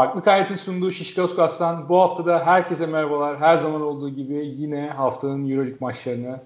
[0.00, 3.40] Farklı Kayet'in sunduğu Şişkoskas'tan bu hafta da herkese merhabalar.
[3.40, 6.40] Her zaman olduğu gibi yine haftanın Euroleague maçlarını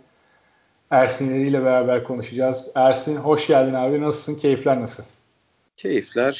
[0.91, 2.73] Ersinleriyle beraber konuşacağız.
[2.75, 4.01] Ersin hoş geldin abi.
[4.01, 4.41] Nasılsın?
[4.41, 5.03] Keyifler nasıl?
[5.77, 6.37] Keyifler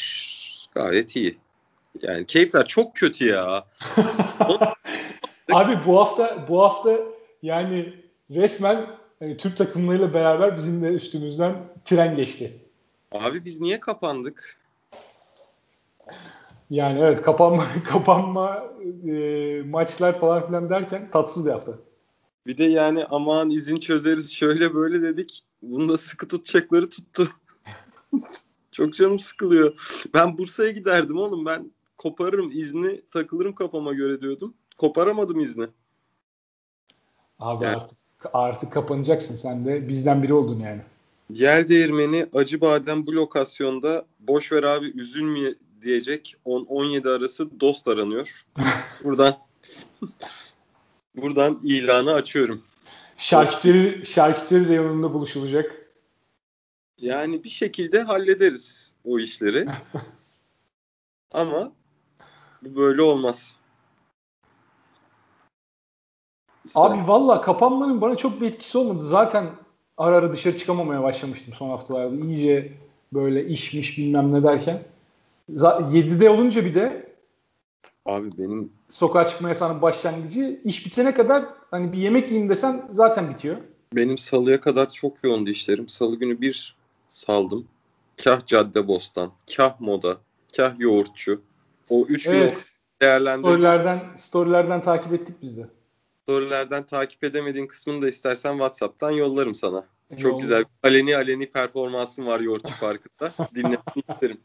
[0.75, 1.39] gayet iyi.
[2.03, 3.65] Yani keyifler çok kötü ya.
[5.53, 6.99] abi bu hafta bu hafta
[7.43, 7.95] yani
[8.31, 8.87] resmen
[9.21, 12.53] yani Türk takımlarıyla beraber bizim de üstümüzden tren geçti.
[13.13, 14.57] Abi biz niye kapandık?
[16.75, 18.65] Yani evet kapanma kapanma
[19.09, 21.73] e, maçlar falan filan derken tatsız bir hafta.
[22.47, 25.45] Bir de yani aman izin çözeriz şöyle böyle dedik.
[25.63, 27.29] Bunda sıkı tutacakları tuttu.
[28.73, 29.75] Çok canım sıkılıyor.
[30.15, 31.47] Ben Bursa'ya giderdim oğlum.
[31.47, 34.55] Ben koparırım izni takılırım kafama göre diyordum.
[34.77, 35.67] Koparamadım izni.
[37.39, 37.77] Abi yani.
[37.77, 37.99] artık
[38.33, 40.81] artık kapanacaksın sen de bizden biri oldun yani.
[41.33, 48.45] Gel değirmeni acı badem bu lokasyonda boş ver abi üzülmeye diyecek 10-17 arası dost aranıyor.
[49.05, 49.39] Buradan
[51.17, 52.63] buradan ilanı açıyorum.
[53.17, 55.87] Şarküteri, şarküteri reyonunda buluşulacak.
[56.99, 59.67] Yani bir şekilde hallederiz o işleri.
[61.33, 61.73] Ama
[62.63, 63.57] bu böyle olmaz.
[66.75, 69.05] Abi valla kapanmanın bana çok bir etkisi olmadı.
[69.05, 69.51] Zaten
[69.97, 72.17] ara ara dışarı çıkamamaya başlamıştım son haftalarda.
[72.17, 72.73] İyice
[73.13, 74.83] böyle işmiş bilmem ne derken.
[75.49, 77.15] 7'de olunca bir de
[78.07, 83.31] Abi benim sokağa çıkma yasağının başlangıcı iş bitene kadar hani bir yemek yiyeyim desen zaten
[83.31, 83.57] bitiyor.
[83.93, 85.89] Benim salıya kadar çok yoğundu işlerim.
[85.89, 86.77] Salı günü bir
[87.09, 87.69] saldım.
[88.25, 90.17] Kah cadde bostan, kah moda,
[90.57, 91.41] kah yoğurtçu.
[91.89, 92.55] O üç evet.
[92.55, 92.61] gün
[93.07, 93.41] değerlendirdim.
[93.41, 95.67] Storylerden, storylerden takip ettik biz de.
[96.23, 99.85] Storylerden takip edemediğin kısmını da istersen WhatsApp'tan yollarım sana.
[100.11, 100.65] E, çok güzel.
[100.83, 103.33] Aleni aleni performansın var yoğurtçu farkında.
[103.55, 104.39] Dinlemek isterim.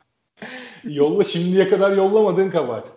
[0.84, 2.94] Yolla şimdiye kadar yollamadığın kabahat.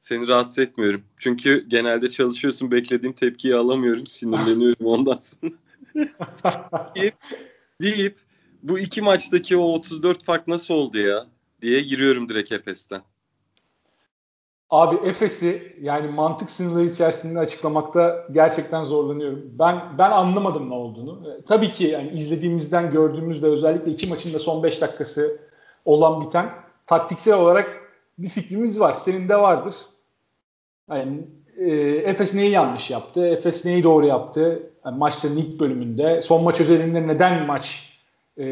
[0.00, 1.02] Seni rahatsız etmiyorum.
[1.18, 4.06] Çünkü genelde çalışıyorsun beklediğim tepkiyi alamıyorum.
[4.06, 5.52] Sinirleniyorum ondan sonra.
[6.96, 7.14] deyip,
[7.82, 8.20] deyip
[8.62, 11.26] bu iki maçtaki o 34 fark nasıl oldu ya
[11.62, 13.02] diye giriyorum direkt Efes'ten.
[14.70, 19.54] Abi Efes'i yani mantık sınırları içerisinde açıklamakta gerçekten zorlanıyorum.
[19.58, 21.42] Ben ben anlamadım ne olduğunu.
[21.46, 25.49] Tabii ki yani izlediğimizden gördüğümüzde özellikle iki maçın da son 5 dakikası
[25.84, 26.50] olan biten
[26.86, 27.80] taktiksel olarak
[28.18, 28.92] bir fikrimiz var.
[28.92, 29.74] Senin de vardır.
[30.90, 31.20] Yani
[31.58, 33.26] e, Efes neyi yanlış yaptı?
[33.26, 34.70] Efes neyi doğru yaptı?
[34.84, 36.22] Yani maçların ilk bölümünde.
[36.22, 37.96] Son maç özelinde neden maç
[38.38, 38.44] e,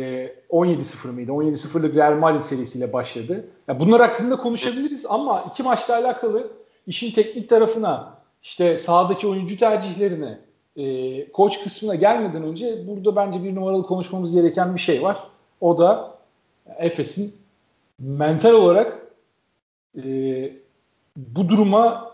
[0.51, 1.31] 17-0 mıydı?
[1.31, 3.49] 17-0'lık Real Madrid serisiyle başladı.
[3.69, 6.51] Yani bunlar hakkında konuşabiliriz ama iki maçla alakalı
[6.87, 10.39] işin teknik tarafına, işte sahadaki oyuncu tercihlerine,
[10.77, 15.17] e, koç kısmına gelmeden önce burada bence bir numaralı konuşmamız gereken bir şey var.
[15.61, 16.18] O da
[16.79, 17.35] Efes'in
[17.99, 19.07] mental olarak
[20.05, 20.53] e,
[21.17, 22.13] bu duruma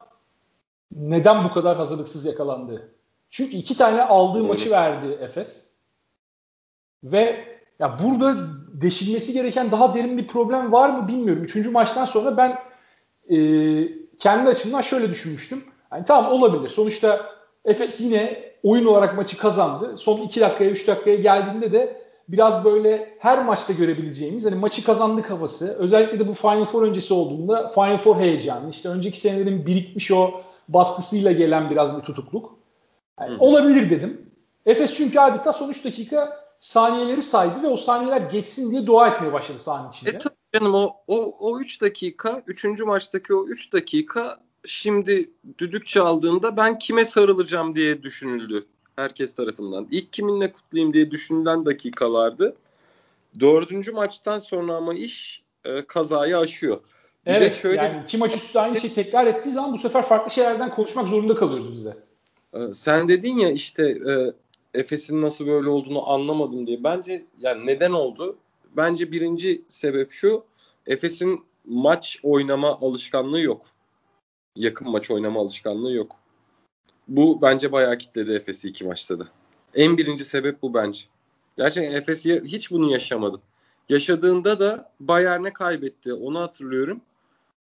[0.93, 2.91] neden bu kadar hazırlıksız yakalandı?
[3.31, 5.71] Çünkü iki tane aldığı maçı verdi Efes.
[7.05, 7.45] Ve
[7.79, 8.37] ya burada
[8.73, 11.45] deşilmesi gereken daha derin bir problem var mı bilmiyorum.
[11.45, 12.59] Üçüncü maçtan sonra ben
[13.37, 13.39] e,
[14.19, 15.65] kendi açımdan şöyle düşünmüştüm.
[15.93, 16.69] Yani tamam olabilir.
[16.69, 17.27] Sonuçta
[17.65, 19.99] Efes yine oyun olarak maçı kazandı.
[19.99, 25.31] Son 2 dakikaya 3 dakikaya geldiğinde de biraz böyle her maçta görebileceğimiz hani maçı kazandık
[25.31, 25.77] havası.
[25.79, 28.71] Özellikle de bu Final Four öncesi olduğunda Final Four heyecanı.
[28.71, 30.31] İşte önceki senelerin birikmiş o
[30.69, 32.59] baskısıyla gelen biraz bir tutukluk.
[33.21, 34.31] Yani olabilir dedim.
[34.67, 39.33] Efes çünkü adeta son 3 dakika saniyeleri saydı ve o saniyeler geçsin diye dua etmeye
[39.33, 40.11] başladı sahanın içinde.
[40.11, 42.65] E tabii canım o, o, o 3 dakika, 3.
[42.65, 49.89] maçtaki o 3 dakika şimdi düdük çaldığında ben kime sarılacağım diye düşünüldü herkes tarafından.
[49.91, 52.57] İlk kiminle kutlayayım diye düşünülen dakikalardı.
[53.41, 56.81] Dördüncü maçtan sonra ama iş e, kazayı aşıyor.
[57.27, 60.31] Bir evet şöyle, yani iki maç üstü aynı şeyi tekrar ettiği zaman bu sefer farklı
[60.31, 61.97] şeylerden konuşmak zorunda kalıyoruz biz de.
[62.55, 64.33] E, sen dedin ya işte e,
[64.81, 66.85] Efes'in nasıl böyle olduğunu anlamadım diye.
[66.85, 68.37] Bence yani neden oldu?
[68.77, 70.45] Bence birinci sebep şu.
[70.87, 73.63] Efes'in maç oynama alışkanlığı yok.
[74.57, 76.17] Yakın maç oynama alışkanlığı yok.
[77.09, 79.25] Bu bence bayağı kitledi Efes'i iki maçta da.
[79.75, 81.01] En birinci sebep bu bence.
[81.57, 83.41] Gerçekten Efes hiç bunu yaşamadı.
[83.89, 86.15] Yaşadığında da Bayern'e kaybetti.
[86.15, 87.01] Onu hatırlıyorum.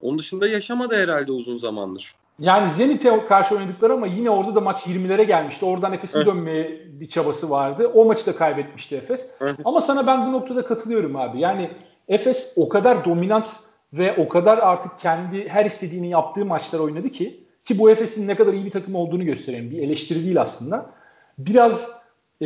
[0.01, 2.15] Onun dışında yaşamadı herhalde uzun zamandır.
[2.39, 5.65] Yani Zenit'e karşı oynadıkları ama yine orada da maç 20'lere gelmişti.
[5.65, 7.87] Oradan Efes'in dönmeye bir çabası vardı.
[7.93, 9.31] O maçı da kaybetmişti Efes.
[9.65, 11.39] ama sana ben bu noktada katılıyorum abi.
[11.39, 11.71] Yani
[12.07, 13.47] Efes o kadar dominant
[13.93, 18.35] ve o kadar artık kendi her istediğini yaptığı maçlar oynadı ki ki bu Efes'in ne
[18.35, 20.89] kadar iyi bir takım olduğunu gösteren bir eleştiri değil aslında.
[21.37, 22.07] Biraz
[22.41, 22.45] e,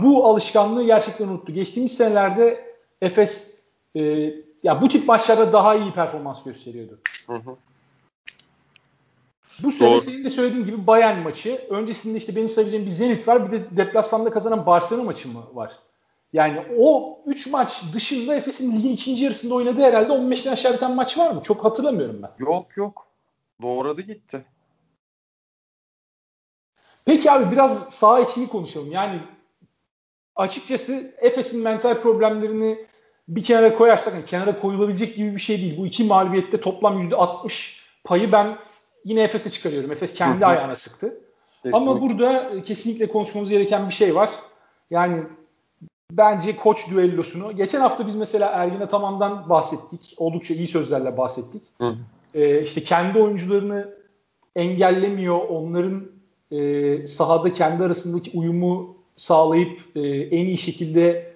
[0.00, 1.52] bu alışkanlığı gerçekten unuttu.
[1.52, 3.62] Geçtiğimiz senelerde Efes
[3.94, 4.02] e,
[4.62, 6.98] ya bu tip maçlarda daha iyi performans gösteriyordu.
[7.26, 7.56] Hı hı.
[9.62, 10.00] Bu sene Doğru.
[10.00, 11.66] senin de söylediğin gibi Bayern maçı.
[11.70, 13.46] Öncesinde işte benim sayabileceğim bir Zenit var.
[13.46, 15.72] Bir de deplasmanda kazanan Barcelona maçı mı var?
[16.32, 21.18] Yani o 3 maç dışında Efes'in ligin ikinci yarısında oynadığı herhalde 15'ten aşağı biten maç
[21.18, 21.40] var mı?
[21.42, 22.30] Çok hatırlamıyorum ben.
[22.38, 23.11] Yok yok.
[23.62, 24.44] Doğradı gitti.
[27.04, 28.92] Peki abi biraz sağ içini konuşalım.
[28.92, 29.20] Yani
[30.36, 32.86] açıkçası Efes'in mental problemlerini
[33.28, 35.78] bir kenara koyarsak yani kenara koyulabilecek gibi bir şey değil.
[35.78, 38.58] Bu iki mağlubiyette toplam %60 payı ben
[39.04, 39.92] yine Efes'e çıkarıyorum.
[39.92, 41.20] Efes kendi ayağına sıktı.
[41.62, 41.90] Kesinlikle.
[41.90, 44.30] Ama burada kesinlikle konuşmamız gereken bir şey var.
[44.90, 45.22] Yani
[46.10, 47.56] bence koç düellosunu.
[47.56, 50.14] Geçen hafta biz mesela Ergin Ataman'dan bahsettik.
[50.16, 51.62] Oldukça iyi sözlerle bahsettik.
[51.78, 51.96] Hı.
[52.34, 53.94] Ee, işte kendi oyuncularını
[54.56, 55.38] engellemiyor.
[55.48, 56.12] Onların
[56.50, 61.32] e, sahada kendi arasındaki uyumu sağlayıp e, en iyi şekilde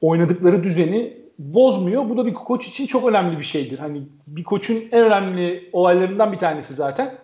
[0.00, 2.08] oynadıkları düzeni bozmuyor.
[2.08, 3.78] Bu da bir koç için çok önemli bir şeydir.
[3.78, 7.18] Hani bir koçun en önemli olaylarından bir tanesi zaten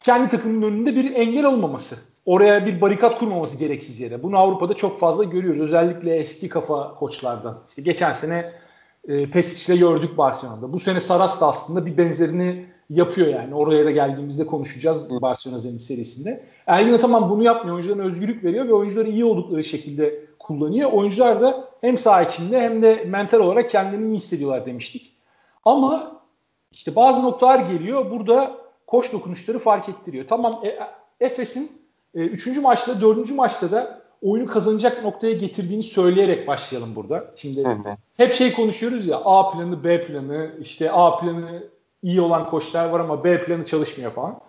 [0.00, 1.96] kendi takımının önünde bir engel olmaması.
[2.26, 4.22] Oraya bir barikat kurmaması gereksiz yere.
[4.22, 5.60] Bunu Avrupa'da çok fazla görüyoruz.
[5.60, 7.58] Özellikle eski kafa koçlardan.
[7.68, 8.52] İşte geçen sene
[9.08, 10.72] e, Pesic'le gördük Barcelona'da.
[10.72, 13.54] Bu sene Saras da aslında bir benzerini yapıyor yani.
[13.54, 15.20] Oraya da geldiğimizde konuşacağız Hı.
[15.20, 16.44] Barcelona Zenit serisinde.
[16.66, 17.74] Ergin Ataman bunu yapmıyor.
[17.74, 20.92] Oyuncularına özgürlük veriyor ve oyuncuları iyi oldukları şekilde kullanıyor.
[20.92, 25.16] Oyuncular da hem saha içinde hem de mental olarak kendini iyi hissediyorlar demiştik.
[25.64, 26.20] Ama
[26.72, 28.10] işte bazı noktalar geliyor.
[28.10, 28.56] Burada
[28.86, 30.26] koş dokunuşları fark ettiriyor.
[30.26, 30.78] Tamam e,
[31.24, 31.70] Efes'in
[32.14, 32.46] 3.
[32.46, 33.30] E, maçta 4.
[33.30, 37.24] maçta da oyunu kazanacak noktaya getirdiğini söyleyerek başlayalım burada.
[37.36, 37.76] Şimdi hı.
[38.16, 41.62] hep şey konuşuyoruz ya A planı B planı işte A planı
[42.02, 44.40] iyi olan koçlar var ama B planı çalışmıyor falan.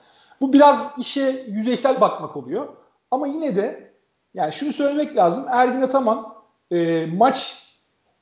[0.41, 2.67] Bu biraz işe yüzeysel bakmak oluyor.
[3.11, 3.91] Ama yine de
[4.33, 5.45] yani şunu söylemek lazım.
[5.51, 6.33] Ergin Ataman
[6.71, 7.63] e, maç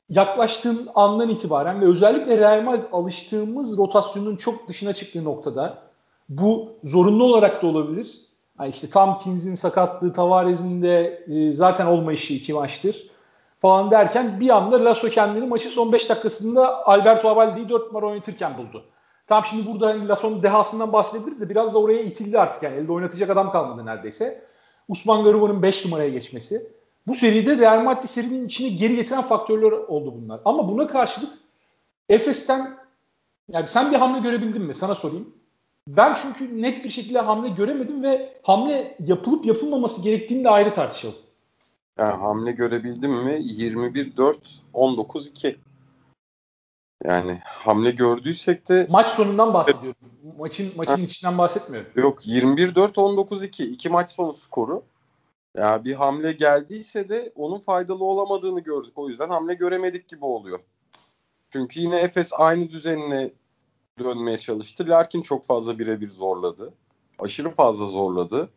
[0.09, 5.77] yaklaştığın andan itibaren ve özellikle Real Madrid alıştığımız rotasyonun çok dışına çıktığı noktada
[6.29, 8.28] bu zorunlu olarak da olabilir.
[8.59, 13.09] Yani işte tam Kins'in sakatlığı, Tavares'in de e, zaten olmayışı iki maçtır
[13.57, 18.57] falan derken bir anda Lasso kendini maçın son 5 dakikasında Alberto Abaldi'yi 4 numara oynatırken
[18.57, 18.85] buldu.
[19.27, 22.75] Tam şimdi burada hani Lasso'nun dehasından bahsedebiliriz de biraz da oraya itildi artık yani.
[22.75, 24.45] Elde oynatacak adam kalmadı neredeyse.
[24.87, 26.71] Usman Garuba'nın 5 numaraya geçmesi.
[27.07, 30.41] Bu seride Real Madrid serinin içine geri getiren faktörler oldu bunlar.
[30.45, 31.29] Ama buna karşılık
[32.09, 32.77] Efes'ten
[33.49, 34.75] yani sen bir hamle görebildin mi?
[34.75, 35.33] Sana sorayım.
[35.87, 41.15] Ben çünkü net bir şekilde hamle göremedim ve hamle yapılıp yapılmaması gerektiğini de ayrı tartışalım.
[41.97, 43.31] Yani hamle görebildim mi?
[43.31, 44.35] 21-4,
[44.73, 45.55] 19-2.
[47.03, 49.99] Yani hamle gördüysek de maç sonundan bahsediyorum.
[50.37, 51.91] Maçın maçın içinden bahsetmiyorum.
[51.95, 54.83] Yok 21-4 19-2 iki maç sonu skoru.
[55.57, 58.93] Ya bir hamle geldiyse de onun faydalı olamadığını gördük.
[58.95, 60.59] O yüzden hamle göremedik gibi oluyor.
[61.49, 63.31] Çünkü yine Efes aynı düzenine
[63.99, 64.85] dönmeye çalıştı.
[64.87, 66.73] Larkin çok fazla birebir zorladı.
[67.19, 68.49] Aşırı fazla zorladı.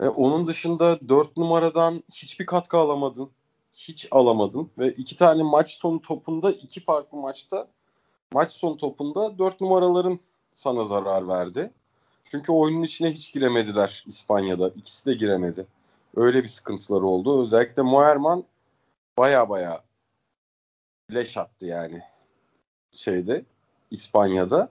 [0.00, 3.30] Ve onun dışında 4 numaradan hiçbir katkı alamadın
[3.72, 7.68] hiç alamadın ve iki tane maç sonu topunda iki farklı maçta
[8.32, 10.20] maç sonu topunda dört numaraların
[10.52, 11.70] sana zarar verdi.
[12.24, 14.68] Çünkü oyunun içine hiç giremediler İspanya'da.
[14.68, 15.66] İkisi de giremedi.
[16.16, 17.42] Öyle bir sıkıntıları oldu.
[17.42, 18.44] Özellikle Moerman
[19.18, 19.84] baya baya
[21.14, 22.02] leş attı yani
[22.92, 23.44] şeyde
[23.94, 24.68] İspanya'da.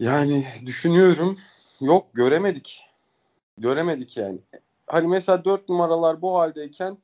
[0.00, 1.38] Yani düşünüyorum
[1.80, 2.82] yok göremedik.
[3.58, 4.38] Göremedik yani
[4.86, 6.98] hani mesela 4 numaralar bu haldeyken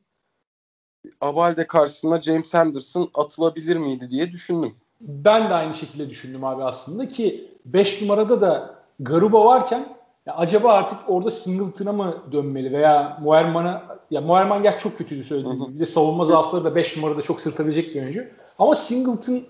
[1.21, 4.75] Abalde karşısında James Henderson atılabilir miydi diye düşündüm.
[5.01, 10.73] Ben de aynı şekilde düşündüm abi aslında ki 5 numarada da Garuba varken ya acaba
[10.73, 15.75] artık orada Singleton'a mı dönmeli veya Moerman'a ya Moerman gerçi çok kötüydü söylediğim gibi.
[15.75, 18.27] Bir de savunma zaafları da 5 numarada çok sırtabilecek bir oyuncu.
[18.59, 19.43] Ama Singleton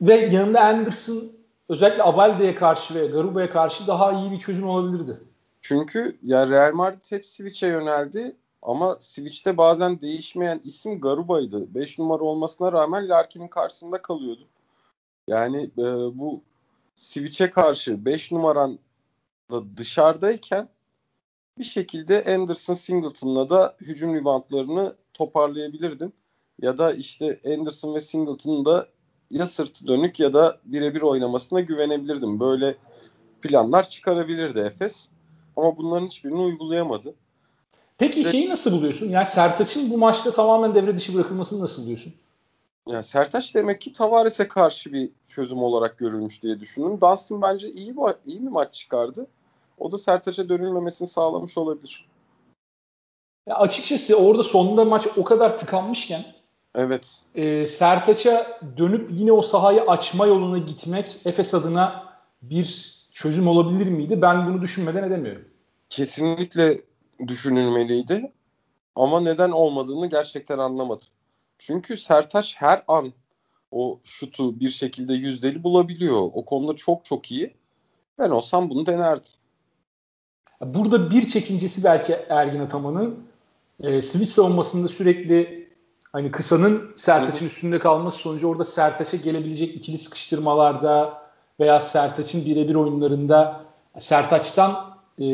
[0.00, 1.22] ve yanında Anderson
[1.68, 5.20] özellikle Abalde'ye karşı ve Garuba'ya karşı daha iyi bir çözüm olabilirdi.
[5.60, 11.74] Çünkü ya Real Madrid hep switch'e yöneldi ama switch'te bazen değişmeyen isim Garuba'ydı.
[11.74, 14.42] 5 numara olmasına rağmen Larkin'in karşısında kalıyordu.
[15.28, 15.84] Yani e,
[16.18, 16.42] bu
[16.94, 18.78] switch'e karşı 5 numaran
[19.50, 20.68] da dışarıdayken
[21.58, 26.14] bir şekilde Anderson Singleton'la da hücum reboundlarını toparlayabilirdin.
[26.62, 28.88] Ya da işte Anderson ve Singleton'ın da
[29.30, 32.40] ya sırtı dönük ya da birebir oynamasına güvenebilirdim.
[32.40, 32.76] Böyle
[33.42, 35.08] planlar çıkarabilirdi Efes.
[35.56, 37.14] Ama bunların hiçbirini uygulayamadı.
[37.98, 39.08] Peki Ve, şeyi nasıl buluyorsun?
[39.08, 42.14] Yani Sertaç'ın bu maçta tamamen devre dışı bırakılmasını nasıl buluyorsun?
[42.88, 47.00] Ya Sertaç demek ki Tavares'e karşı bir çözüm olarak görülmüş diye düşündüm.
[47.00, 47.94] Dustin bence iyi
[48.26, 49.26] iyi bir maç çıkardı.
[49.78, 52.08] O da Sertaç'a dönülmemesini sağlamış olabilir.
[53.48, 56.24] Ya açıkçası orada sonunda maç o kadar tıkanmışken
[56.76, 57.24] Evet.
[57.34, 64.22] E, Sertaç'a dönüp yine o sahayı açma yoluna gitmek Efes adına bir çözüm olabilir miydi?
[64.22, 65.44] Ben bunu düşünmeden edemiyorum.
[65.90, 66.80] Kesinlikle
[67.28, 68.32] düşünülmeliydi.
[68.96, 71.06] Ama neden olmadığını gerçekten anlamadım.
[71.58, 73.12] Çünkü Sertaç her an
[73.70, 76.30] o şutu bir şekilde yüzdeli bulabiliyor.
[76.32, 77.54] O konuda çok çok iyi.
[78.18, 79.32] Ben olsam bunu denerdim.
[80.60, 83.18] Burada bir çekincesi belki Ergin Ataman'ın
[83.80, 85.65] e, switch savunmasında sürekli
[86.16, 91.22] hani kısanın Sertaç'ın üstünde kalması sonucu orada Sertaç'a gelebilecek ikili sıkıştırmalarda
[91.60, 93.60] veya Sertaç'ın birebir oyunlarında
[93.98, 94.76] Sertaç'tan
[95.20, 95.26] e,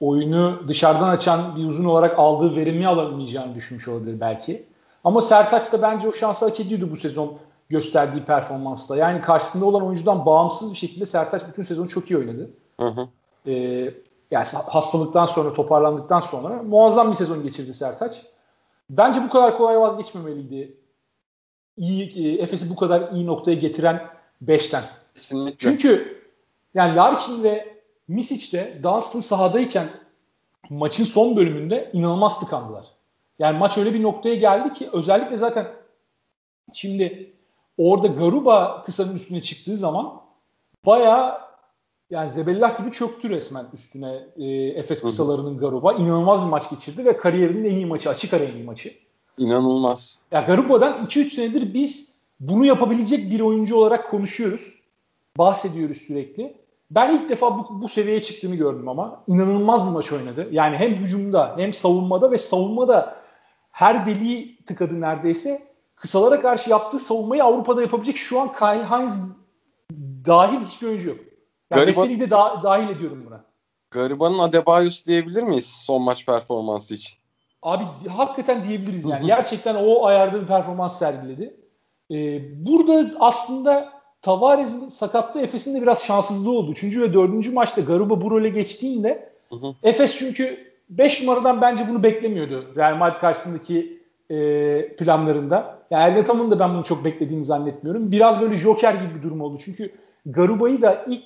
[0.00, 4.66] oyunu dışarıdan açan bir uzun olarak aldığı verimi alamayacağını düşünmüş olabilir belki.
[5.04, 8.96] Ama Sertaç da bence o şansı hak ediyordu bu sezon gösterdiği performansla.
[8.96, 12.50] Yani karşısında olan oyuncudan bağımsız bir şekilde Sertaç bütün sezonu çok iyi oynadı.
[12.80, 13.08] Hı hı.
[13.46, 13.52] Ee,
[14.30, 18.31] yani hastalıktan sonra toparlandıktan sonra muazzam bir sezon geçirdi Sertaç.
[18.92, 20.76] Bence bu kadar kolay vazgeçmemeliydi.
[21.76, 24.08] İyi, e, Efes'i bu kadar iyi noktaya getiren
[24.42, 24.82] 5'ten.
[25.14, 25.58] Kesinlikle.
[25.58, 26.22] Çünkü
[26.74, 29.88] yani Larkin ve Misic de Dunstan sahadayken
[30.70, 32.84] maçın son bölümünde inanılmaz tıkandılar.
[33.38, 35.66] Yani maç öyle bir noktaya geldi ki özellikle zaten
[36.72, 37.32] şimdi
[37.78, 40.20] orada Garuba kısanın üstüne çıktığı zaman
[40.86, 41.40] bayağı
[42.12, 44.44] yani Zebellah gibi çöktü resmen üstüne e,
[44.78, 45.92] Efes kısalarının Garuba.
[45.92, 48.92] İnanılmaz bir maç geçirdi ve kariyerinin en iyi maçı, açık ara en iyi maçı.
[49.38, 50.18] İnanılmaz.
[50.30, 54.80] Ya Garuba'dan 2-3 senedir biz bunu yapabilecek bir oyuncu olarak konuşuyoruz.
[55.38, 56.56] Bahsediyoruz sürekli.
[56.90, 60.48] Ben ilk defa bu, bu seviyeye çıktığını gördüm ama inanılmaz bir maç oynadı.
[60.50, 63.16] Yani hem hücumda hem savunmada ve savunmada
[63.70, 65.62] her deliği tıkadı neredeyse.
[65.96, 69.14] Kısalara karşı yaptığı savunmayı Avrupa'da yapabilecek şu an Kyle Hines
[70.26, 71.31] dahil hiçbir oyuncu yok.
[71.76, 73.44] Yani Gariban, de da, dahil ediyorum buna.
[73.90, 77.18] Gariban'ın Adebayos diyebilir miyiz son maç performansı için?
[77.62, 77.84] Abi
[78.16, 79.26] hakikaten diyebiliriz yani.
[79.26, 81.56] Gerçekten o ayarda bir performans sergiledi.
[82.10, 86.70] Ee, burada aslında Tavares'in sakatlığı Efes'in de biraz şanssızlığı oldu.
[86.70, 89.74] Üçüncü ve dördüncü maçta Garuba bu role geçtiğinde hı hı.
[89.82, 95.78] Efes çünkü 5 numaradan bence bunu beklemiyordu Real Madrid karşısındaki e, planlarında.
[95.90, 98.12] Yani Ernetam'ın da ben bunu çok beklediğini zannetmiyorum.
[98.12, 99.58] Biraz böyle joker gibi bir durum oldu.
[99.64, 99.92] Çünkü
[100.26, 101.24] Garuba'yı da ilk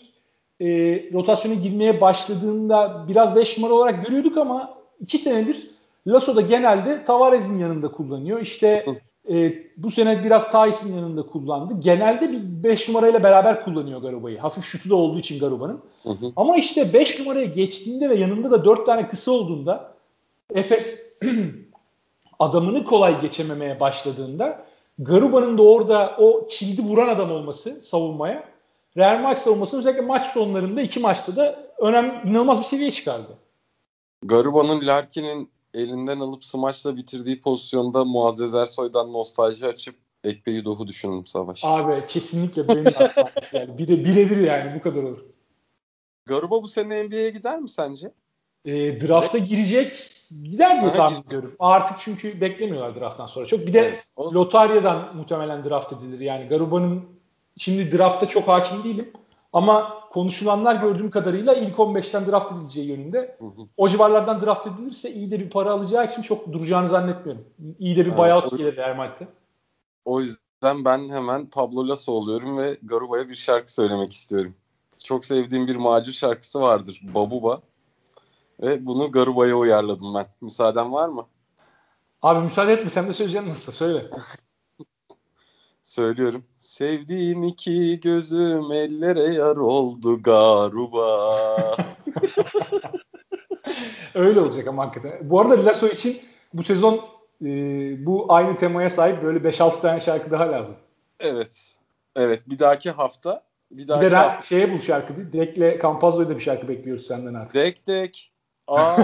[0.61, 0.67] e,
[1.13, 5.71] rotasyona girmeye başladığında biraz 5 numara olarak görüyorduk ama 2 senedir
[6.07, 8.41] Lasso'da genelde Tavares'in yanında kullanıyor.
[8.41, 8.85] İşte
[9.31, 11.75] e, bu sene biraz Tais'in yanında kullandı.
[11.79, 14.39] Genelde bir 5 numarayla beraber kullanıyor Garuba'yı.
[14.39, 15.81] Hafif şutu da olduğu için Garuba'nın.
[16.37, 19.95] Ama işte 5 numaraya geçtiğinde ve yanında da 4 tane kısa olduğunda
[20.55, 21.19] Efes
[22.39, 24.65] adamını kolay geçememeye başladığında
[24.99, 28.56] Garuba'nın da orada o kilidi vuran adam olması savunmaya
[28.97, 33.39] Real maç savunmasını özellikle maç sonlarında iki maçta da önemli inanılmaz bir seviye çıkardı.
[34.23, 41.61] Garuba'nın Larkin'in elinden alıp smaçla bitirdiği pozisyonda Muazzez Ersoy'dan nostalji açıp Ekbe'yi Doğu düşündüm Savaş.
[41.65, 43.79] Abi kesinlikle benim yani.
[43.79, 45.25] Bire, birebir yani bu kadar olur.
[46.27, 48.13] Garuba bu sene NBA'ye gider mi sence?
[48.65, 49.93] E, drafta girecek
[50.43, 51.57] gider diye tahmin ediyorum.
[51.59, 53.47] Artık çünkü beklemiyorlar drafttan sonra.
[53.47, 54.33] Çok bir de evet, o...
[54.33, 56.21] lotaryadan muhtemelen draft edilir.
[56.21, 57.16] Yani Garuba'nın
[57.57, 59.13] şimdi drafta çok hakim değilim.
[59.53, 63.37] Ama konuşulanlar gördüğüm kadarıyla ilk 15'ten draft edileceği yönünde.
[63.39, 63.67] Hı hı.
[63.77, 67.45] O civarlardan draft edilirse iyi de bir para alacağı için çok duracağını zannetmiyorum.
[67.79, 69.29] İyi de bir evet, buyout o, gelir Real Madrid'e.
[70.05, 74.55] O yüzden ben hemen Pablo Lasso oluyorum ve Garuba'ya bir şarkı söylemek istiyorum.
[75.05, 77.01] Çok sevdiğim bir macur şarkısı vardır.
[77.15, 77.61] Babuba.
[78.63, 80.27] Ve bunu Garuba'ya uyarladım ben.
[80.41, 81.27] Müsaaden var mı?
[82.23, 83.73] Abi müsaade etmesem de söyleyeceğim nasıl?
[83.73, 84.03] Söyle.
[85.83, 86.45] Söylüyorum.
[86.77, 91.35] Sevdiğim iki gözüm ellere yar oldu garuba.
[94.15, 95.31] Öyle olacak ama hakikaten.
[95.31, 96.17] Bu arada Lasso için
[96.55, 96.95] bu sezon
[97.45, 97.49] e,
[98.07, 100.77] bu aynı temaya sahip böyle 5-6 tane şarkı daha lazım.
[101.21, 101.77] Evet.
[102.17, 102.43] Evet.
[102.47, 104.43] Bir dahaki hafta bir, dahaki bir de hafta...
[104.43, 105.33] şeye bul şarkı bir.
[105.33, 107.55] Dek'le Campazzo'ya da bir şarkı bekliyoruz senden artık.
[107.55, 108.33] Dek dek.
[108.67, 108.97] Aa,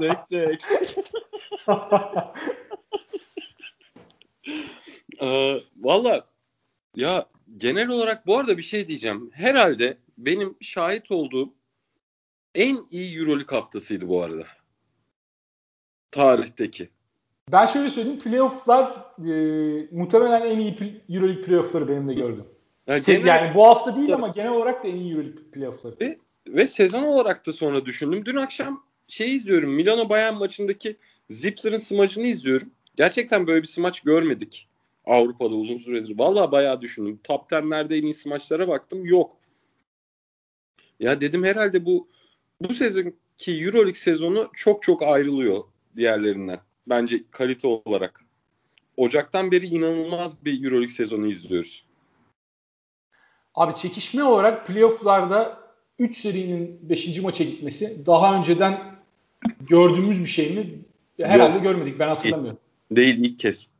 [0.00, 0.64] dek dek.
[5.22, 6.26] Ee, Valla
[6.96, 7.26] ya
[7.56, 9.30] genel olarak bu arada bir şey diyeceğim.
[9.34, 11.54] Herhalde benim şahit olduğum
[12.54, 14.44] en iyi Euroleague haftasıydı bu arada.
[16.10, 16.88] Tarihteki.
[17.52, 18.18] Ben şöyle söyleyeyim.
[18.18, 22.44] Playoff'lar e, muhtemelen en iyi Euroleague playoff'ları benim de gördüm.
[22.86, 25.96] Yani, genel, yani bu hafta değil ama genel olarak da en iyi Euroleague playoff'ları.
[26.00, 28.26] Ve, ve sezon olarak da sonra düşündüm.
[28.26, 29.70] Dün akşam şey izliyorum.
[29.70, 30.96] Milano Bayern maçındaki
[31.30, 32.70] Zipser'ın smacını izliyorum.
[32.96, 34.68] Gerçekten böyle bir smaç görmedik.
[35.06, 36.18] Avrupa'da uzun süredir.
[36.18, 37.20] Valla bayağı düşündüm.
[37.24, 39.04] Top 10'lerde en iyisi maçlara baktım.
[39.04, 39.32] Yok.
[41.00, 42.08] Ya dedim herhalde bu
[42.60, 45.64] bu sezonki Euroleague sezonu çok çok ayrılıyor
[45.96, 46.58] diğerlerinden.
[46.86, 48.24] Bence kalite olarak.
[48.96, 51.84] Ocak'tan beri inanılmaz bir Euroleague sezonu izliyoruz.
[53.54, 55.60] Abi çekişme olarak playoff'larda
[55.98, 57.20] 3 serinin 5.
[57.22, 58.96] maça gitmesi daha önceden
[59.60, 60.66] gördüğümüz bir şey mi?
[61.20, 61.62] Herhalde Yok.
[61.62, 61.98] görmedik.
[61.98, 62.58] Ben hatırlamıyorum.
[62.90, 63.70] Değil ilk kez.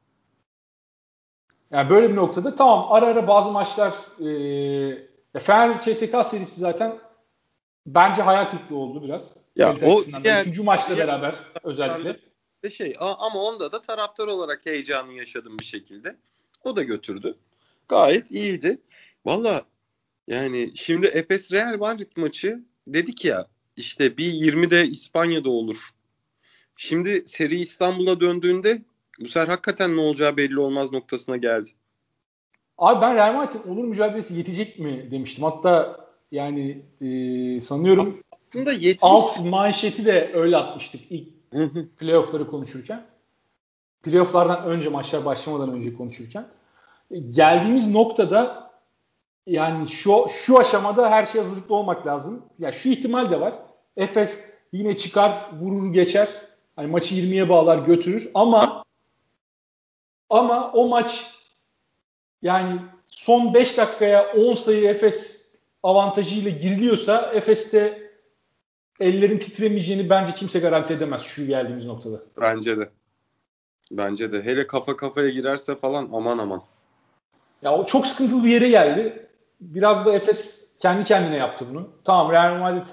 [1.70, 6.98] Yani böyle bir noktada tamam ara ara bazı maçlar e, Fener CSK serisi zaten
[7.86, 9.36] bence hayal kırıklığı oldu biraz.
[9.56, 12.16] Ya o diğer, Üçüncü maçla diğer, beraber özellikle.
[12.70, 16.16] Şey ama onda da taraftar olarak heyecanı yaşadım bir şekilde.
[16.64, 17.38] O da götürdü.
[17.88, 18.80] Gayet iyiydi.
[19.26, 19.62] Valla
[20.28, 23.46] yani şimdi Efes Real Madrid maçı dedik ya
[23.76, 25.90] işte bir 20'de İspanya'da olur.
[26.76, 28.82] Şimdi seri İstanbul'a döndüğünde
[29.20, 31.70] bu sefer hakikaten ne olacağı belli olmaz noktasına geldi.
[32.78, 35.44] Abi ben Real Madrid'in onur mücadelesi yetecek mi demiştim.
[35.44, 35.96] Hatta
[36.32, 38.98] yani e, sanıyorum aslında yetmiş.
[39.02, 41.28] alt manşeti de öyle atmıştık ilk
[41.98, 43.06] playoff'ları konuşurken.
[44.02, 46.48] Playoff'lardan önce maçlar başlamadan önce konuşurken.
[47.30, 48.70] Geldiğimiz noktada
[49.46, 52.34] yani şu şu aşamada her şey hazırlıklı olmak lazım.
[52.34, 53.54] Ya yani şu ihtimal de var.
[53.96, 56.28] Efes yine çıkar, vurur geçer.
[56.76, 58.85] Hani maçı 20'ye bağlar götürür ama
[60.30, 61.34] ama o maç
[62.42, 65.46] yani son 5 dakikaya 10 sayı Efes
[65.82, 68.10] avantajıyla giriliyorsa Efes'te
[69.00, 72.22] ellerin titremeyeceğini bence kimse garanti edemez şu geldiğimiz noktada.
[72.40, 72.88] Bence de.
[73.90, 74.42] Bence de.
[74.42, 76.62] Hele kafa kafaya girerse falan aman aman.
[77.62, 79.28] Ya o çok sıkıntılı bir yere geldi.
[79.60, 81.88] Biraz da Efes kendi kendine yaptı bunu.
[82.04, 82.86] Tamam Real Madrid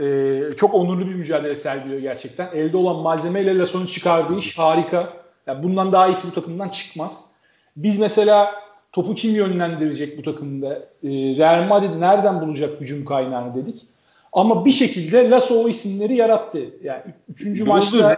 [0.00, 2.50] e, çok onurlu bir mücadele sergiliyor gerçekten.
[2.54, 5.23] Elde olan malzemeyle Lasso'nun çıkardığı iş harika.
[5.46, 7.30] Yani bundan daha iyisi bu takımdan çıkmaz.
[7.76, 8.54] Biz mesela
[8.92, 10.74] topu kim yönlendirecek bu takımda?
[11.02, 13.86] E, Real Madrid nereden bulacak hücum kaynağını dedik.
[14.32, 16.58] Ama bir şekilde Lasso o isimleri yarattı.
[16.82, 18.16] Yani üçüncü Buldu, maçta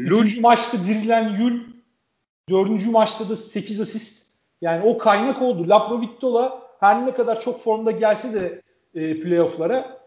[0.00, 0.18] Lul.
[0.18, 1.60] üçüncü maçta dirilen Yul
[2.50, 4.32] dördüncü maçta da 8 asist.
[4.60, 5.68] Yani o kaynak oldu.
[5.68, 8.62] Laprovittola her ne kadar çok formda gelse de
[8.94, 10.02] e, playoff'lara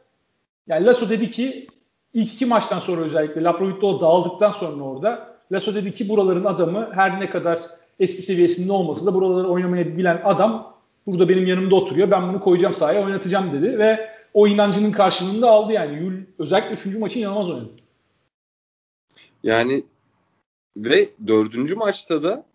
[0.67, 1.67] yani Lasso dedi ki
[2.13, 7.19] ilk iki maçtan sonra özellikle Laprovittola dağıldıktan sonra orada Lasso dedi ki buraların adamı her
[7.19, 7.59] ne kadar
[7.99, 10.75] eski seviyesinde olmasa da buraları oynamayı bilen adam
[11.07, 12.11] burada benim yanımda oturuyor.
[12.11, 16.03] Ben bunu koyacağım sahaya oynatacağım dedi ve o inancının karşılığını da aldı yani.
[16.03, 16.97] Yul özellikle 3.
[16.97, 17.69] maçı inanılmaz oynadı.
[19.43, 19.83] Yani
[20.77, 22.45] ve dördüncü maçta da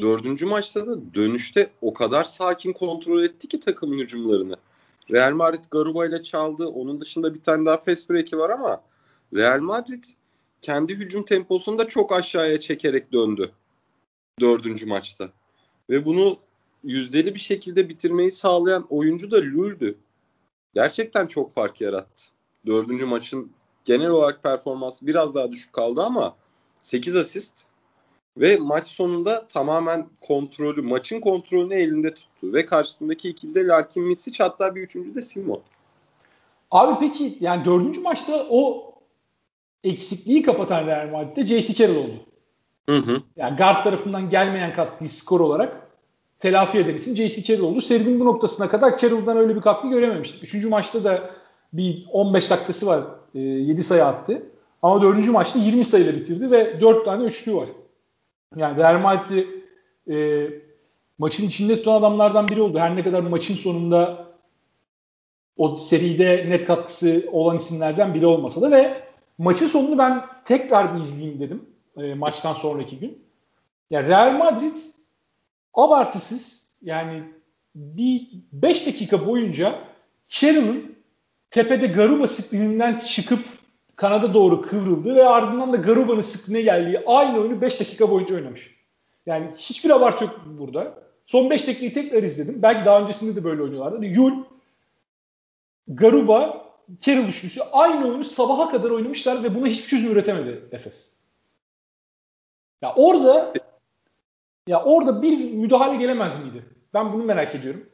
[0.00, 4.56] dördüncü maçta da dönüşte o kadar sakin kontrol etti ki takım hücumlarını.
[5.10, 6.66] Real Madrid Garuba ile çaldı.
[6.66, 8.82] Onun dışında bir tane daha fast break'i var ama
[9.34, 10.04] Real Madrid
[10.60, 13.52] kendi hücum temposunu da çok aşağıya çekerek döndü.
[14.40, 15.32] Dördüncü maçta.
[15.90, 16.38] Ve bunu
[16.84, 19.98] yüzdeli bir şekilde bitirmeyi sağlayan oyuncu da Lul'dü.
[20.74, 22.24] Gerçekten çok fark yarattı.
[22.66, 23.52] Dördüncü maçın
[23.84, 26.36] genel olarak performansı biraz daha düşük kaldı ama
[26.80, 27.68] 8 asist
[28.36, 32.52] ve maç sonunda tamamen kontrolü, maçın kontrolünü elinde tuttu.
[32.52, 35.60] Ve karşısındaki ikili de Larkin Misic hatta bir üçüncü de Simon.
[36.70, 38.87] Abi peki yani dördüncü maçta o
[39.84, 41.74] eksikliği kapatan Real Madrid'de J.C.
[41.74, 42.24] Carroll oldu.
[42.88, 43.22] Hı hı.
[43.36, 45.88] Yani guard tarafından gelmeyen katkıyı skor olarak
[46.38, 47.42] telafi eden isim J.C.
[47.42, 47.80] Carroll oldu.
[47.80, 50.44] Serinin bu noktasına kadar Carroll'dan öyle bir katkı görememiştik.
[50.44, 51.30] Üçüncü maçta da
[51.72, 53.02] bir 15 dakikası var.
[53.34, 54.42] E, 7 sayı attı.
[54.82, 57.68] Ama dördüncü maçta 20 sayıyla bitirdi ve 4 tane üçlü var.
[58.56, 59.46] Yani Real Madrid'i
[60.10, 60.48] e,
[61.18, 62.78] maçın içinde tutan adamlardan biri oldu.
[62.78, 64.26] Her ne kadar maçın sonunda
[65.56, 69.07] o seride net katkısı olan isimlerden biri olmasa da ve
[69.38, 73.24] maçın sonunu ben tekrar bir izleyeyim dedim e, maçtan sonraki gün.
[73.90, 74.76] Ya yani Real Madrid
[75.74, 77.22] abartısız yani
[77.74, 79.78] bir 5 dakika boyunca
[80.26, 80.96] Carroll'ın
[81.50, 83.44] tepede Garuba sıklığından çıkıp
[83.96, 88.74] kanada doğru kıvrıldı ve ardından da Garuba'nın sıklığına geldiği aynı oyunu 5 dakika boyunca oynamış.
[89.26, 90.94] Yani hiçbir abartı yok burada.
[91.26, 92.62] Son 5 dakikayı tekrar izledim.
[92.62, 94.06] Belki daha öncesinde de böyle oynuyorlardı.
[94.06, 94.32] Yul,
[95.88, 96.67] Garuba,
[97.00, 101.12] Carroll üçlüsü aynı oyunu sabaha kadar oynamışlar ve buna hiçbir çözüm üretemedi Efes.
[102.82, 103.52] Ya orada
[104.68, 106.64] ya orada bir müdahale gelemez miydi?
[106.94, 107.86] Ben bunu merak ediyorum.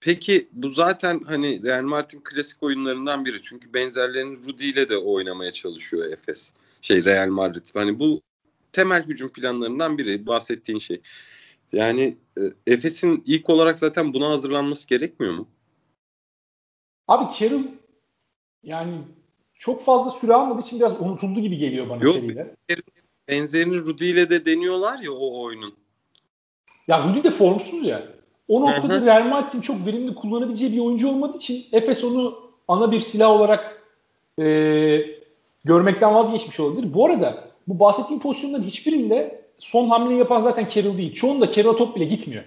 [0.00, 3.42] Peki bu zaten hani Real Madrid'in klasik oyunlarından biri.
[3.42, 6.52] Çünkü benzerlerini Rudy ile de oynamaya çalışıyor Efes.
[6.82, 7.66] Şey Real Madrid.
[7.74, 8.22] Hani bu
[8.72, 11.00] temel hücum planlarından biri bahsettiğin şey.
[11.72, 15.48] Yani e, Efes'in ilk olarak zaten buna hazırlanması gerekmiyor mu?
[17.08, 17.62] Abi Carroll
[18.64, 18.98] yani
[19.54, 22.54] çok fazla süre almadığı için biraz unutuldu gibi geliyor bana Yok, seride.
[23.28, 25.74] Benzerini Rudy ile de deniyorlar ya o oyunun.
[26.88, 28.08] Ya Rudy de formsuz ya.
[28.48, 32.92] O noktada hı Real Madrid'in çok verimli kullanabileceği bir oyuncu olmadığı için Efes onu ana
[32.92, 33.82] bir silah olarak
[34.38, 34.44] e,
[35.64, 36.94] görmekten vazgeçmiş olabilir.
[36.94, 41.14] Bu arada bu bahsettiğim pozisyonların hiçbirinde son hamleyi yapan zaten Carroll değil.
[41.14, 42.44] Çoğunda Carroll'a top bile gitmiyor.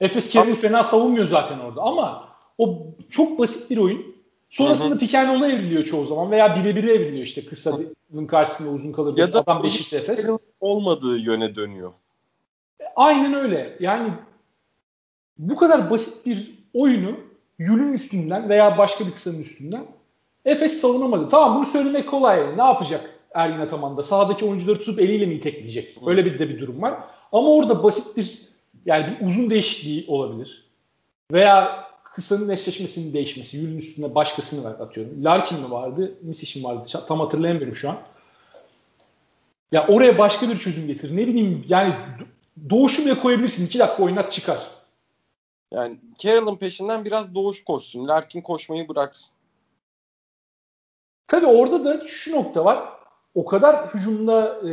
[0.00, 4.11] Efes Carroll'ı fena savunmuyor zaten orada ama o çok basit bir oyun.
[4.52, 9.18] Sonrasında roll'a evriliyor çoğu zaman veya birebire evriliyor işte kısanın karşısında uzun kalır.
[9.18, 10.26] Ya da adam beşisi Efes.
[10.60, 11.92] olmadığı yöne dönüyor.
[12.96, 13.76] Aynen öyle.
[13.80, 14.12] Yani
[15.38, 17.16] bu kadar basit bir oyunu
[17.58, 19.86] Yül'ün üstünden veya başka bir kısanın üstünden
[20.44, 21.28] Efes savunamadı.
[21.28, 22.56] Tamam bunu söylemek kolay.
[22.56, 24.02] Ne yapacak Ergin Ataman da?
[24.02, 25.98] Sahadaki oyuncuları tutup eliyle mi itekleyecek?
[26.06, 26.94] Öyle bir de bir durum var.
[27.32, 28.48] Ama orada basit bir
[28.86, 30.70] yani bir uzun değişikliği olabilir.
[31.32, 31.81] Veya
[32.14, 33.56] kısanın eşleşmesinin değişmesi.
[33.56, 35.24] Yül'ün üstüne başkasını ver atıyorum.
[35.24, 36.14] Larkin mi vardı?
[36.22, 36.88] Misiş'in mi vardı?
[37.08, 37.98] Tam hatırlayamıyorum şu an.
[39.72, 41.16] Ya oraya başka bir çözüm getir.
[41.16, 41.94] Ne bileyim yani
[42.70, 43.66] doğuşu bile koyabilirsin.
[43.66, 44.58] İki dakika oynat çıkar.
[45.70, 48.08] Yani Carroll'ın peşinden biraz doğuş koşsun.
[48.08, 49.32] Larkin koşmayı bıraksın.
[51.26, 52.88] Tabii orada da şu nokta var.
[53.34, 54.70] O kadar hücumda e,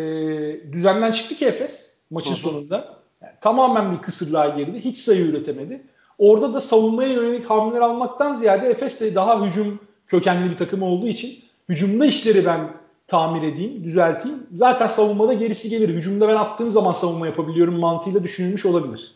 [0.73, 2.39] düzenden çıktı ki Efes maçın Hı-hı.
[2.39, 2.99] sonunda.
[3.21, 4.79] Yani tamamen bir kısırlığa girdi.
[4.79, 5.83] Hiç sayı üretemedi.
[6.19, 11.07] Orada da savunmaya yönelik hamleler almaktan ziyade Efes de daha hücum kökenli bir takım olduğu
[11.07, 12.71] için hücumda işleri ben
[13.07, 14.47] tamir edeyim, düzelteyim.
[14.55, 15.89] Zaten savunmada gerisi gelir.
[15.89, 19.15] Hücumda ben attığım zaman savunma yapabiliyorum mantığıyla düşünülmüş olabilir.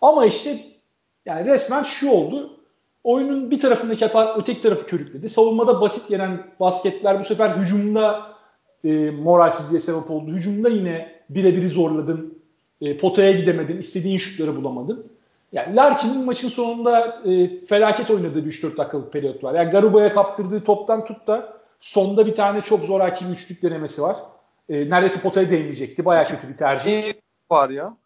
[0.00, 0.58] Ama işte
[1.26, 2.50] yani resmen şu oldu.
[3.04, 5.28] Oyunun bir tarafındaki hata öteki tarafı körükledi.
[5.28, 8.26] Savunmada basit gelen basketler bu sefer hücumda
[8.84, 10.32] e, moralsizliğe sebep oldu.
[10.32, 12.38] Hücumda yine birebiri zorladın.
[12.80, 13.78] E, potaya gidemedin.
[13.78, 15.15] istediğin şutları bulamadın.
[15.56, 19.54] Yani Larkin'in maçın sonunda e, felaket oynadığı bir 3-4 dakikalık periyot var.
[19.54, 24.16] Yani Garuba'ya kaptırdığı toptan tut da sonda bir tane çok zor hakim üçlük denemesi var.
[24.68, 26.04] E, neredeyse potaya değmeyecekti.
[26.04, 27.12] Baya kötü bir tercih.
[27.50, 27.96] Var ya.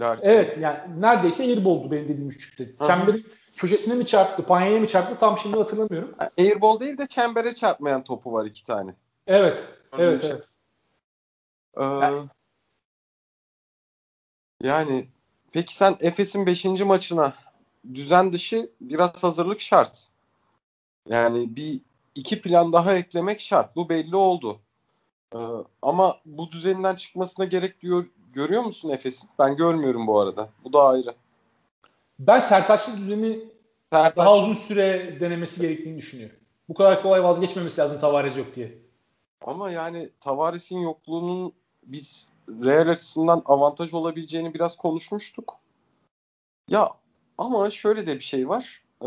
[0.00, 0.28] Larkin.
[0.28, 2.86] Evet yani neredeyse airball'du benim dediğim üçlükte.
[2.86, 6.14] Çemberin köşesine mi çarptı, panyaya mı çarptı tam şimdi hatırlamıyorum.
[6.38, 8.94] Airball değil de çembere çarpmayan topu var iki tane.
[9.26, 9.64] Evet.
[9.92, 10.30] Öyle evet şey.
[10.30, 10.48] evet.
[11.76, 12.18] Ee, yani,
[14.62, 15.08] yani
[15.52, 16.64] peki sen Efes'in 5.
[16.64, 17.32] maçına
[17.94, 20.08] düzen dışı biraz hazırlık şart.
[21.08, 21.80] Yani bir
[22.14, 23.76] iki plan daha eklemek şart.
[23.76, 24.60] Bu belli oldu.
[25.34, 25.38] Ee,
[25.82, 29.30] ama bu düzeninden çıkmasına gerek diyor görüyor musun Efes'in?
[29.38, 30.48] Ben görmüyorum bu arada.
[30.64, 31.14] Bu da ayrı.
[32.18, 33.38] Ben Sertaçlı düzeni
[33.92, 34.16] Sertaç.
[34.16, 36.36] daha uzun süre denemesi gerektiğini düşünüyorum.
[36.68, 38.78] Bu kadar kolay vazgeçmemesi lazım Tavares yok diye.
[39.40, 45.56] Ama yani Tavares'in yokluğunun biz Real açısından avantaj olabileceğini biraz konuşmuştuk.
[46.68, 46.90] Ya
[47.38, 48.82] ama şöyle de bir şey var.
[49.02, 49.06] Ee,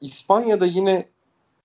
[0.00, 1.08] İspanya'da yine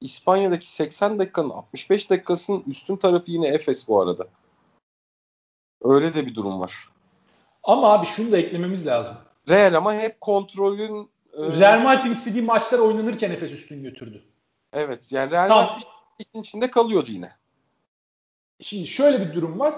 [0.01, 4.27] İspanya'daki 80 dakikanın 65 dakikasının üstün tarafı yine Efes bu arada.
[5.81, 6.89] Öyle de bir durum var.
[7.63, 9.15] Ama abi şunu da eklememiz lazım.
[9.49, 11.59] Real ama hep kontrolün e...
[11.59, 14.23] Real Madrid istediği maçlar oynanırken Efes üstün götürdü.
[14.73, 15.65] Evet yani Real Tam.
[15.65, 15.87] Madrid
[16.19, 17.31] işin içinde kalıyordu yine.
[18.61, 19.75] Şimdi şöyle bir durum var.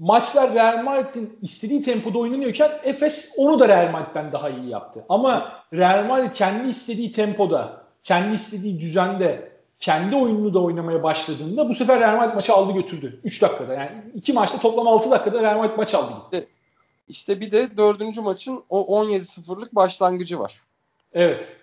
[0.00, 5.04] Maçlar Real Madrid'in istediği tempoda oynanıyorken Efes onu da Real Madrid'den daha iyi yaptı.
[5.08, 11.74] Ama Real Madrid kendi istediği tempoda, kendi istediği düzende, kendi oyununu da oynamaya başladığında bu
[11.74, 13.20] sefer Real Madrid maçı aldı götürdü.
[13.24, 16.48] 3 dakikada yani iki maçta toplam 6 dakikada Real Madrid maç aldı gitti.
[17.08, 20.62] İşte bir de dördüncü maçın o 17-0'lık başlangıcı var.
[21.12, 21.56] Evet.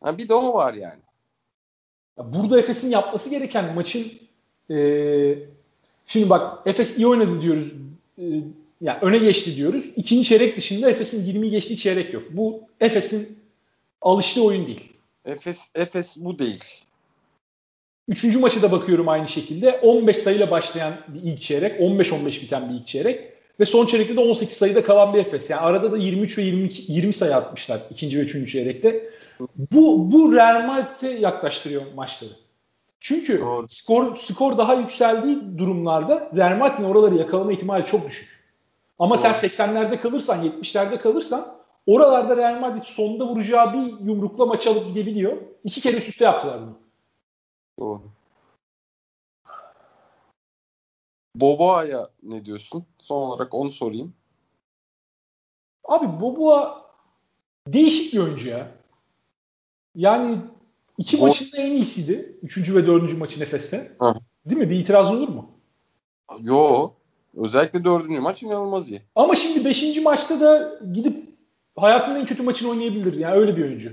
[0.00, 1.00] Ha, bir de o var yani.
[2.18, 4.06] Burada Efes'in yapması gereken maçın
[4.70, 4.76] e,
[6.06, 7.72] şimdi bak Efes iyi oynadı diyoruz.
[8.18, 8.24] E,
[8.80, 9.84] yani öne geçti diyoruz.
[9.96, 12.22] İkinci çeyrek dışında Efes'in 20'yi geçtiği çeyrek yok.
[12.30, 13.38] Bu Efes'in
[14.00, 14.92] alıştığı oyun değil.
[15.24, 16.64] Efes Efes bu değil.
[18.08, 19.72] Üçüncü maçı da bakıyorum aynı şekilde.
[19.72, 23.32] 15 sayıyla başlayan bir ilk çeyrek, 15-15 biten bir ilk çeyrek.
[23.60, 25.50] Ve son çeyrekte de 18 sayıda kalan bir Efes.
[25.50, 29.10] Yani arada da 23 ve 22, 20 sayı atmışlar ikinci ve üçüncü çeyrekte.
[29.72, 32.30] Bu, bu Real Madrid'e yaklaştırıyor maçları.
[33.02, 33.66] Çünkü Doğru.
[33.68, 38.42] skor skor daha yükseldiği durumlarda Real Madrid'in oraları yakalama ihtimali çok düşük.
[38.98, 39.22] Ama Doğru.
[39.22, 41.44] sen 80'lerde kalırsan, 70'lerde kalırsan
[41.86, 45.36] oralarda Real Madrid sonunda vuracağı bir yumrukla maç alıp gidebiliyor.
[45.64, 46.78] İki kere üst üste yaptılar bunu.
[47.80, 48.02] Doğru.
[51.36, 52.86] Boboa'ya ne diyorsun?
[52.98, 54.14] Son olarak onu sorayım.
[55.84, 56.90] Abi Boboa
[57.66, 58.68] değişik bir oyuncu ya.
[59.94, 60.38] Yani
[61.02, 62.38] iki Bo- maçında en iyisiydi.
[62.42, 63.92] Üçüncü ve dördüncü maçı Nefes'te.
[63.98, 64.14] Hı.
[64.46, 64.70] Değil mi?
[64.70, 65.50] Bir itiraz olur mu?
[66.40, 66.90] Yo.
[67.36, 69.02] Özellikle dördüncü maç inanılmaz iyi.
[69.14, 71.28] Ama şimdi beşinci maçta da gidip
[71.76, 73.18] hayatının en kötü maçını oynayabilir.
[73.18, 73.92] Yani öyle bir oyuncu.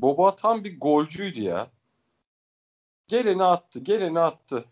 [0.00, 1.70] Boba tam bir golcüydü ya.
[3.08, 4.64] Geleni attı, geleni attı.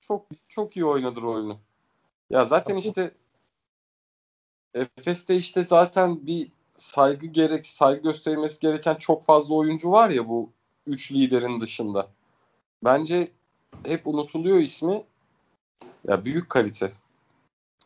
[0.00, 1.58] Çok çok iyi oynadı oyunu.
[2.30, 3.10] Ya zaten işte
[4.74, 10.50] Efes'te işte zaten bir saygı gerek saygı gösterilmesi gereken çok fazla oyuncu var ya bu
[10.86, 12.08] üç liderin dışında.
[12.84, 13.28] Bence
[13.86, 15.04] hep unutuluyor ismi.
[16.08, 16.92] Ya büyük kalite.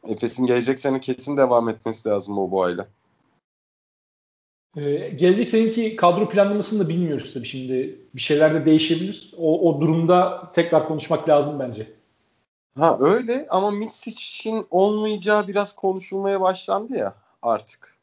[0.08, 2.86] Efes'in gelecek sene kesin devam etmesi lazım Boboa ile.
[4.76, 7.98] Ee, gelecek seneki kadro planlamasını da bilmiyoruz tabii şimdi.
[8.14, 9.34] Bir şeyler de değişebilir.
[9.38, 11.92] O, o durumda tekrar konuşmak lazım bence.
[12.76, 17.97] Ha öyle ama Misic'in olmayacağı biraz konuşulmaya başlandı ya artık.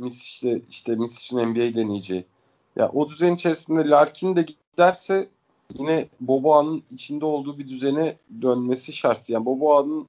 [0.00, 2.24] Misic'de işte Misic'in NBA deneyeceği.
[2.76, 5.28] Ya o düzen içerisinde Larkin de giderse
[5.74, 9.30] yine Boboa'nın içinde olduğu bir düzene dönmesi şart.
[9.30, 10.08] Yani Boboa'nın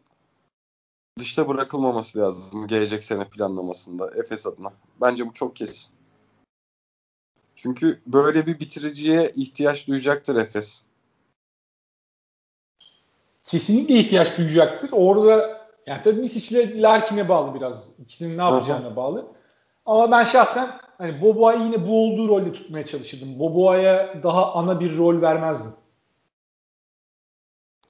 [1.20, 4.74] dışta bırakılmaması lazım gelecek sene planlamasında Efes adına.
[5.02, 5.94] Bence bu çok kesin.
[7.56, 10.84] Çünkü böyle bir bitiriciye ihtiyaç duyacaktır Efes.
[13.44, 14.90] Kesinlikle ihtiyaç duyacaktır.
[14.92, 18.00] Orada yani tabii Misic ile Larkin'e bağlı biraz.
[18.00, 18.96] İkisinin ne yapacağına Aha.
[18.96, 19.41] bağlı.
[19.86, 23.40] Ama ben şahsen hani Boboa'yı yine bu olduğu rolde tutmaya çalışırdım.
[23.40, 25.72] Boboa'ya daha ana bir rol vermezdim.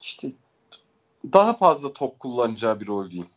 [0.00, 0.32] İşte
[1.32, 3.30] daha fazla top kullanacağı bir rol diyeyim.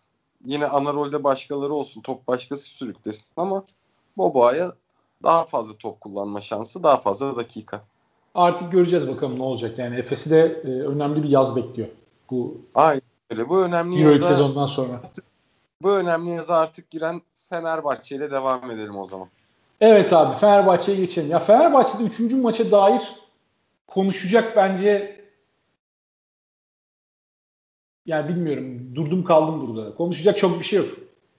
[0.46, 2.02] Yine ana rolde başkaları olsun.
[2.02, 3.64] Top başkası sürüklesin ama
[4.18, 4.74] Boboa'ya
[5.24, 7.82] daha fazla top kullanma şansı, daha fazla dakika.
[8.36, 9.80] Artık göreceğiz bakalım ne olacak.
[9.80, 11.88] Yani Efes'i de e, önemli bir yaz bekliyor.
[12.32, 13.50] Bu Aynen öyle.
[13.50, 15.02] Bu önemli Euroleague yaza, sezondan sonra.
[15.82, 19.28] Bu önemli yaza artık giren Fenerbahçe ile devam edelim o zaman.
[19.82, 21.32] Evet abi Fenerbahçe'ye geçelim.
[21.32, 22.34] Ya Fenerbahçe'de 3.
[22.34, 23.02] maça dair
[23.88, 25.22] konuşacak bence
[28.06, 29.96] yani bilmiyorum durdum kaldım burada.
[29.96, 30.90] Konuşacak çok bir şey yok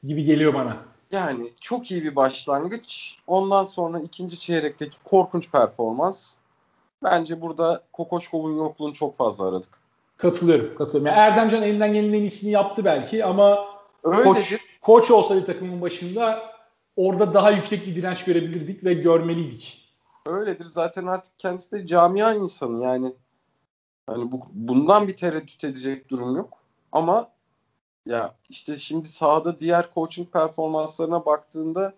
[0.04, 0.76] gibi geliyor bana.
[1.12, 3.18] Yani çok iyi bir başlangıç.
[3.26, 6.36] Ondan sonra ikinci çeyrekteki korkunç performans.
[7.02, 9.70] Bence burada Kokoşkov'un yokluğunu çok fazla aradık.
[10.16, 10.74] Katılıyorum.
[10.78, 11.06] Katılıyorum.
[11.06, 14.24] Yani Erdemcan elinden gelenin en iyisini yaptı belki ama Öyledir.
[14.24, 16.52] koç, koç olsaydı takımın başında
[16.96, 19.92] orada daha yüksek bir direnç görebilirdik ve görmeliydik.
[20.26, 20.64] Öyledir.
[20.64, 23.12] Zaten artık kendisi de camia insanı yani.
[24.06, 26.58] Hani bu, bundan bir tereddüt edecek durum yok.
[26.92, 27.30] Ama
[28.06, 31.94] ya işte şimdi sahada diğer coaching performanslarına baktığında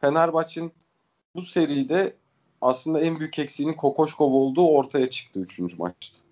[0.00, 0.72] Fenerbahçe'nin
[1.36, 2.16] bu seride
[2.60, 5.78] aslında en büyük eksiğinin Kokoşkov olduğu ortaya çıktı 3.
[5.78, 6.24] maçta.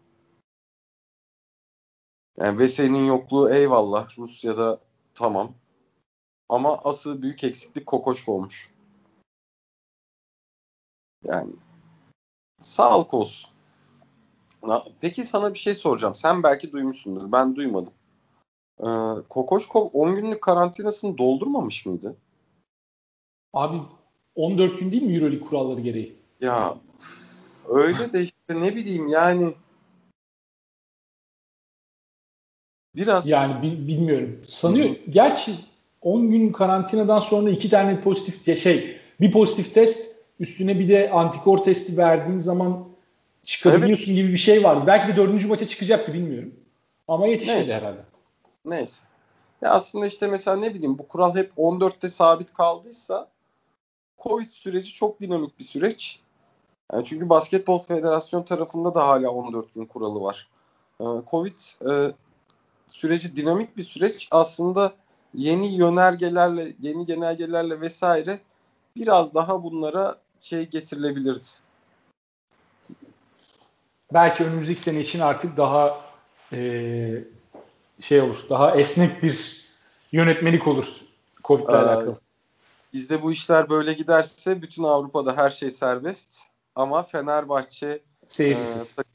[2.38, 4.18] Yani Veseli'nin yokluğu eyvallah.
[4.18, 4.78] Rusya'da
[5.16, 5.52] tamam.
[6.48, 8.70] Ama asıl büyük eksiklik Kokoşkov'muş.
[11.24, 11.52] Yani
[12.60, 13.50] sağlık olsun.
[15.00, 16.14] Peki sana bir şey soracağım.
[16.14, 17.32] Sen belki duymuşsundur.
[17.32, 17.94] Ben duymadım.
[18.80, 18.86] Ee,
[19.28, 22.16] Kokoşkov 10 günlük karantinasını doldurmamış mıydı?
[23.52, 23.80] Abi
[24.34, 26.16] 14 gün değil mi Euroleague kuralları gereği?
[26.40, 26.76] Ya
[27.68, 29.54] öyle de işte ne bileyim yani
[32.96, 34.40] biraz yani bilmiyorum.
[34.46, 34.88] Sanıyor.
[34.88, 35.10] Hı-hı.
[35.10, 35.52] Gerçi
[36.02, 41.58] 10 gün karantinadan sonra iki tane pozitif şey bir pozitif test üstüne bir de antikor
[41.58, 42.88] testi verdiğin zaman
[43.42, 44.22] çıkabiliyorsun evet.
[44.22, 44.84] gibi bir şey vardı.
[44.86, 46.54] Belki de dördüncü maça çıkacaktı bilmiyorum.
[47.08, 47.74] Ama yetişmedi Neyse.
[47.74, 48.00] herhalde.
[48.64, 49.06] Neyse.
[49.62, 53.28] Ya aslında işte mesela ne bileyim bu kural hep 14'te sabit kaldıysa
[54.22, 56.20] Covid süreci çok dinamik bir süreç.
[56.92, 60.48] Yani çünkü Basketbol Federasyon tarafında da hala 14 gün kuralı var.
[61.00, 61.56] Ee, Covid
[61.90, 62.12] e,
[62.88, 64.28] süreci dinamik bir süreç.
[64.30, 64.94] Aslında
[65.34, 68.40] yeni yönergelerle, yeni genelgelerle vesaire
[68.96, 71.46] biraz daha bunlara şey getirilebilirdi.
[74.12, 76.00] Belki önümüzdeki sene için artık daha
[76.52, 77.24] e,
[78.00, 79.66] şey olur, daha esnek bir
[80.12, 81.00] yönetmelik olur
[81.44, 82.20] Covid ile alakalı.
[82.92, 86.38] Bizde bu işler böyle giderse bütün Avrupa'da her şey serbest
[86.74, 88.98] ama Fenerbahçe seyircisiz.
[88.98, 89.12] E, takım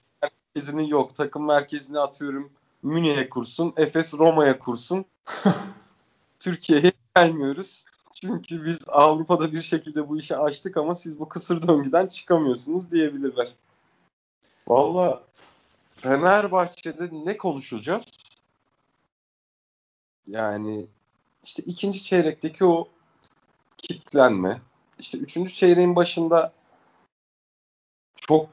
[0.55, 1.15] merkezini yok.
[1.15, 2.51] Takım merkezini atıyorum
[2.83, 5.05] Münih'e kursun, Efes Roma'ya kursun.
[6.39, 7.85] Türkiye'ye gelmiyoruz.
[8.13, 13.53] Çünkü biz Avrupa'da bir şekilde bu işi açtık ama siz bu kısır döngüden çıkamıyorsunuz diyebilirler.
[14.67, 15.23] Valla
[15.91, 18.05] Fenerbahçe'de ne konuşacağız?
[20.27, 20.87] Yani
[21.43, 22.87] işte ikinci çeyrekteki o
[23.77, 24.61] kitlenme.
[24.99, 26.53] İşte üçüncü çeyreğin başında
[28.15, 28.49] çok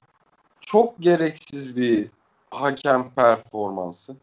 [0.61, 2.09] çok gereksiz bir
[2.51, 4.17] hakem performansı.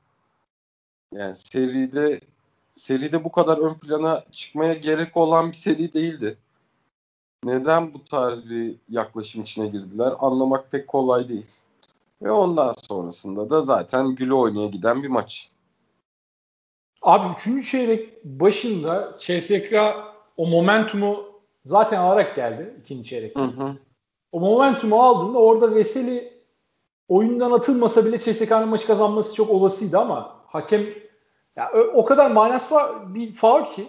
[1.12, 2.20] Yani seride
[2.72, 6.38] seride bu kadar ön plana çıkmaya gerek olan bir seri değildi.
[7.44, 11.46] Neden bu tarz bir yaklaşım içine girdiler anlamak pek kolay değil.
[12.22, 15.50] Ve ondan sonrasında da zaten güle oynaya giden bir maç.
[17.02, 17.72] Abi 3.
[17.72, 19.74] çeyrek başında CSK
[20.38, 21.26] o momentumu
[21.66, 23.34] zaten alarak geldi ikinci.
[23.36, 23.78] Hı hı.
[24.32, 26.35] O momentumu aldığında orada Veseli
[27.08, 30.82] oyundan atılmasa bile CSK'nın maçı kazanması çok olasıydı ama hakem
[31.56, 33.88] ya o kadar manası var bir faul ki.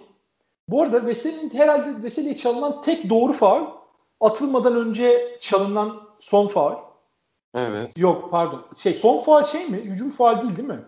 [0.68, 3.66] Bu arada Veseli'nin herhalde Veseli'ye çalınan tek doğru faul
[4.20, 6.76] atılmadan önce çalınan son faul.
[7.54, 7.98] Evet.
[7.98, 8.66] Yok pardon.
[8.76, 9.76] Şey son faul şey mi?
[9.76, 10.84] Hücum faul değil değil mi?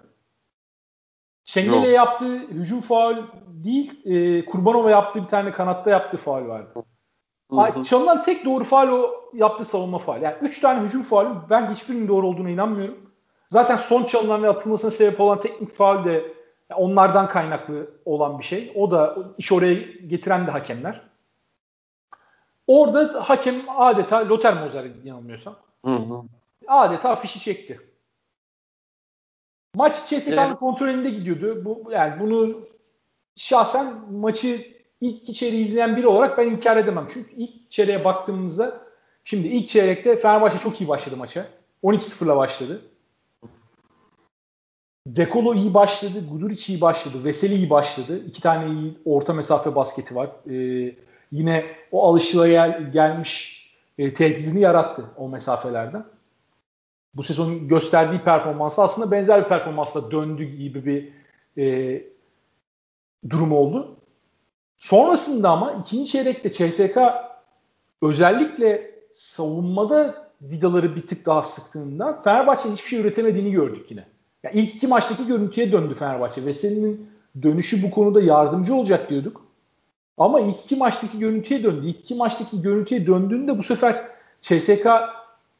[1.45, 6.85] Şengel'e yaptığı hücum faul değil, e, Kurbanova yaptığı bir tane kanatta yaptığı faul vardı.
[7.83, 10.23] Çalınan tek doğru faul o yaptığı savunma faul.
[10.23, 13.11] Yani 3 tane hücum faulü ben hiçbirinin doğru olduğuna inanmıyorum.
[13.49, 16.35] Zaten son çalınan ve atılmasına sebep olan teknik faul de
[16.77, 18.73] onlardan kaynaklı olan bir şey.
[18.75, 19.75] O da iş oraya
[20.07, 21.09] getiren de hakemler.
[22.67, 25.57] Orada hakem adeta Lothar Moser yanılmıyorsam.
[25.85, 26.23] Hı hı.
[26.67, 27.81] Adeta fişi çekti.
[29.75, 30.59] Maç CSK'nın evet.
[30.59, 31.65] kontrolünde gidiyordu.
[31.65, 32.61] Bu yani bunu
[33.37, 37.07] şahsen maçı ilk iki çeyreği izleyen biri olarak ben inkar edemem.
[37.11, 38.81] Çünkü ilk çeyreğe baktığımızda
[39.25, 41.47] şimdi ilk çeyrekte Fenerbahçe çok iyi başladı maça.
[41.85, 42.83] 12-0'la başladı.
[45.07, 48.25] Dekolo iyi başladı, Guduric iyi başladı, Veseli iyi başladı.
[48.27, 50.31] İki tane iyi orta mesafe basketi var.
[50.51, 50.95] Ee,
[51.33, 53.59] yine o alışılaya gelmiş
[53.99, 56.05] e, tehdidini yarattı o mesafelerden.
[57.15, 61.13] Bu sezon gösterdiği performansı aslında benzer bir performansla döndü gibi bir
[61.63, 62.03] e,
[63.31, 63.98] durum oldu.
[64.79, 66.99] Sonrasında ama ikinci çeyrekte CSK
[68.03, 74.07] özellikle savunmada vidaları bir tık daha sıktığında Fenerbahçe'nin hiçbir şey üretemediğini gördük yine.
[74.43, 76.47] Yani ilk iki maçtaki görüntüye döndü Fenerbahçe.
[76.47, 77.11] Veseli'nin
[77.43, 79.45] dönüşü bu konuda yardımcı olacak diyorduk.
[80.19, 81.87] Ama ilk iki maçtaki görüntüye döndü.
[81.87, 84.05] İlk iki maçtaki görüntüye döndüğünde bu sefer
[84.41, 84.87] CSK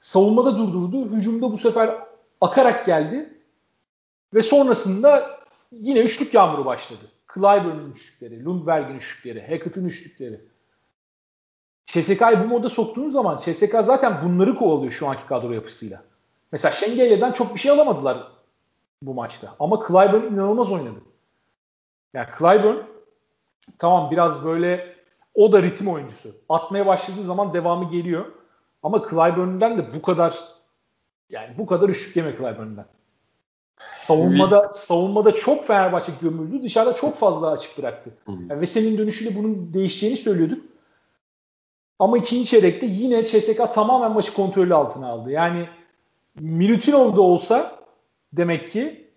[0.01, 1.11] savunmada durdurdu.
[1.11, 1.97] Hücumda bu sefer
[2.41, 3.35] akarak geldi.
[4.35, 5.41] Ve sonrasında
[5.73, 7.01] yine üçlük yağmuru başladı.
[7.39, 10.41] Clyburn'un üçlükleri, Lundberg'in üçlükleri, Hackett'ın üçlükleri.
[11.87, 16.03] CSK'yı bu moda soktuğunuz zaman CSK zaten bunları kovalıyor şu anki kadro yapısıyla.
[16.53, 18.33] Mesela Şengelya'dan çok bir şey alamadılar
[19.03, 19.55] bu maçta.
[19.61, 21.01] Ama Clyburn inanılmaz oynadı.
[22.15, 22.77] Yani Clyburn
[23.79, 24.97] tamam biraz böyle
[25.35, 26.35] o da ritim oyuncusu.
[26.49, 28.27] Atmaya başladığı zaman devamı geliyor.
[28.83, 30.39] Ama Clyburn'den de bu kadar
[31.31, 32.87] yani bu kadar üşük yeme Clyburn'den.
[34.09, 36.63] Savunmada savunmada çok Fenerbahçe gömüldü.
[36.63, 38.15] Dışarıda çok fazla açık bıraktı.
[38.29, 40.65] Yani Veseli'nin dönüşüyle bunun değişeceğini söylüyorduk.
[41.99, 45.31] Ama ikinci çeyrekte yine CSK tamamen maçı kontrolü altına aldı.
[45.31, 45.69] Yani
[46.41, 47.79] Milutinov da olsa
[48.33, 49.09] demek ki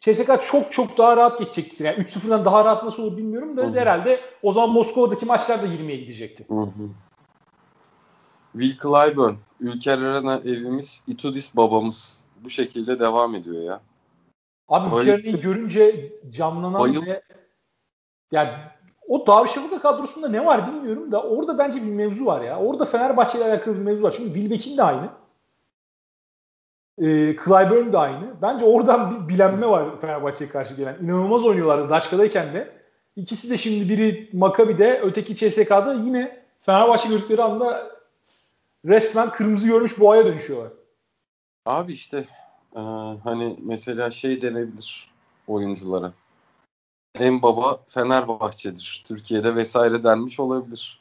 [0.00, 1.84] CSK çok çok daha rahat geçecekti.
[1.84, 3.80] Yani 3-0'dan daha rahat nasıl olur bilmiyorum da Hı-hı.
[3.80, 6.46] herhalde o zaman Moskova'daki maçlar da 20'ye gidecekti.
[6.48, 6.88] Hı-hı.
[8.52, 12.24] Will Clyburn, Ülker Arena evimiz, Itudis babamız.
[12.44, 13.80] Bu şekilde devam ediyor ya.
[14.68, 17.06] Abi Ülker'i görünce canlanan Bayıl...
[17.06, 17.22] ve
[18.32, 18.50] yani
[19.08, 22.58] o Darüşşafaka kadrosunda ne var bilmiyorum da orada bence bir mevzu var ya.
[22.58, 24.14] Orada Fenerbahçe ile alakalı bir mevzu var.
[24.16, 25.08] Çünkü Wilbeck'in de aynı.
[26.98, 28.42] E, Clyburn de aynı.
[28.42, 30.96] Bence oradan bir bilenme var Fenerbahçe'ye karşı gelen.
[31.00, 32.72] İnanılmaz oynuyorlardı Daçka'dayken de.
[33.16, 37.90] İkisi de şimdi biri Maccabi'de, öteki CSK'da yine Fenerbahçe gördükleri anda
[38.84, 40.72] resmen kırmızı görmüş boğaya dönüşüyorlar.
[41.66, 42.24] Abi işte
[42.74, 42.80] e,
[43.24, 45.10] hani mesela şey denebilir
[45.46, 46.12] oyunculara.
[47.18, 49.02] En baba Fenerbahçe'dir.
[49.06, 51.00] Türkiye'de vesaire denmiş olabilir.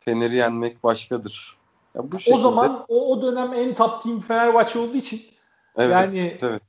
[0.00, 1.56] Fener'i yenmek başkadır.
[1.94, 2.34] Ya bu şekilde...
[2.34, 5.20] O zaman o, o dönem en top team Fenerbahçe olduğu için
[5.76, 6.62] evet, yani evet.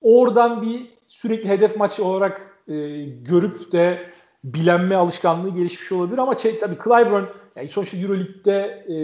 [0.00, 4.10] oradan bir sürekli hedef maçı olarak e, görüp de
[4.44, 7.24] bilenme alışkanlığı gelişmiş olabilir ama şey, tabii Clyburn
[7.56, 8.96] yani sonuçta Euroleague'de e,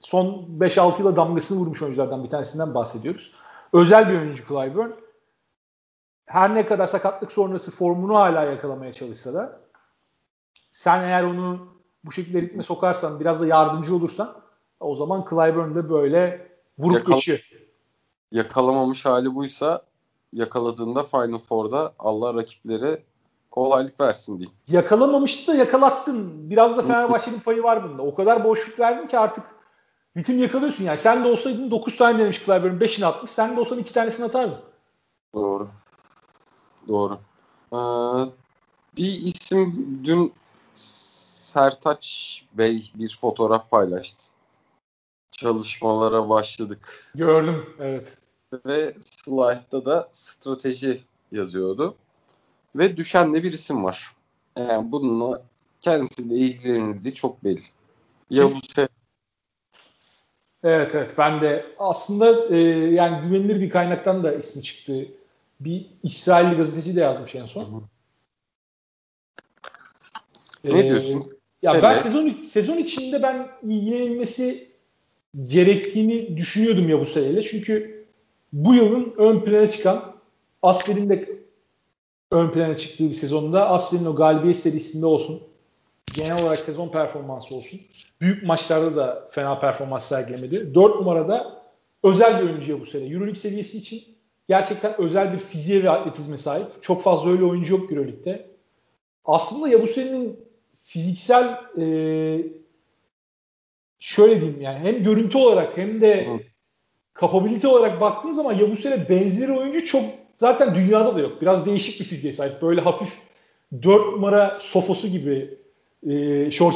[0.00, 3.43] son 5-6 yıla damgasını vurmuş oyunculardan bir tanesinden bahsediyoruz.
[3.74, 4.90] Özel bir oyuncu Clyburn.
[6.26, 9.60] Her ne kadar sakatlık sonrası formunu hala yakalamaya çalışsa da
[10.72, 11.68] sen eğer onu
[12.04, 14.34] bu şekilde ritme sokarsan, biraz da yardımcı olursan
[14.80, 17.50] o zaman Clyburn de böyle vurup Yakal- geçiyor.
[18.32, 19.82] Yakalamamış hali buysa
[20.32, 23.02] yakaladığında Final Four'da Allah rakipleri
[23.50, 24.58] kolaylık versin diyeyim.
[24.68, 26.50] Yakalamamıştı da yakalattın.
[26.50, 28.02] Biraz da Fenerbahçe'nin payı var bunda.
[28.02, 29.53] O kadar boşluk verdin ki artık
[30.16, 30.98] ritim yakalıyorsun yani.
[30.98, 33.30] Sen de olsaydın 9 tane denemiş Clyburn'un 5'ini atmış.
[33.30, 34.58] Sen de olsan 2 tanesini atardın.
[35.34, 35.68] Doğru.
[36.88, 37.18] Doğru.
[37.72, 37.76] Ee,
[38.96, 40.32] bir isim dün
[40.74, 44.24] Sertaç Bey bir fotoğraf paylaştı.
[45.30, 47.10] Çalışmalara başladık.
[47.14, 48.18] Gördüm, evet.
[48.66, 51.94] Ve slide'da da strateji yazıyordu.
[52.76, 54.12] Ve düşen de bir isim var.
[54.58, 55.42] Yani bununla
[55.80, 57.62] kendisiyle ilgilenildiği çok belli.
[58.30, 58.88] Yavuz Se
[60.64, 62.58] Evet evet ben de aslında e,
[62.94, 65.06] yani güvenilir bir kaynaktan da ismi çıktı.
[65.60, 67.64] Bir İsrailli gazeteci de yazmış en son.
[67.64, 67.80] Hı hı.
[70.64, 71.30] Ne ee, diyorsun?
[71.62, 71.82] Ya evet.
[71.82, 74.68] ben sezon sezon içinde ben ilgilenilmesi
[75.46, 77.42] gerektiğini düşünüyordum ya bu seneyle.
[77.42, 78.06] Çünkü
[78.52, 80.14] bu yılın ön plana çıkan
[80.62, 81.28] Asfer'in de
[82.30, 85.42] ön plana çıktığı bir sezonda Asfer'in o galibiyet serisinde olsun.
[86.14, 87.80] Genel olarak sezon performansı olsun.
[88.20, 90.74] Büyük maçlarda da fena performans sergilemedi.
[90.74, 91.62] 4 numarada
[92.02, 93.04] özel bir oyuncuya bu sene.
[93.04, 94.04] Euroleague seviyesi için
[94.48, 96.66] gerçekten özel bir fiziğe ve atletizme sahip.
[96.82, 98.46] Çok fazla öyle oyuncu yok Euroleague'de.
[99.24, 100.40] Aslında Yabusele'nin
[100.74, 101.86] fiziksel e,
[103.98, 106.40] şöyle diyeyim yani hem görüntü olarak hem de
[107.14, 110.02] kapabilite olarak baktığın zaman Yabusele benzeri oyuncu çok
[110.36, 111.42] zaten dünyada da yok.
[111.42, 112.62] Biraz değişik bir fiziğe sahip.
[112.62, 113.12] Böyle hafif
[113.82, 115.58] 4 numara sofosu gibi
[116.08, 116.74] e, short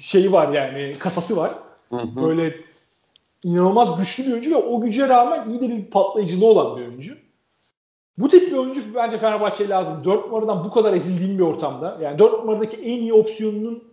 [0.00, 1.50] şeyi var yani kasası var.
[1.90, 2.22] Hı hı.
[2.22, 2.54] Böyle
[3.44, 7.14] inanılmaz güçlü bir oyuncu ve o güce rağmen iyi de bir patlayıcılığı olan bir oyuncu.
[8.18, 10.04] Bu tip bir oyuncu bence Fenerbahçe'ye lazım.
[10.04, 11.98] 4 numaradan bu kadar ezildiğim bir ortamda.
[12.02, 13.84] Yani 4 numaradaki en iyi opsiyonunun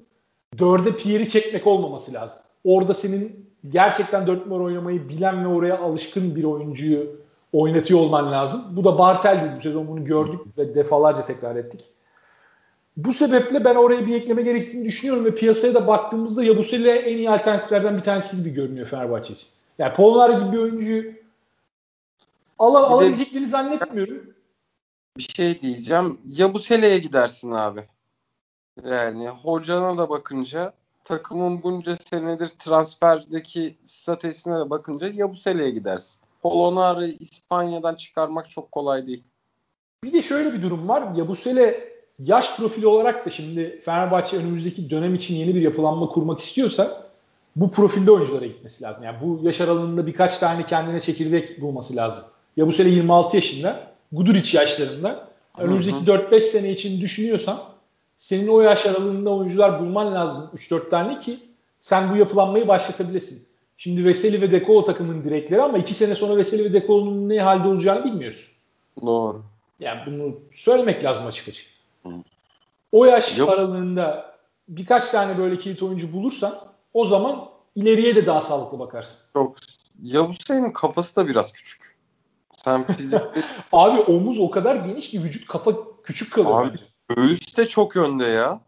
[0.58, 2.40] 4'e Pierre'i çekmek olmaması lazım.
[2.64, 7.08] Orada senin gerçekten 4 numara oynamayı bilen ve oraya alışkın bir oyuncuyu
[7.54, 8.62] oynatıyor olman lazım.
[8.72, 9.54] Bu da Bartel'di.
[9.58, 11.82] Bu sezon bunu gördük ve defalarca tekrar ettik.
[12.98, 17.30] Bu sebeple ben oraya bir ekleme gerektiğini düşünüyorum ve piyasaya da baktığımızda Yabusele en iyi
[17.30, 19.50] alternatiflerden bir tanesi gibi görünüyor Fenerbahçe için.
[19.80, 21.14] Yani Polnar gibi bir oyuncuyu
[22.60, 24.34] al alabileceklerini zannetmiyorum.
[25.18, 26.20] Bir şey diyeceğim.
[26.32, 27.84] Yabusele'ye gidersin abi.
[28.84, 30.74] Yani hocana da bakınca
[31.04, 36.22] takımın bunca senedir transferdeki stratejisine de bakınca Yabusele'ye gidersin.
[36.42, 39.24] Polonar'ı İspanya'dan çıkarmak çok kolay değil.
[40.04, 41.16] Bir de şöyle bir durum var.
[41.16, 47.06] Yabusele yaş profili olarak da şimdi Fenerbahçe önümüzdeki dönem için yeni bir yapılanma kurmak istiyorsa
[47.56, 49.04] bu profilde oyunculara gitmesi lazım.
[49.04, 52.24] Yani bu yaş aralığında birkaç tane kendine çekirdek bulması lazım.
[52.58, 55.28] Ya bu sene 26 yaşında, Guduric yaşlarında.
[55.58, 57.60] Önümüzdeki 4-5 sene için düşünüyorsan
[58.18, 61.40] senin o yaş aralığında oyuncular bulman lazım 3-4 tane ki
[61.82, 63.48] sen bu yapılanmayı başlatabilesin.
[63.78, 67.68] Şimdi Veseli ve Dekolo takımın direkleri ama 2 sene sonra Veseli ve Dekolo'nun ne halde
[67.68, 68.52] olacağını bilmiyoruz.
[69.02, 69.44] Doğru.
[69.80, 71.75] Yani bunu söylemek lazım açık açık.
[72.92, 73.50] O yaş Yok.
[73.50, 74.36] aralığında
[74.68, 76.60] birkaç tane böyle kilit oyuncu bulursan
[76.94, 79.26] o zaman ileriye de daha sağlıklı bakarsın.
[79.34, 79.56] Çok.
[80.04, 81.96] Yavuz Seyn'in kafası da biraz küçük.
[82.52, 83.42] Sen fizikte...
[83.72, 85.72] Abi omuz o kadar geniş ki vücut kafa
[86.04, 86.78] küçük kalıyor Abi.
[87.16, 88.62] Göğüs de çok önde ya.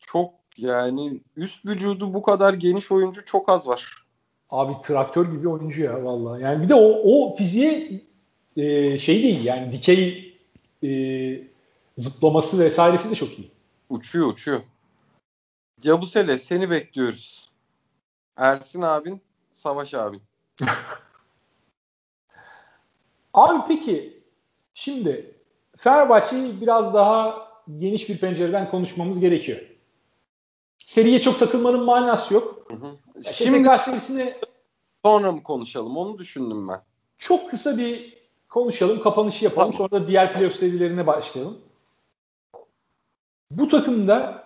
[0.00, 4.04] Çok yani üst vücudu bu kadar geniş oyuncu çok az var.
[4.50, 6.42] Abi traktör gibi oyuncu ya vallahi.
[6.42, 8.02] Yani bir de o, o fiziğe
[8.56, 10.34] e, şey değil yani dikey
[10.82, 10.88] e,
[11.98, 13.50] zıplaması vesairesi de çok iyi.
[13.88, 14.62] Uçuyor uçuyor.
[15.82, 17.48] Yabusele seni bekliyoruz.
[18.36, 19.20] Ersin abin,
[19.50, 20.22] Savaş abin.
[23.34, 24.22] Abi peki
[24.74, 25.34] şimdi
[25.76, 29.58] Fenerbahçe'yi biraz daha geniş bir pencereden konuşmamız gerekiyor.
[30.78, 32.66] Seriye çok takılmanın manası yok.
[32.70, 32.96] Hı hı.
[33.32, 34.34] Şimdi serisini
[35.04, 35.96] sonra mı konuşalım?
[35.96, 36.82] Onu düşündüm ben.
[37.18, 38.18] Çok kısa bir
[38.48, 39.72] konuşalım, kapanışı yapalım.
[39.72, 39.90] Tamam.
[39.90, 41.58] Sonra da diğer playoff serilerine başlayalım.
[43.50, 44.44] Bu takımda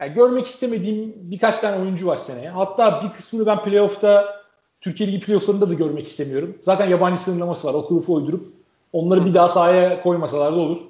[0.00, 2.50] yani görmek istemediğim birkaç tane oyuncu var seneye.
[2.50, 4.42] Hatta bir kısmını ben playoff'ta
[4.80, 6.58] Türkiye Ligi playoff'larında da görmek istemiyorum.
[6.62, 7.74] Zaten yabancı sınırlaması var.
[7.74, 8.52] O kılıfı uydurup
[8.92, 10.80] onları bir daha sahaya koymasalar da olur.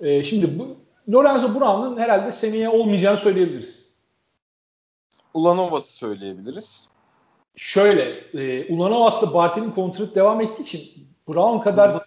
[0.00, 0.76] Ee, şimdi bu
[1.12, 3.94] Lorenzo Brown'un herhalde seneye olmayacağını söyleyebiliriz.
[5.34, 6.88] Ulanovas'ı söyleyebiliriz.
[7.56, 8.02] Şöyle,
[8.34, 12.03] e, Ulanovas'la Bartel'in kontratı devam ettiği için Brown kadar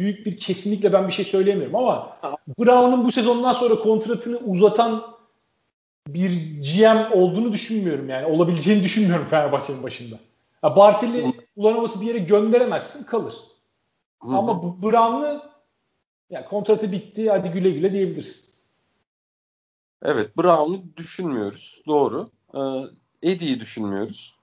[0.00, 2.16] büyük bir kesinlikle ben bir şey söyleyemiyorum ama
[2.58, 5.16] Brown'un bu sezondan sonra kontratını uzatan
[6.08, 6.30] bir
[6.60, 8.26] GM olduğunu düşünmüyorum yani.
[8.26, 10.16] Olabileceğini düşünmüyorum Fenerbahçe'nin başında.
[10.64, 13.34] Ya Bartel'i Ulanovas'ı bir yere gönderemezsin kalır.
[14.22, 14.36] Hı-hı.
[14.36, 15.42] Ama Brown'u
[16.30, 18.54] ya kontratı bitti hadi güle güle diyebilirsin.
[20.02, 21.82] Evet Brown'u düşünmüyoruz.
[21.86, 22.28] Doğru.
[22.54, 22.58] Ee,
[23.22, 24.36] Eddie'yi düşünmüyoruz.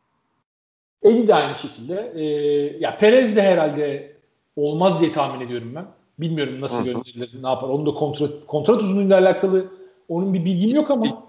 [1.02, 2.14] Eddie de aynı şekilde.
[2.16, 2.24] Ee,
[2.80, 4.17] ya Perez de herhalde
[4.58, 5.88] olmaz diye tahmin ediyorum ben.
[6.20, 7.70] Bilmiyorum nasıl gönderilir, ne yapar.
[7.70, 9.68] Onun da kontrat, kontrat uzunluğuyla alakalı
[10.10, 11.26] onun bir bilgim yok ama.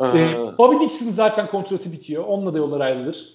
[0.00, 2.24] Ee, Bobby Dixon zaten kontratı bitiyor.
[2.24, 3.32] Onunla da yollar ayrılır.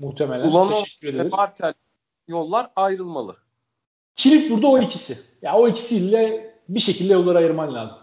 [0.00, 0.48] Muhtemelen.
[0.48, 1.30] Ulan Teşekkür.
[1.30, 1.74] Bartel
[2.28, 3.36] yollar ayrılmalı.
[4.14, 5.12] Kilit burada o ikisi.
[5.12, 7.98] Ya yani o ikisiyle bir şekilde yolları ayırman lazım.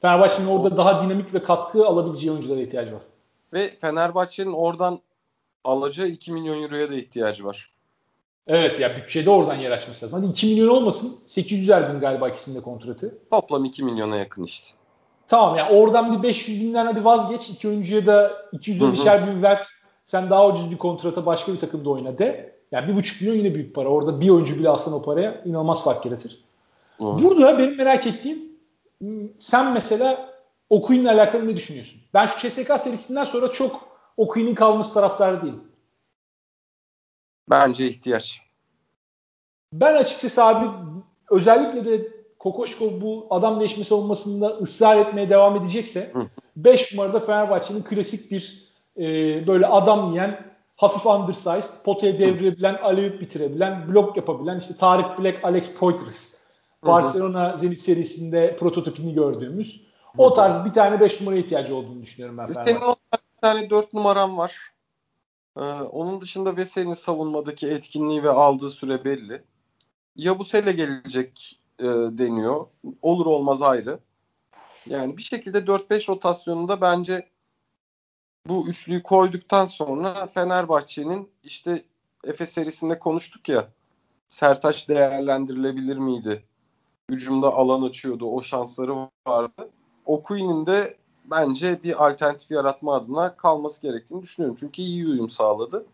[0.00, 3.02] Fenerbahçe'nin orada daha dinamik ve katkı alabileceği oyunculara ihtiyacı var.
[3.52, 5.00] Ve Fenerbahçe'nin oradan
[5.64, 7.73] alacağı 2 milyon euroya da ihtiyacı var.
[8.46, 10.20] Evet ya bütçede oradan yer açması lazım.
[10.20, 11.26] Hadi 2 milyon olmasın.
[11.26, 13.18] 800'er bin galiba ikisinde kontratı.
[13.30, 14.74] Toplam 2 milyona yakın işte.
[15.28, 17.50] Tamam ya oradan bir 500 binden hadi vazgeç.
[17.50, 19.68] İki oyuncuya da 250'şer bin ver.
[20.04, 22.54] Sen daha ucuz bir kontrata başka bir takımda oyna de.
[22.72, 23.88] Yani bir buçuk milyon yine büyük para.
[23.88, 26.44] Orada bir oyuncu bile alsan o paraya inanılmaz fark yaratır.
[26.98, 27.04] Hı.
[27.04, 28.54] Burada benim merak ettiğim
[29.38, 30.34] sen mesela
[30.70, 32.00] Okuyun'la alakalı ne düşünüyorsun?
[32.14, 33.80] Ben şu CSK serisinden sonra çok
[34.16, 35.62] Okuyun'un kalması taraftarı değilim.
[37.50, 38.40] Bence ihtiyaç.
[39.72, 40.70] Ben açıkçası abi
[41.30, 46.12] özellikle de Kokoşkov bu adam değişme savunmasında ısrar etmeye devam edecekse
[46.56, 49.02] 5 numarada Fenerbahçe'nin klasik bir e,
[49.46, 55.78] böyle adam yiyen hafif undersized, potaya devirebilen, aleyhüp bitirebilen, blok yapabilen işte Tarık Black, Alex
[55.78, 56.44] Poitras.
[56.86, 59.86] Barcelona Zenit serisinde prototipini gördüğümüz.
[60.18, 62.80] O tarz bir tane 5 numara ihtiyacı olduğunu düşünüyorum ben Senin
[63.12, 64.73] bir tane 4 numaram var.
[65.56, 69.42] Ee, onun dışında Veseli'nin savunmadaki etkinliği ve aldığı süre belli.
[70.16, 72.66] Yabusele gelecek e, deniyor.
[73.02, 73.98] Olur olmaz ayrı.
[74.86, 77.28] Yani bir şekilde 4-5 rotasyonunda bence
[78.48, 81.84] bu üçlüyü koyduktan sonra Fenerbahçe'nin işte
[82.24, 83.68] Efes serisinde konuştuk ya
[84.28, 86.44] Sertaç değerlendirilebilir miydi?
[87.10, 88.26] Hücumda alan açıyordu.
[88.26, 89.70] O şansları vardı.
[90.06, 94.56] Okuyun'un de bence bir alternatif yaratma adına kalması gerektiğini düşünüyorum.
[94.60, 95.86] Çünkü iyi uyum sağladı.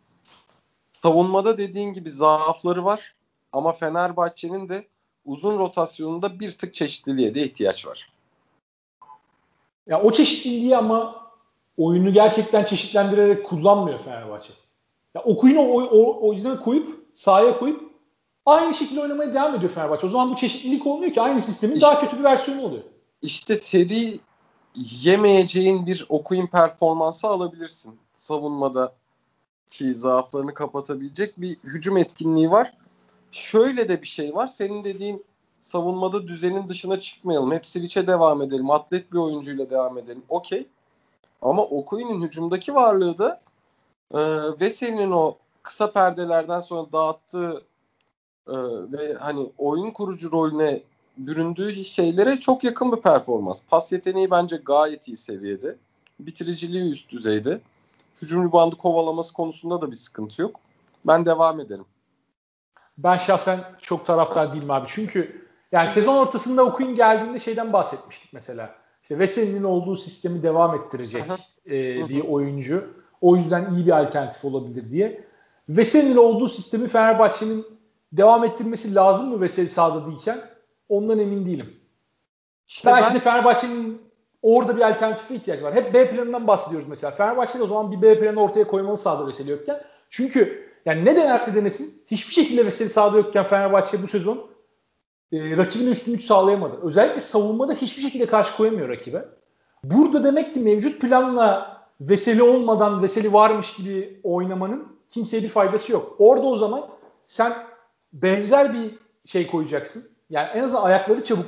[1.02, 3.14] Savunmada dediğin gibi zaafları var.
[3.52, 4.86] Ama Fenerbahçe'nin de
[5.24, 8.12] uzun rotasyonunda bir tık çeşitliliğe de ihtiyaç var.
[9.86, 11.26] Ya o çeşitliliği ama
[11.76, 14.52] oyunu gerçekten çeşitlendirerek kullanmıyor Fenerbahçe.
[15.14, 17.90] Ya Okuyun'u o, o, o yüzden koyup sahaya koyup
[18.46, 20.06] aynı şekilde oynamaya devam ediyor Fenerbahçe.
[20.06, 22.82] O zaman bu çeşitlilik olmuyor ki aynı sistemin işte, daha kötü bir versiyonu oluyor.
[23.22, 24.18] İşte seri
[24.74, 27.98] yemeyeceğin bir okuyun performansı alabilirsin.
[28.16, 28.92] Savunmada
[29.68, 32.72] ki zaaflarını kapatabilecek bir hücum etkinliği var.
[33.32, 34.46] Şöyle de bir şey var.
[34.46, 35.24] Senin dediğin
[35.60, 37.52] savunmada düzenin dışına çıkmayalım.
[37.52, 38.70] Hep switch'e devam edelim.
[38.70, 40.22] Atlet bir oyuncuyla devam edelim.
[40.28, 40.66] Okey.
[41.42, 43.40] Ama Okuyun'un hücumdaki varlığı da
[44.14, 44.18] e,
[44.60, 47.62] Veseli'nin o kısa perdelerden sonra dağıttığı
[48.48, 48.56] e,
[48.92, 50.82] ve hani oyun kurucu rolüne
[51.26, 53.62] büründüğü şeylere çok yakın bir performans.
[53.68, 55.76] Pas yeteneği bence gayet iyi seviyede.
[56.20, 57.60] Bitiriciliği üst düzeyde.
[58.22, 60.60] Hücum bandı kovalaması konusunda da bir sıkıntı yok.
[61.06, 61.84] Ben devam ederim.
[62.98, 64.86] Ben şahsen çok taraftar değilim abi.
[64.88, 68.74] Çünkü yani sezon ortasında Okuyun geldiğinde şeyden bahsetmiştik mesela.
[69.02, 71.24] İşte Veseli'nin olduğu sistemi devam ettirecek
[71.66, 72.84] e, bir oyuncu.
[73.20, 75.24] O yüzden iyi bir alternatif olabilir diye.
[75.68, 77.66] Veseli'nin olduğu sistemi Fenerbahçe'nin
[78.12, 80.50] devam ettirmesi lazım mı Veseli sahada değilken?
[80.90, 81.76] Ondan emin değilim.
[82.68, 83.14] İşte Belki ben...
[83.14, 84.02] de Fenerbahçe'nin
[84.42, 85.74] orada bir alternatife ihtiyacı var.
[85.74, 87.10] Hep B planından bahsediyoruz mesela.
[87.10, 89.80] Fenerbahçe o zaman bir B planı ortaya koymalı sahada Veseli yokken.
[90.10, 94.46] Çünkü yani ne denerse denesin hiçbir şekilde Veseli sahada yokken Fenerbahçe bu sezon
[95.32, 96.78] e, rakibine üstünlük sağlayamadı.
[96.82, 99.24] Özellikle savunmada hiçbir şekilde karşı koyamıyor rakibe.
[99.84, 106.16] Burada demek ki mevcut planla Veseli olmadan Veseli varmış gibi oynamanın kimseye bir faydası yok.
[106.18, 106.86] Orada o zaman
[107.26, 107.52] sen
[108.12, 110.09] benzer bir şey koyacaksın.
[110.30, 111.46] Yani en azından ayakları çabuk,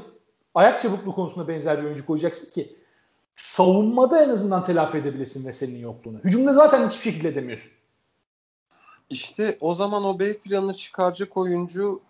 [0.55, 2.77] ayak çabukluğu konusunda benzer bir oyuncu koyacaksın ki
[3.37, 6.19] savunmada en azından telafi edebilesin Veseli'nin yokluğunu.
[6.19, 7.73] Hücumda zaten hiçbir şekilde edemiyorsun.
[9.11, 12.01] İşte o zaman o B planını çıkaracak oyuncu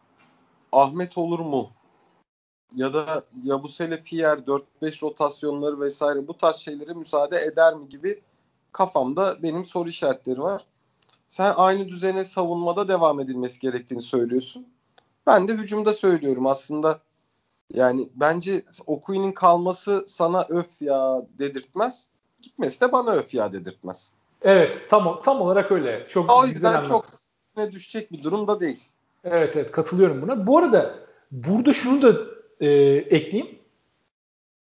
[0.73, 1.71] Ahmet olur mu?
[2.75, 4.41] Ya da Yabusele Pierre
[4.83, 8.23] 4-5 rotasyonları vesaire bu tarz şeylere müsaade eder mi gibi
[8.73, 10.67] kafamda benim soru işaretleri var.
[11.29, 14.67] Sen aynı düzene savunmada devam edilmesi gerektiğini söylüyorsun.
[15.27, 17.01] Ben de hücumda söylüyorum aslında.
[17.75, 22.09] Yani bence Okuyun'un kalması sana öf ya dedirtmez.
[22.43, 24.13] Gitmesi de bana öf ya dedirtmez.
[24.43, 26.07] Evet tam tam olarak öyle.
[26.09, 27.05] Çok o yüzden çok
[27.57, 28.85] ne düşecek bir durum da değil.
[29.25, 30.47] Evet evet katılıyorum buna.
[30.47, 30.95] Bu arada
[31.31, 32.21] burada şunu da
[32.61, 33.59] e, ekleyeyim.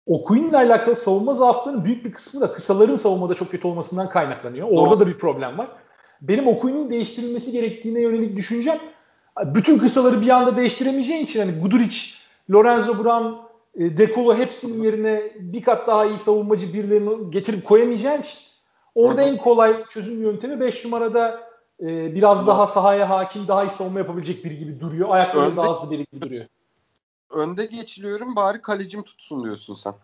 [0.07, 4.69] Okuyun'la alakalı savunma zaaflarının büyük bir kısmı da kısaların savunmada çok kötü olmasından kaynaklanıyor.
[4.71, 5.01] Orada Doğru.
[5.01, 5.69] da bir problem var.
[6.23, 8.79] Benim Okuyun'un değiştirilmesi gerektiğine yönelik düşüncem
[9.45, 11.97] bütün kısaları bir anda değiştiremeyeceğin için hani Guduric,
[12.51, 13.35] Lorenzo Brown,
[13.75, 18.39] e, Dekolo hepsinin yerine bir kat daha iyi savunmacı birilerini getirip koyamayacağın için
[18.95, 21.41] orada en kolay çözüm yöntemi 5 numarada
[21.81, 25.09] e, biraz daha sahaya hakim, daha iyi savunma yapabilecek biri gibi duruyor.
[25.11, 26.47] Ayakları önde, daha hızlı biri gibi duruyor.
[27.31, 29.95] Önde geçiliyorum bari kalecim tutsun diyorsun sen.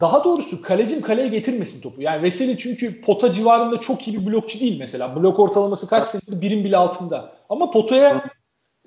[0.00, 2.02] Daha doğrusu kalecim kaleye getirmesin topu.
[2.02, 5.16] Yani Veseli çünkü pota civarında çok iyi bir blokçu değil mesela.
[5.16, 7.32] Blok ortalaması kaç senedir birim bile altında.
[7.48, 8.24] Ama potaya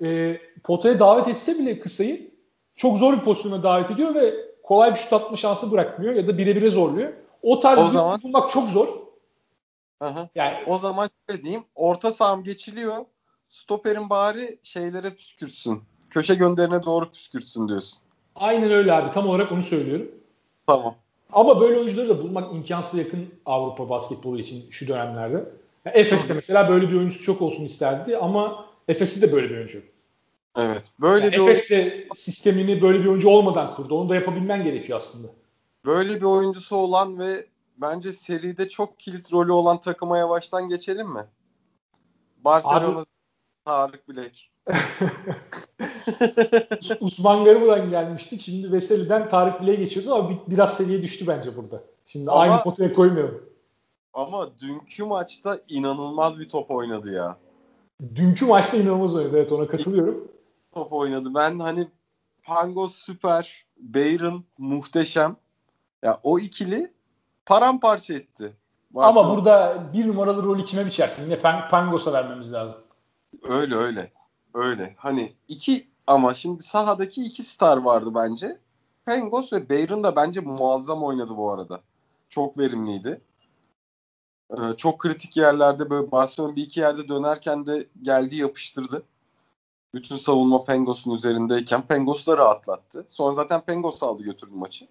[0.02, 2.30] e, potaya davet etse bile kısayı
[2.76, 6.38] çok zor bir pozisyona davet ediyor ve kolay bir şut atma şansı bırakmıyor ya da
[6.38, 7.12] bire bire zorluyor.
[7.42, 8.88] O tarz o bir zaman, bulmak çok zor.
[10.00, 10.28] Aha.
[10.34, 11.64] Yani o zaman şöyle diyeyim.
[11.74, 13.04] Orta saham geçiliyor.
[13.48, 15.82] Stoperin bari şeylere püskürsün.
[16.10, 17.98] Köşe gönderine doğru püskürsün diyorsun.
[18.34, 19.10] Aynen öyle abi.
[19.10, 20.10] Tam olarak onu söylüyorum.
[20.68, 20.94] Tamam.
[21.32, 25.44] Ama böyle oyuncuları da bulmak imkansız yakın Avrupa basketbolu için şu dönemlerde.
[25.84, 29.82] Yani Efes'te mesela böyle bir oyuncusu çok olsun isterdi ama Efes'te de böyle bir oyuncu.
[30.56, 30.92] Evet.
[31.00, 32.14] Böyle yani bir Efes'te oyuncu...
[32.14, 34.00] sistemini böyle bir oyuncu olmadan kurdu.
[34.00, 35.28] Onu da yapabilmen gerekiyor aslında.
[35.84, 37.46] Böyle bir oyuncusu olan ve
[37.76, 41.24] bence seride çok kilit rolü olan takıma yavaştan geçelim mi?
[42.44, 43.06] Barcelona Abi...
[43.64, 44.50] Tarık Bilek.
[47.00, 48.40] Usman Gariba'dan gelmişti.
[48.40, 51.82] Şimdi Veseli'den Tarık Bilek'e geçiyoruz ama biraz seviye düştü bence burada.
[52.06, 53.42] Şimdi ama, aynı potaya koymayalım.
[54.14, 57.36] Ama dünkü maçta inanılmaz bir top oynadı ya.
[58.14, 59.36] Dünkü maçta inanılmaz oynadı.
[59.36, 60.28] Evet ona katılıyorum.
[60.74, 61.34] Top oynadı.
[61.34, 61.88] Ben hani
[62.42, 65.36] Pangos süper, Bayern muhteşem.
[66.02, 66.92] Ya o ikili
[67.46, 68.52] paramparça etti.
[68.90, 69.20] Barcelona.
[69.20, 71.24] Ama burada bir numaralı rolü kime biçersin?
[71.24, 71.38] Yine
[71.70, 72.80] Pangos'a vermemiz lazım.
[73.42, 74.12] Öyle öyle.
[74.58, 74.94] Öyle.
[74.98, 78.58] Hani iki ama şimdi sahadaki iki star vardı bence.
[79.06, 81.82] Pangos ve Bayern da bence muazzam oynadı bu arada.
[82.28, 83.20] Çok verimliydi.
[84.50, 89.02] Ee, çok kritik yerlerde böyle Barcelona bir iki yerde dönerken de geldi yapıştırdı.
[89.94, 93.06] Bütün savunma Pengos'un üzerindeyken Pengos da rahatlattı.
[93.08, 94.88] Sonra zaten Pengos aldı götürdü maçı.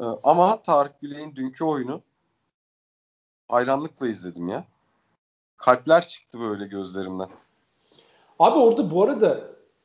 [0.00, 2.02] Ee, ama Tarık Bilek'in dünkü oyunu
[3.48, 4.64] hayranlıkla izledim ya.
[5.56, 7.30] Kalpler çıktı böyle gözlerimden.
[8.40, 9.40] Abi orada bu arada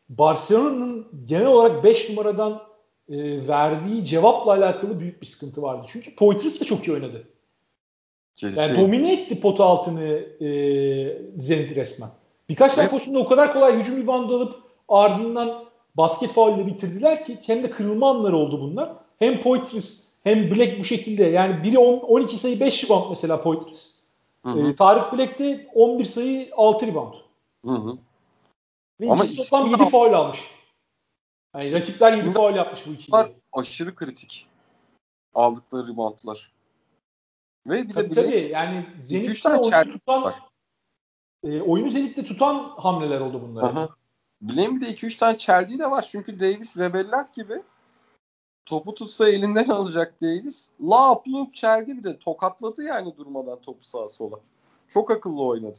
[0.09, 2.61] Barcelona'nın genel olarak 5 numaradan
[3.09, 5.85] e, verdiği cevapla alakalı büyük bir sıkıntı vardı.
[5.87, 7.27] Çünkü Poitras da çok iyi oynadı.
[8.35, 8.61] Kesin.
[8.61, 10.03] Yani domine etti potu altını
[10.41, 10.49] e,
[11.37, 12.09] Zenit resmen.
[12.49, 14.55] Birkaç tane pozisyonda o kadar kolay hücum ribandı alıp
[14.89, 18.93] ardından basket faulle bitirdiler ki hem de kırılma anları oldu bunlar.
[19.19, 23.95] Hem Poitras hem Black bu şekilde yani biri 10, 12 sayı 5 rebound mesela Poitras.
[24.45, 27.13] Ee, Tarık Black de 11 sayı 6 rebound.
[27.65, 27.97] Hı hı.
[28.99, 30.39] İkisi toplam 7 faul almış.
[31.55, 33.35] Yani rakipler 7 faul yapmış bu ikili.
[33.53, 34.47] Aşırı kritik.
[35.33, 36.51] Aldıkları reboundlar.
[37.67, 40.35] Ve bir tabii, de tabii yani Zenit'te oyunu tutan var.
[41.43, 43.63] E, oyunu Zenit'te tutan hamleler oldu bunlar.
[43.63, 43.89] Aha.
[44.41, 46.07] Bileğin bir de 2-3 tane çeldiği de var.
[46.11, 47.61] Çünkü Davis Zebellak gibi
[48.65, 50.69] topu tutsa elinden alacak Davis.
[50.81, 54.39] Lap lup çeldi bir de tokatladı yani durmadan topu sağa sola.
[54.87, 55.77] Çok akıllı oynadı.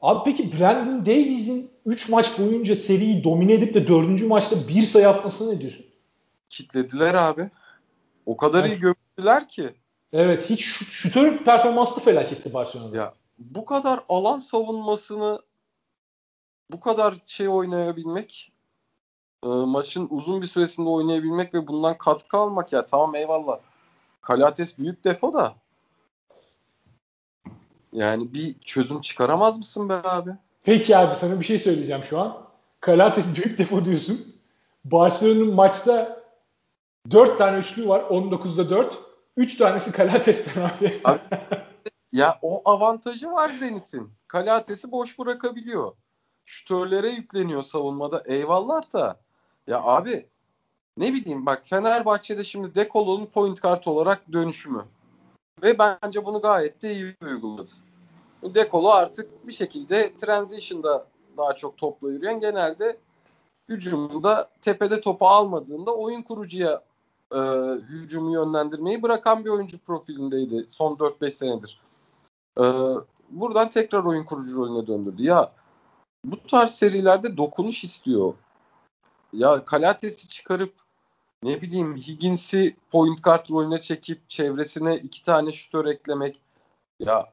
[0.00, 4.22] Abi peki Brandon Davis'in 3 maç boyunca seriyi domine edip de 4.
[4.22, 5.86] maçta bir sayı atmasını ne diyorsun?
[6.48, 7.50] Kitlediler abi.
[8.26, 8.70] O kadar evet.
[8.72, 9.74] iyi gömdüler ki.
[10.12, 12.96] Evet hiç şut, şutör performansı felaketti Barcelona'da.
[12.96, 15.42] Ya bu kadar alan savunmasını
[16.72, 18.52] bu kadar şey oynayabilmek
[19.44, 23.58] e, maçın uzun bir süresinde oynayabilmek ve bundan katkı almak ya tamam eyvallah.
[24.20, 25.54] Kalates büyük defo da
[27.92, 30.30] yani bir çözüm çıkaramaz mısın be abi?
[30.64, 32.38] Peki abi sana bir şey söyleyeceğim şu an.
[32.80, 34.20] Kalates büyük defo diyorsun.
[34.84, 36.22] Barcelona'nın maçta
[37.10, 38.00] 4 tane üçlü var.
[38.00, 38.98] 19'da 4.
[39.36, 41.00] 3 tanesi Kalates'ten abi.
[41.04, 41.18] abi.
[42.12, 44.12] Ya o avantajı var Zenit'in.
[44.28, 45.92] Kalates'i boş bırakabiliyor.
[46.44, 48.22] Şütörlere yükleniyor savunmada.
[48.26, 49.20] Eyvallah da.
[49.66, 50.26] Ya abi
[50.96, 54.82] ne bileyim bak Fenerbahçe'de şimdi Dekolo'nun point kart olarak dönüşümü.
[55.62, 57.70] Ve bence bunu gayet de iyi uyguladı.
[58.42, 61.06] Dekolo artık bir şekilde transition'da
[61.36, 62.96] daha çok topla yürüyen genelde
[63.68, 66.82] hücumda tepede topu almadığında oyun kurucuya
[67.34, 67.38] e,
[67.88, 71.80] hücumu yönlendirmeyi bırakan bir oyuncu profilindeydi son 4-5 senedir.
[72.58, 72.64] E,
[73.30, 75.22] buradan tekrar oyun kurucu rolüne döndürdü.
[75.22, 75.52] Ya
[76.24, 78.34] bu tarz serilerde dokunuş istiyor.
[79.32, 80.74] Ya Kalates'i çıkarıp
[81.42, 86.40] ne bileyim Higgins'i point guard rolüne çekip çevresine iki tane şutör eklemek
[87.00, 87.32] ya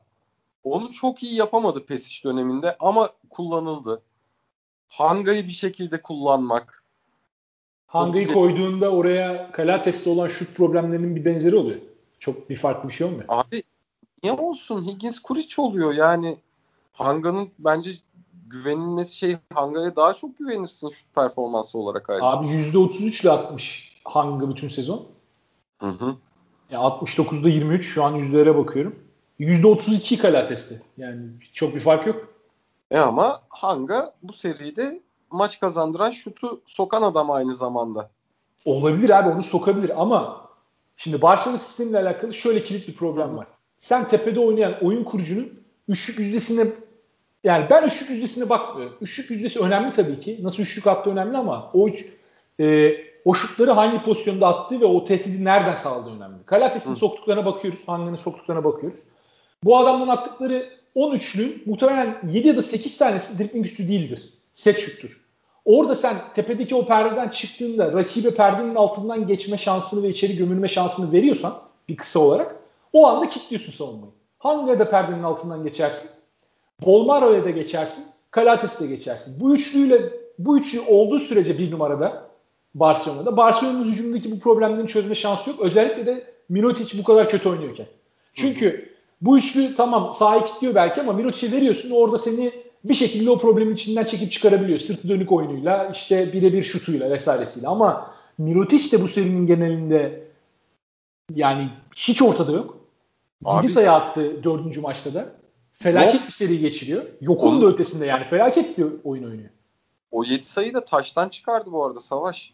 [0.63, 4.01] onu çok iyi yapamadı Pesic döneminde ama kullanıldı.
[4.87, 6.83] Hanga'yı bir şekilde kullanmak.
[7.87, 11.79] Hanga'yı koyduğunda oraya Kalates'te olan şut problemlerinin bir benzeri oluyor.
[12.19, 13.25] Çok bir farklı bir şey olmuyor.
[13.27, 13.63] Abi
[14.23, 14.87] niye olsun?
[14.87, 16.37] Higgins Kuriç oluyor yani.
[16.93, 17.91] Hanga'nın bence
[18.47, 22.25] güvenilmesi şey Hanga'ya daha çok güvenirsin şut performansı olarak ayrıca.
[22.27, 25.05] Abi %33 ile 60 Hang'ı bütün sezon.
[25.79, 26.15] Hı hı.
[26.69, 28.95] Yani 69'da 23 şu an yüzdelere bakıyorum.
[29.39, 30.81] %32 kala testi.
[30.97, 31.21] Yani
[31.53, 32.27] çok bir fark yok.
[32.91, 35.01] E ama Hanga bu seride
[35.31, 38.09] maç kazandıran şutu sokan adam aynı zamanda.
[38.65, 40.49] Olabilir abi onu sokabilir ama
[40.97, 43.47] şimdi Barcelona sistemiyle alakalı şöyle kilit bir problem var.
[43.77, 46.67] Sen tepede oynayan oyun kurucunun üçlük yüzdesine
[47.43, 48.97] yani ben üçlük yüzdesine bakmıyorum.
[49.01, 50.39] Üçlük yüzdesi önemli tabii ki.
[50.41, 51.89] Nasıl üçlük attı önemli ama o
[52.59, 52.95] e,
[53.25, 56.43] o şutları hangi pozisyonda attığı ve o tehdidi nereden sağladığı önemli.
[56.45, 57.79] Kalates'in soktuklarına bakıyoruz.
[57.85, 58.99] Hanginin soktuklarına bakıyoruz.
[59.63, 64.33] Bu adamdan attıkları 10 üçlüğün muhtemelen 7 ya da 8 tanesi dribbling üstü değildir.
[64.53, 65.21] Set şuttur.
[65.65, 71.11] Orada sen tepedeki o perdeden çıktığında rakibe perdenin altından geçme şansını ve içeri gömülme şansını
[71.11, 71.53] veriyorsan
[71.89, 72.55] bir kısa olarak
[72.93, 74.11] o anda kilitliyorsun savunmayı.
[74.39, 76.11] Hangi da perdenin altından geçersin?
[76.85, 78.05] Bolmaro'ya da geçersin.
[78.31, 79.39] Kalates'e de geçersin.
[79.39, 82.34] Bu üçlüyle bu üçlü olduğu sürece bir numarada
[82.75, 85.59] Barcelona'da Barcelona'nın hücumundaki bu problemlerin çözme şansı yok.
[85.61, 87.85] Özellikle de Mirotic bu kadar kötü oynuyorken.
[88.33, 92.51] Çünkü bu üçlü tamam sahayı kilitliyor belki ama Mirotic'e veriyorsun orada seni
[92.83, 94.79] bir şekilde o problemin içinden çekip çıkarabiliyor.
[94.79, 97.67] Sırtı dönük oyunuyla, işte birebir şutuyla vesairesiyle.
[97.67, 100.27] Ama Mirotic de bu serinin genelinde
[101.35, 102.77] yani hiç ortada yok.
[103.55, 105.25] 7 sayı attı dördüncü maçta da.
[105.71, 106.23] Felaket Yok.
[106.27, 107.05] bir seri geçiriyor.
[107.21, 107.61] Yokun Onun...
[107.61, 108.23] da ötesinde yani.
[108.23, 109.49] Felaket bir oyun oynuyor.
[110.11, 112.53] O 7 sayıyı da taştan çıkardı bu arada Savaş.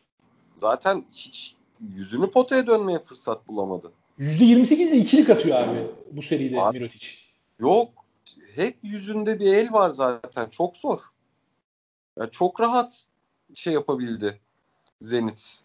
[0.56, 1.56] Zaten hiç
[1.96, 3.92] yüzünü potaya dönmeye fırsat bulamadı.
[4.20, 7.08] %28 ile ikilik atıyor abi bu seride abi, Mirotic.
[7.60, 7.90] Yok.
[8.56, 10.50] Hep yüzünde bir el var zaten.
[10.50, 11.00] Çok zor.
[12.20, 13.06] Ya çok rahat
[13.54, 14.40] şey yapabildi
[15.02, 15.62] Zenit.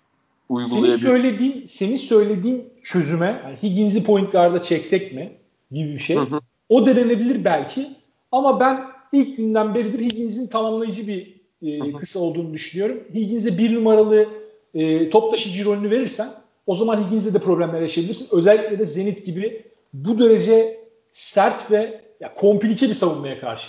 [0.49, 5.39] Senin söylediğin, senin söylediğin çözüme yani Higgins'i point guard'a çeksek mi
[5.71, 6.17] gibi bir şey.
[6.17, 6.41] Hı hı.
[6.69, 7.89] O denenebilir belki.
[8.33, 13.05] Ama ben ilk günden beridir Higgins'in tamamlayıcı bir e, kısa olduğunu düşünüyorum.
[13.15, 14.29] Higgins'e bir numaralı
[14.77, 16.29] e, top taşıyıcı rolünü verirsen
[16.67, 18.37] o zaman Higgins'e de problemler yaşayabilirsin.
[18.37, 20.81] Özellikle de Zenit gibi bu derece
[21.13, 23.69] sert ve ya, komplike bir savunmaya karşı.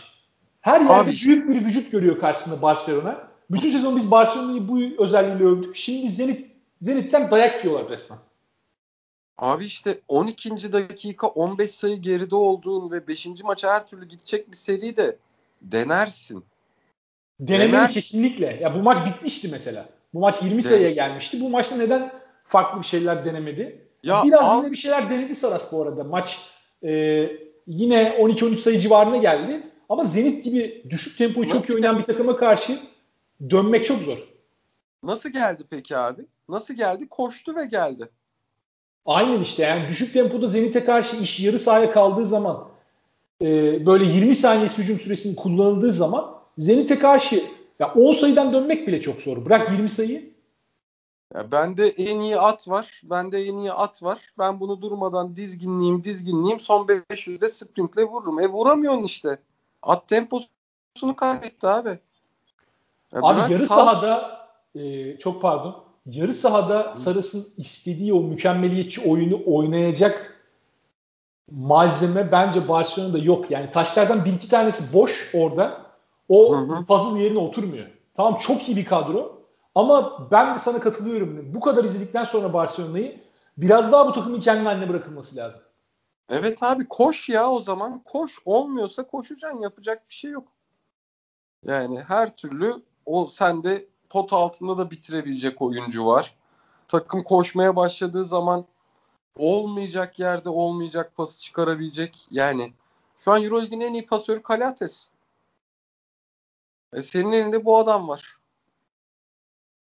[0.62, 3.28] Her yerde Abi, büyük bir vücut görüyor karşısında Barcelona.
[3.52, 5.76] Bütün sezon biz Barcelona'yı bu özelliğiyle övdük.
[5.76, 6.52] Şimdi Zenit
[6.82, 8.20] Zenit'ten dayak yiyorlar resmen.
[9.38, 10.74] Abi işte 12.
[10.74, 13.28] dakika 15 sayı geride olduğun ve 5.
[13.44, 15.18] maça her türlü gidecek bir seri de
[15.62, 16.44] denersin.
[17.40, 17.92] Denemeli Dener...
[17.92, 18.60] kesinlikle.
[18.62, 19.90] Ya bu maç bitmişti mesela.
[20.14, 21.42] Bu maç 20 De- sayıya gelmişti.
[21.42, 22.12] Bu maçta neden
[22.44, 23.88] farklı bir şeyler denemedi?
[24.04, 24.58] Ya Biraz al...
[24.62, 26.04] yine bir şeyler denedi Saras bu arada.
[26.04, 26.40] Maç
[26.84, 26.92] e,
[27.68, 29.64] yine 12-13 sayı civarına geldi.
[29.90, 32.80] Ama Zenit gibi düşük tempoyu çok iyi oynayan bir takıma karşı
[33.50, 34.18] dönmek çok zor.
[35.04, 36.26] Nasıl geldi peki abi?
[36.50, 37.10] Nasıl geldi?
[37.10, 38.10] Koştu ve geldi.
[39.06, 42.68] Aynen işte yani düşük tempoda Zenit'e karşı iş yarı sahaya kaldığı zaman
[43.42, 43.46] e,
[43.86, 47.44] böyle 20 saniye hücum süresinin kullanıldığı zaman Zenit'e karşı
[47.80, 49.46] ya 10 sayıdan dönmek bile çok zor.
[49.46, 50.38] Bırak 20 sayı.
[51.36, 53.02] Ya bende en iyi at var.
[53.04, 54.20] Bende en iyi at var.
[54.40, 56.60] Ben bunu durmadan dizginleyeyim, dizginleyeyim.
[56.60, 58.40] Son 500'de sprintle vururum.
[58.40, 59.40] E vuramıyorsun işte.
[59.82, 62.00] At temposunu kaybetti abi.
[63.14, 63.76] Ya abi yarı sağ...
[63.76, 64.40] sahada
[64.76, 65.84] e, çok pardon.
[66.06, 70.44] Yarı sahada Saras'ın istediği o mükemmeliyetçi oyunu oynayacak
[71.52, 73.52] malzeme bence Barcelona'da yok.
[73.52, 75.87] Yani taşlardan bir iki tanesi boş orada.
[76.30, 76.86] O hı hı.
[76.86, 77.88] puzzle yerine oturmuyor.
[78.14, 79.42] Tamam çok iyi bir kadro
[79.76, 81.54] ama ben de sana katılıyorum.
[81.54, 83.22] Bu kadar izledikten sonra Barcelona'yı
[83.58, 85.62] biraz daha bu takımın kendi haline bırakılması lazım.
[86.30, 88.02] Evet abi koş ya o zaman.
[88.04, 88.40] Koş.
[88.46, 89.62] Olmuyorsa koşacaksın.
[89.62, 90.48] Yapacak bir şey yok.
[91.66, 92.74] Yani her türlü
[93.06, 96.36] o sende pot altında da bitirebilecek oyuncu var.
[96.88, 98.66] Takım koşmaya başladığı zaman
[99.38, 102.28] olmayacak yerde olmayacak pası çıkarabilecek.
[102.32, 102.74] Yani
[103.18, 105.10] şu an Euroleague'in en iyi pasörü Kalates.
[106.94, 108.38] E senin elinde bu adam var.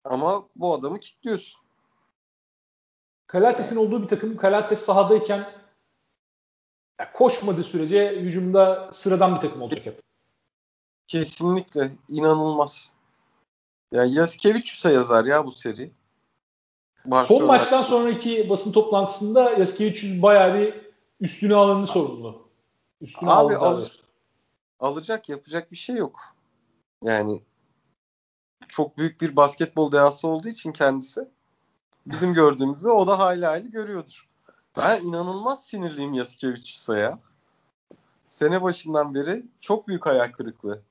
[0.03, 1.61] Ama bu adamı kilitliyorsun.
[3.27, 5.61] Kalates'in olduğu bir takım Kalates sahadayken
[6.99, 10.01] yani koşmadığı sürece hücumda sıradan bir takım olacak hep.
[11.07, 12.93] Kesinlikle inanılmaz.
[13.91, 15.91] Ya Yaskevicius'a yazar ya bu seri.
[17.05, 22.47] Barcelona Son maçtan sonraki basın toplantısında Yaskevicius bayağı bir üstüne alanını sorumlu.
[23.01, 23.85] Üstüne Abi al,
[24.79, 26.19] alacak yapacak bir şey yok.
[27.03, 27.41] Yani
[28.67, 31.27] çok büyük bir basketbol dehası olduğu için kendisi
[32.05, 34.29] bizim gördüğümüzü o da hayli hayli görüyordur.
[34.77, 37.19] Ben inanılmaz sinirliyim Yaskevicius'a ya.
[38.27, 40.81] Sene başından beri çok büyük ayak kırıklığı.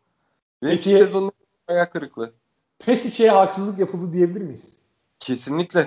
[0.63, 1.33] Ve Peki, sezonun
[1.69, 2.33] ayak kırıklığı.
[2.79, 4.79] Pesic'e haksızlık yapıldı diyebilir miyiz?
[5.19, 5.87] Kesinlikle.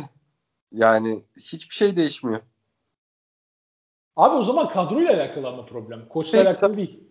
[0.72, 2.42] Yani hiçbir şey değişmiyor.
[4.16, 6.08] Abi o zaman kadroyla alakalı ama problem.
[6.10, 7.04] Koçla Peki, alakalı değil.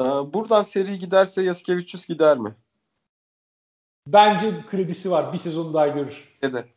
[0.00, 2.54] E, buradan seri giderse Yaskevicius gider mi?
[4.06, 5.32] Bence kredisi var.
[5.32, 6.38] Bir sezon daha görür.
[6.42, 6.68] Bence de.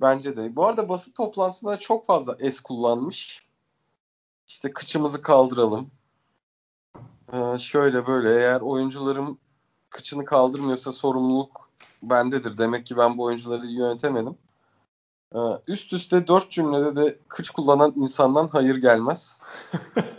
[0.00, 0.56] Bence de.
[0.56, 3.46] Bu arada basın toplantısında çok fazla es kullanmış.
[4.46, 5.90] İşte kıçımızı kaldıralım.
[7.32, 9.38] Ee, şöyle böyle eğer oyuncularım
[9.90, 11.70] kıçını kaldırmıyorsa sorumluluk
[12.02, 12.58] bendedir.
[12.58, 14.38] Demek ki ben bu oyuncuları yönetemedim.
[15.34, 19.40] Ee, üst üste dört cümlede de kıç kullanan insandan hayır gelmez.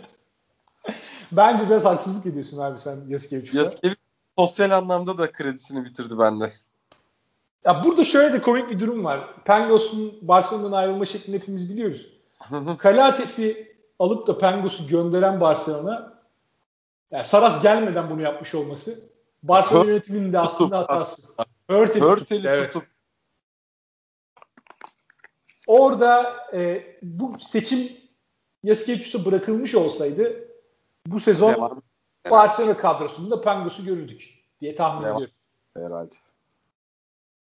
[1.32, 3.58] Bence biraz haksızlık ediyorsun abi sen Yaskevicius'a.
[3.58, 4.06] Yaskevicius
[4.38, 6.52] sosyal anlamda da kredisini bitirdi bende.
[7.64, 9.34] Ya burada şöyle de komik bir durum var.
[9.44, 12.12] Pengos'un Barcelona'dan ayrılma şeklini hepimiz biliyoruz.
[12.78, 16.16] Kalates'i alıp da Pengos'u gönderen Barcelona
[17.10, 19.00] yani Saras gelmeden bunu yapmış olması
[19.42, 21.32] Barcelona yönetiminin de aslında hatası.
[21.68, 22.88] Hörtel'i, Hörtel'i tutup, tutup.
[25.66, 27.88] Orada e, bu seçim
[28.62, 30.45] Yaskevicius'a bırakılmış olsaydı
[31.06, 31.82] bu sezon Devam.
[32.30, 35.16] Barcelona kadrosunda Pangos'u görürdük diye tahmin Devam.
[35.16, 35.34] ediyorum.
[35.76, 36.14] Herhalde.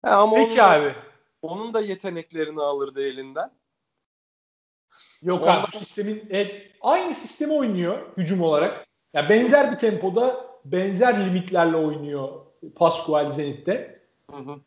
[0.06, 0.86] He, ama Peki onun abi.
[0.86, 0.96] Da,
[1.42, 3.52] onun da yeteneklerini alırdı elinden.
[5.22, 5.62] Yok Ondan...
[5.62, 6.48] abi sistemin e,
[6.82, 8.88] aynı sistemi oynuyor hücum olarak.
[9.14, 12.30] Ya benzer bir tempoda benzer limitlerle oynuyor
[12.76, 14.02] Pascual Zenit'te.
[14.32, 14.60] Hı hı.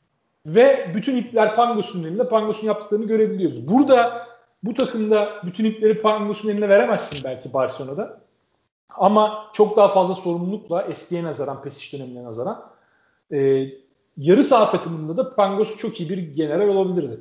[0.47, 2.29] Ve bütün ipler Pangos'un elinde.
[2.29, 3.69] Pangos'un yaptıklarını görebiliyoruz.
[3.69, 4.29] Burada
[4.63, 8.26] bu takımda bütün ipleri Pangos'un eline veremezsin belki Barcelona'da.
[8.95, 12.65] Ama çok daha fazla sorumlulukla eskiye nazaran, Pesic dönemine nazaran
[13.33, 13.69] e,
[14.17, 17.21] yarı saha takımında da Pangos çok iyi bir general olabilirdi.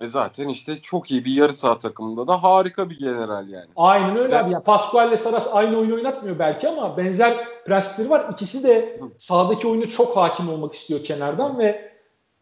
[0.00, 3.66] E zaten işte çok iyi bir yarı saha takımında da harika bir general yani.
[3.76, 4.44] Aynen öyle evet.
[4.44, 4.52] abi.
[4.52, 7.34] Yani Pascual ile Saras aynı oyunu oynatmıyor belki ama benzer
[7.64, 8.26] prensipleri var.
[8.32, 11.92] İkisi de sahadaki oyuna çok hakim olmak istiyor kenardan ve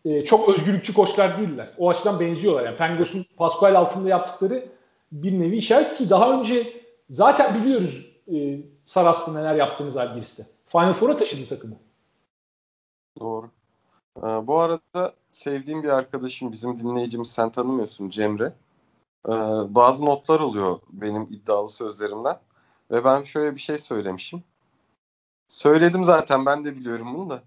[0.05, 1.69] e, çok özgürlükçü koçlar değiller.
[1.79, 2.65] O açıdan benziyorlar.
[2.65, 4.69] Yani Pangos'un Pascual altında yaptıkları
[5.13, 6.67] bir nevi işaret ki daha önce
[7.11, 10.47] zaten biliyoruz e, Saras'ta neler yaptığını zaten birisi.
[10.67, 11.77] Final Four'a taşıdı takımı.
[13.21, 13.51] Doğru.
[14.19, 18.53] Ee, bu arada sevdiğim bir arkadaşım, bizim dinleyicimiz sen tanımıyorsun Cemre.
[19.29, 19.33] Ee,
[19.69, 22.39] bazı notlar oluyor benim iddialı sözlerimden.
[22.91, 24.45] Ve ben şöyle bir şey söylemişim.
[25.49, 27.43] Söyledim zaten ben de biliyorum bunu da.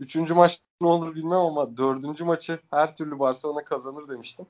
[0.00, 4.46] Üçüncü maç ne olur bilmem ama dördüncü maçı her türlü Barcelona kazanır demiştim.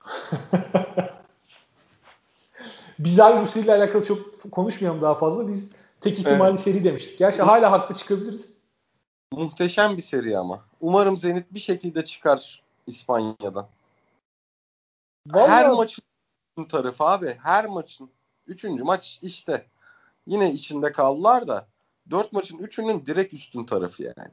[3.04, 5.48] Biz abi bu seriyle alakalı çok konuşmayalım daha fazla.
[5.48, 6.60] Biz tek ihtimalli evet.
[6.60, 7.18] seri demiştik.
[7.18, 8.60] Gerçi hala haklı çıkabiliriz.
[9.32, 10.64] Muhteşem bir seri ama.
[10.80, 13.66] Umarım Zenit bir şekilde çıkar İspanya'dan.
[15.26, 15.50] Vallahi...
[15.50, 16.04] Her maçın
[16.68, 17.36] tarafı abi.
[17.42, 18.10] Her maçın.
[18.46, 19.66] Üçüncü maç işte.
[20.26, 21.66] Yine içinde kaldılar da.
[22.10, 24.30] Dört maçın üçünün direkt üstün tarafı yani.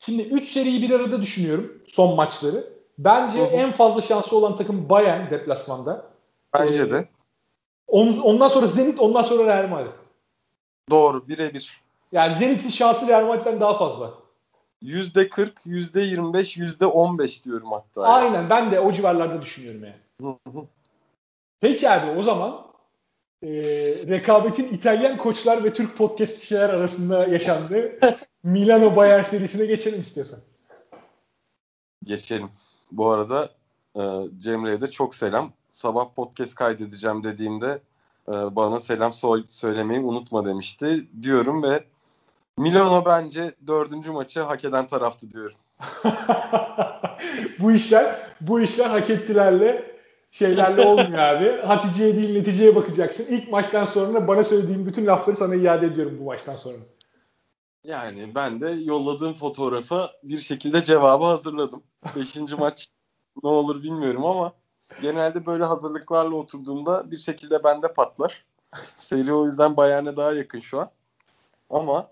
[0.00, 1.82] Şimdi üç seriyi bir arada düşünüyorum.
[1.86, 2.64] Son maçları.
[2.98, 3.46] Bence Hı-hı.
[3.46, 6.06] en fazla şansı olan takım Bayern deplasmanda.
[6.54, 7.08] Bence ee, de.
[7.88, 9.92] Ondan sonra Zenit, ondan sonra Real Madrid.
[10.90, 11.82] Doğru, birebir.
[12.12, 14.10] Yani Zenit'in şansı Real Madrid'den daha fazla.
[14.82, 18.02] Yüzde 40, yüzde 25, yüzde 15 diyorum hatta.
[18.02, 18.50] Aynen yani.
[18.50, 20.36] ben de o civarlarda düşünüyorum yani.
[21.60, 22.66] Peki abi o zaman
[23.42, 23.48] e,
[24.08, 27.98] rekabetin İtalyan koçlar ve Türk podcastçiler arasında yaşandığı
[28.42, 30.40] Milano Bayern serisine geçelim istiyorsan.
[32.04, 32.50] Geçelim.
[32.92, 33.50] Bu arada
[33.96, 34.02] e,
[34.38, 35.52] Cemre'ye de çok selam.
[35.74, 37.82] Sabah podcast kaydedeceğim dediğimde
[38.28, 41.84] e, bana selam so- söylemeyi unutma demişti diyorum ve
[42.58, 45.56] Milano bence dördüncü maçı hak eden taraftı diyorum.
[47.58, 49.96] bu işler bu işler hak ettilerle
[50.30, 51.62] şeylerle olmuyor abi.
[51.66, 53.34] Hatice'ye değil neticeye bakacaksın.
[53.34, 56.78] İlk maçtan sonra bana söylediğim bütün lafları sana iade ediyorum bu maçtan sonra.
[57.84, 61.82] Yani ben de yolladığım fotoğrafa bir şekilde cevabı hazırladım.
[62.16, 62.88] Beşinci maç
[63.42, 64.52] ne olur bilmiyorum ama
[65.02, 68.44] genelde böyle hazırlıklarla oturduğumda bir şekilde bende patlar.
[68.96, 70.90] Seri o yüzden Bayern'e daha yakın şu an.
[71.70, 72.08] Ama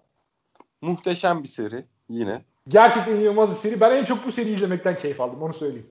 [0.82, 2.42] Muhteşem bir seri yine.
[2.68, 3.80] Gerçekten inanılmaz bir seri.
[3.80, 5.86] Ben en çok bu seriyi izlemekten keyif aldım onu söyleyeyim.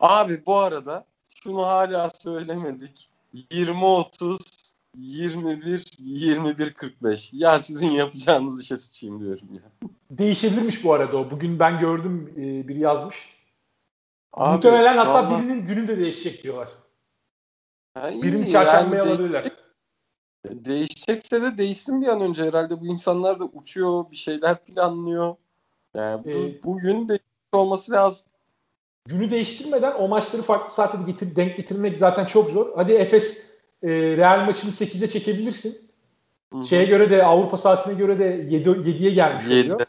[0.00, 1.04] Abi bu arada
[1.42, 3.08] şunu hala söylemedik.
[3.34, 7.30] 20-30 21-21-45.
[7.32, 9.88] Ya sizin yapacağınız işe sıçayım diyorum ya.
[10.10, 11.30] Değişebilirmiş bu arada o.
[11.30, 13.41] Bugün ben gördüm e, biri yazmış.
[14.32, 15.38] Abi, Muhtemelen hatta Allah...
[15.38, 16.68] birinin günü de değişecek diyorlar.
[17.94, 19.52] Ha, Birini çarşambaya yani alabilirler.
[20.50, 22.80] Değişecekse de değişsin bir an önce herhalde.
[22.80, 25.36] Bu insanlar da uçuyor, bir şeyler planlıyor.
[25.96, 27.18] Yani bu, ee, bugün de
[27.52, 28.26] olması lazım.
[29.06, 32.72] Günü değiştirmeden o maçları farklı saate getir, denk getirmek zaten çok zor.
[32.76, 35.76] Hadi Efes e, Real maçını 8'e çekebilirsin.
[36.52, 36.64] Hı-hı.
[36.64, 39.74] Şeye göre de Avrupa saatine göre de 7, 7'ye gelmiş 7.
[39.74, 39.86] oluyor.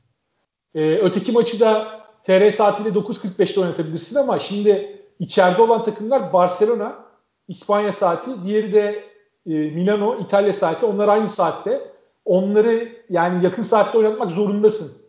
[0.76, 7.06] Ee, öteki maçı da TR saatiyle 9.45'te oynatabilirsin ama şimdi içeride olan takımlar Barcelona,
[7.48, 9.04] İspanya saati, diğeri de
[9.46, 11.94] e, Milano, İtalya saati onlar aynı saatte.
[12.26, 15.04] Onları yani yakın saatte oynatmak zorundasın.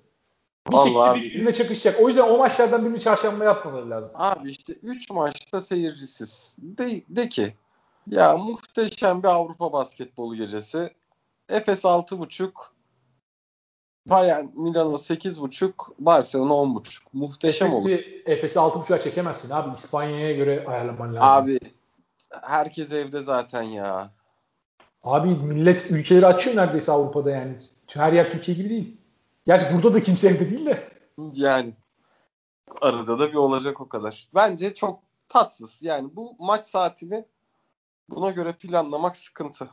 [0.70, 2.00] Bir Vallahi şekilde birbirine çakışacak.
[2.02, 4.10] O yüzden o maçlardan birini çarşamba yapmaları lazım.
[4.14, 6.56] Abi işte 3 maçta seyircisiz.
[6.58, 7.54] De, de ki
[8.06, 10.90] ya muhteşem bir Avrupa basketbolu gecesi.
[11.48, 12.52] Efes 6.5
[14.07, 17.98] Bayern Milano 8.5 Barcelona 10.5 muhteşem Efes'i, olur.
[18.26, 19.74] Efes'i 6.5'a çekemezsin abi.
[19.74, 21.28] İspanya'ya göre ayarlaman lazım.
[21.28, 21.59] Abi
[22.42, 24.11] herkes evde zaten ya.
[25.02, 27.57] Abi millet ülkeleri açıyor neredeyse Avrupa'da yani.
[27.86, 28.96] Her yer Türkiye gibi değil.
[29.44, 30.88] Gerçi burada da kimse evde değil de.
[31.32, 31.74] Yani
[32.80, 34.28] arada da bir olacak o kadar.
[34.34, 35.82] Bence çok tatsız.
[35.82, 37.24] Yani bu maç saatini
[38.11, 39.68] buna göre planlamak sıkıntı.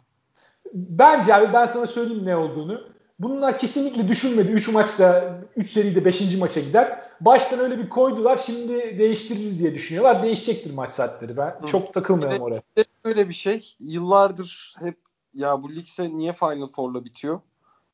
[0.74, 3.01] Bence abi ben sana söyleyeyim ne olduğunu.
[3.22, 4.52] Bunlar kesinlikle düşünmedi.
[4.52, 6.38] 3 maçta 3 seride 5.
[6.38, 7.02] maça gider.
[7.22, 8.38] Baştan öyle bir koydular.
[8.38, 10.24] Şimdi değiştiririz diye düşünüyorlar.
[10.24, 11.38] Değişecektir maç saatleri.
[11.38, 11.68] Ben Hı.
[11.68, 12.62] çok takılmıyorum bir oraya.
[13.04, 13.76] Öyle bir şey.
[13.80, 14.98] Yıllardır hep
[15.34, 17.40] ya bu ligse niye Final Four'la bitiyor?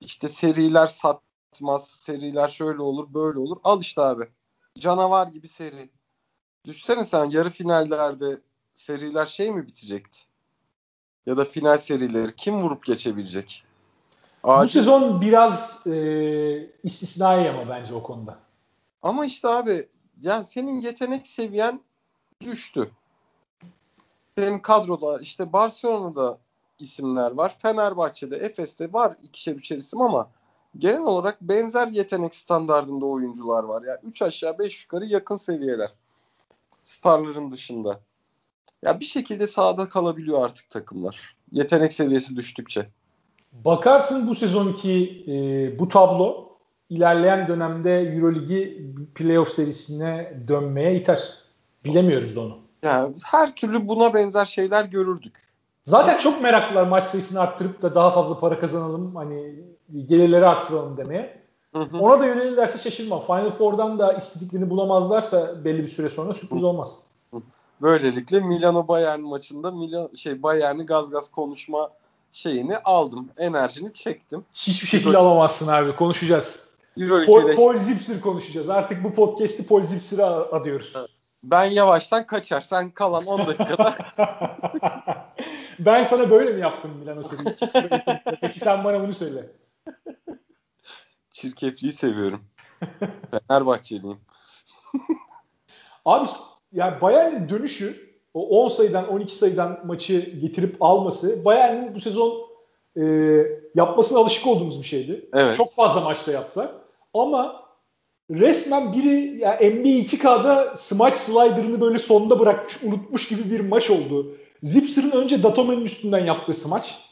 [0.01, 1.87] İşte seriler satmaz.
[1.87, 3.57] Seriler şöyle olur böyle olur.
[3.63, 4.27] Al işte abi.
[4.79, 5.89] Canavar gibi seri.
[6.65, 8.41] Düşsene sen yarı finallerde
[8.73, 10.19] seriler şey mi bitecekti?
[11.25, 13.63] Ya da final serileri kim vurup geçebilecek?
[14.47, 14.79] Acil.
[14.79, 18.37] Bu sezon biraz e, istisnai ama bence o konuda.
[19.01, 19.87] Ama işte abi
[20.21, 21.81] yani senin yetenek seviyen
[22.41, 22.91] düştü.
[24.37, 26.37] senin kadroda işte Barcelona'da
[26.79, 27.55] isimler var.
[27.59, 30.29] Fenerbahçe'de, Efes'te var ikişer üçer isim ama
[30.77, 33.83] genel olarak benzer yetenek standartında oyuncular var.
[33.83, 35.93] Yani 3 aşağı 5 yukarı yakın seviyeler.
[36.83, 37.99] Starların dışında.
[38.83, 41.35] Ya bir şekilde sahada kalabiliyor artık takımlar.
[41.51, 42.89] Yetenek seviyesi düştükçe.
[43.51, 46.47] Bakarsın bu sezonki e, bu tablo
[46.89, 51.33] ilerleyen dönemde Euroligi playoff serisine dönmeye iter.
[51.85, 52.57] Bilemiyoruz da onu.
[52.83, 55.47] Yani her türlü buna benzer şeyler görürdük.
[55.85, 59.55] Zaten çok meraklılar maç sayısını arttırıp da daha fazla para kazanalım hani
[60.05, 61.41] gelirleri arttıralım demeye.
[61.73, 61.97] Hı hı.
[61.97, 63.21] Ona da yönelirlerse şaşırmam.
[63.25, 66.99] Final Four'dan da istediklerini bulamazlarsa belli bir süre sonra sürpriz olmaz.
[67.81, 71.89] Böylelikle Milano Bayern maçında Milan şey Bayern'i gaz gaz konuşma
[72.37, 73.29] şeyini aldım.
[73.37, 74.45] Enerjini çektim.
[74.53, 75.27] Hiçbir şekilde Euro...
[75.27, 75.95] alamazsın abi.
[75.95, 76.67] Konuşacağız.
[77.25, 78.69] Paul, Paul Zipser konuşacağız.
[78.69, 80.93] Artık bu podcast'i Paul Zipser'a adıyoruz.
[81.43, 82.61] Ben yavaştan kaçar.
[82.61, 83.97] Sen kalan 10 dakikada.
[85.79, 87.55] ben sana böyle mi yaptım Milano seriyi?
[88.41, 89.49] Peki sen bana bunu söyle.
[91.31, 92.41] Çirkefliği seviyorum.
[93.31, 94.19] Fenerbahçeliyim.
[96.05, 96.29] Abi
[96.71, 102.47] yani Bayern'in dönüşü o 10 sayıdan 12 sayıdan maçı getirip alması Bayern'in bu sezon
[102.97, 103.03] e,
[103.75, 105.29] yapmasına alışık olduğumuz bir şeydi.
[105.33, 105.57] Evet.
[105.57, 106.71] Çok fazla maçta yaptılar.
[107.13, 107.67] Ama
[108.31, 113.89] resmen biri ya yani NBA 2K'da smaç slider'ını böyle sonda bırakmış, unutmuş gibi bir maç
[113.89, 114.35] oldu.
[114.63, 117.07] Zipser'ın önce Datome'nin üstünden yaptığı smaç.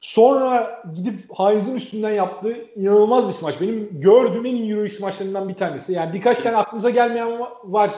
[0.00, 3.60] Sonra gidip Heinz'in üstünden yaptığı inanılmaz bir smaç.
[3.60, 5.92] Benim gördüğüm en iyi Euroleague smaçlarından bir tanesi.
[5.92, 7.90] Yani birkaç tane aklımıza gelmeyen var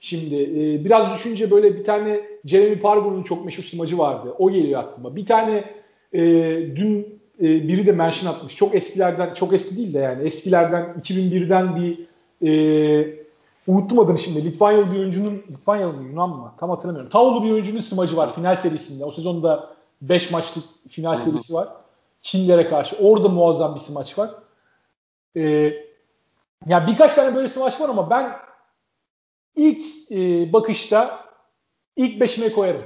[0.00, 0.36] şimdi.
[0.36, 4.34] Ee, biraz düşünce böyle bir tane Jeremy Pargo'nun çok meşhur smacı vardı.
[4.38, 5.16] O geliyor aklıma.
[5.16, 5.64] Bir tane
[6.12, 6.22] e,
[6.76, 8.56] dün e, biri de mention atmış.
[8.56, 12.06] Çok eskilerden, çok eski değil de yani eskilerden 2001'den bir
[12.46, 13.20] e,
[13.66, 14.44] unuttum adını şimdi.
[14.44, 16.52] Litvanyalı bir oyuncunun, Litvanyalı mı Yunan mı?
[16.60, 17.10] Tam hatırlamıyorum.
[17.10, 19.04] Tavulu bir oyuncunun smacı var final serisinde.
[19.04, 21.30] O sezonda 5 maçlık final Hı-hı.
[21.30, 21.68] serisi var.
[22.22, 22.96] Çinlere karşı.
[22.96, 24.30] Orada muazzam bir smaç var.
[25.36, 25.42] E,
[26.66, 28.32] ya birkaç tane böyle smaç var ama ben
[29.56, 31.24] ilk e, bakışta
[31.96, 32.84] ilk beşime koyarım.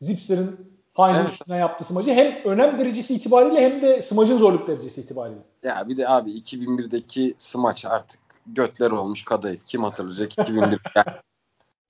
[0.00, 1.32] Zipser'ın Heinz'in evet.
[1.32, 5.40] üstüne yaptığı smacı hem önem derecesi itibariyle hem de smacın zorluk derecesi itibariyle.
[5.62, 9.66] Ya bir de abi 2001'deki smaç artık götler olmuş kadayıf.
[9.66, 10.80] Kim hatırlayacak 2001?
[10.96, 11.06] yani,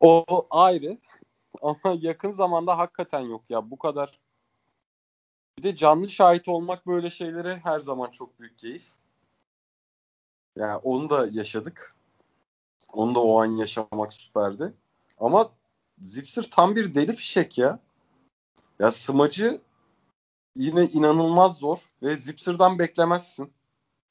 [0.00, 0.98] o ayrı
[1.62, 4.18] ama yakın zamanda hakikaten yok ya bu kadar.
[5.58, 8.94] Bir de canlı şahit olmak böyle şeylere her zaman çok büyük keyif.
[10.56, 11.95] Yani onu da yaşadık.
[12.92, 14.74] Onu da o an yaşamak süperdi.
[15.18, 15.50] Ama
[16.02, 17.78] Zipser tam bir deli fişek ya.
[18.78, 19.60] Ya smacı
[20.56, 23.52] yine inanılmaz zor ve Zipser'dan beklemezsin.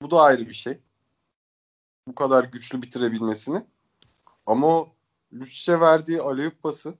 [0.01, 0.77] Bu da ayrı bir şey.
[2.07, 3.65] Bu kadar güçlü bitirebilmesini.
[4.45, 4.89] Ama o
[5.33, 6.93] Lucic'e verdiği aleyhüp pası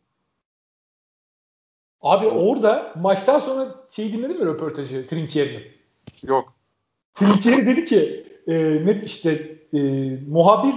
[2.01, 5.63] Abi orada maçtan sonra şey dinledin mi röportajı Trinkieri'nin?
[6.23, 6.53] Yok.
[7.13, 8.53] Trinkieri dedi ki e,
[8.85, 9.79] net işte e,
[10.27, 10.73] muhabir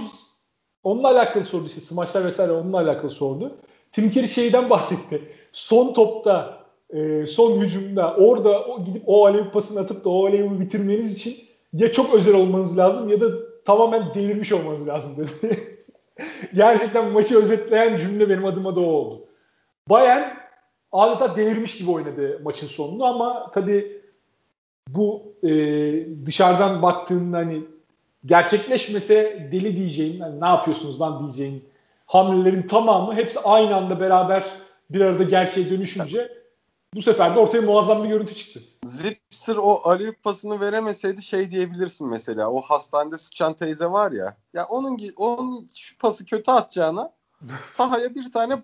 [0.83, 3.57] onunla alakalı sordu işte smaçlar vesaire onunla alakalı sordu.
[3.91, 5.21] Trinkieri şeyden bahsetti.
[5.51, 10.59] Son topta e, son hücumda orada o, gidip o alev pasını atıp da o alevi
[10.59, 11.35] bitirmeniz için
[11.73, 13.27] ya çok özel olmanız lazım ya da
[13.65, 15.59] tamamen delirmiş olmanız lazım dedi.
[16.55, 19.25] Gerçekten maçı özetleyen cümle benim adıma da o oldu.
[19.89, 20.23] Bayern
[20.91, 24.01] adeta delirmiş gibi oynadı maçın sonunu ama tabii
[24.87, 25.49] bu e,
[26.25, 27.63] dışarıdan baktığında hani
[28.25, 31.69] gerçekleşmese deli diyeceğin, hani ne yapıyorsunuz lan diyeceğin
[32.05, 34.43] hamlelerin tamamı hepsi aynı anda beraber
[34.89, 36.39] bir arada gerçeğe dönüşünce
[36.93, 38.59] bu sefer de ortaya muazzam bir görüntü çıktı.
[38.85, 42.51] Zipser o Aliyup pasını veremeseydi şey diyebilirsin mesela.
[42.51, 44.37] O hastanede sıçan teyze var ya.
[44.53, 47.11] Ya onun onun şu pası kötü atacağına
[47.71, 48.63] sahaya bir tane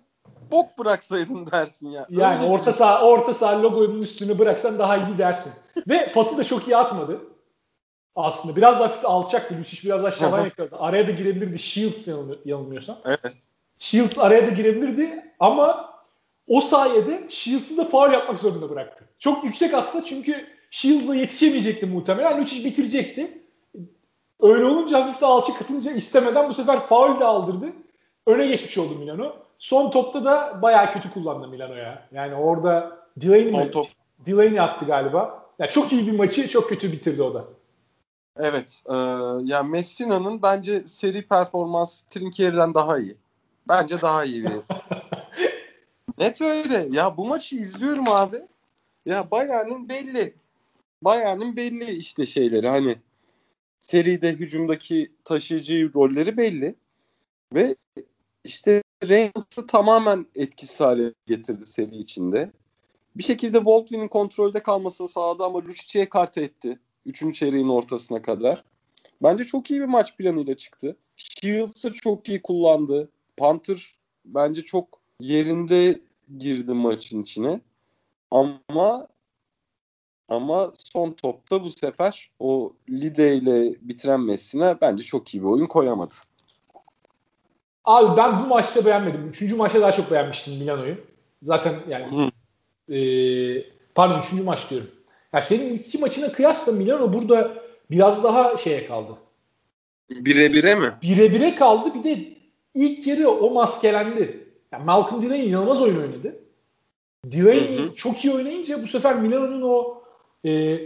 [0.50, 2.06] bok bıraksaydın dersin ya.
[2.10, 5.52] Yani Öyle orta saha orta saha logonun üstünü bıraksan daha iyi dersin.
[5.88, 7.20] Ve pası da çok iyi atmadı.
[8.16, 9.54] Aslında biraz daha alçaktı.
[9.60, 10.76] Lucic biraz aşağıdan yakaladı.
[10.78, 12.08] Araya da girebilirdi Shields
[12.44, 12.96] yanılmıyorsam.
[13.04, 13.36] Evet.
[13.78, 15.94] Shields araya da girebilirdi ama
[16.48, 19.04] o sayede Shields'ı da faul yapmak zorunda bıraktı.
[19.18, 22.42] Çok yüksek atsa çünkü Shields'a yetişemeyecekti muhtemelen.
[22.42, 23.42] Lucic bitirecekti.
[24.40, 27.66] Öyle olunca hafif de alçak atınca istemeden bu sefer faul de aldırdı.
[28.26, 29.32] Öne geçmiş oldu Milano.
[29.58, 32.08] Son topta da bayağı kötü kullandı Milano'ya.
[32.12, 33.70] Yani orada Delaney mi?
[33.70, 33.86] Top.
[34.26, 35.42] Delaney attı galiba.
[35.58, 37.44] Yani çok iyi bir maçı çok kötü bitirdi o da.
[38.38, 38.82] Evet.
[38.88, 38.94] E,
[39.44, 43.16] yani Messina'nın bence seri performans Trinkieri'den daha iyi.
[43.68, 44.50] Bence daha iyi bir.
[46.18, 46.88] Net öyle.
[46.90, 48.42] Ya bu maçı izliyorum abi.
[49.06, 50.34] Ya Bayern'in belli.
[51.02, 52.96] Bayern'in belli işte şeyleri hani
[53.78, 56.74] seride hücumdaki taşıyıcı rolleri belli.
[57.54, 57.76] Ve
[58.44, 62.52] işte Reynolds'ı tamamen etkisiz hale getirdi seri içinde.
[63.16, 66.78] Bir şekilde Voltvin'in kontrolde kalmasını sağladı ama Lucic'e kart etti.
[67.06, 68.64] Üçüncü çeyreğin ortasına kadar.
[69.22, 70.96] Bence çok iyi bir maç planıyla çıktı.
[71.16, 73.08] Shields'ı çok iyi kullandı.
[73.36, 76.00] Panther bence çok yerinde
[76.38, 77.60] girdi maçın içine.
[78.30, 79.08] Ama
[80.28, 85.66] ama son topta bu sefer o Lide ile bitiren Messina bence çok iyi bir oyun
[85.66, 86.14] koyamadı.
[87.84, 89.28] Abi ben bu maçta beğenmedim.
[89.28, 90.96] Üçüncü maçta daha çok beğenmiştim Milano'yu.
[91.42, 92.30] Zaten yani
[92.88, 92.98] e,
[93.94, 94.88] pardon üçüncü maç diyorum.
[95.32, 97.54] Ya senin iki maçına kıyasla Milano burada
[97.90, 99.12] biraz daha şeye kaldı.
[100.10, 100.92] Bire bire mi?
[101.02, 101.94] Bire bire kaldı.
[101.94, 102.24] Bir de
[102.74, 104.48] ilk yarı o maskelendi.
[104.72, 106.36] Yani Malcolm Delaney inanılmaz oyun oynadı.
[107.24, 107.94] Delaney hı hı.
[107.94, 110.02] çok iyi oynayınca bu sefer Milano'nun o
[110.44, 110.78] e,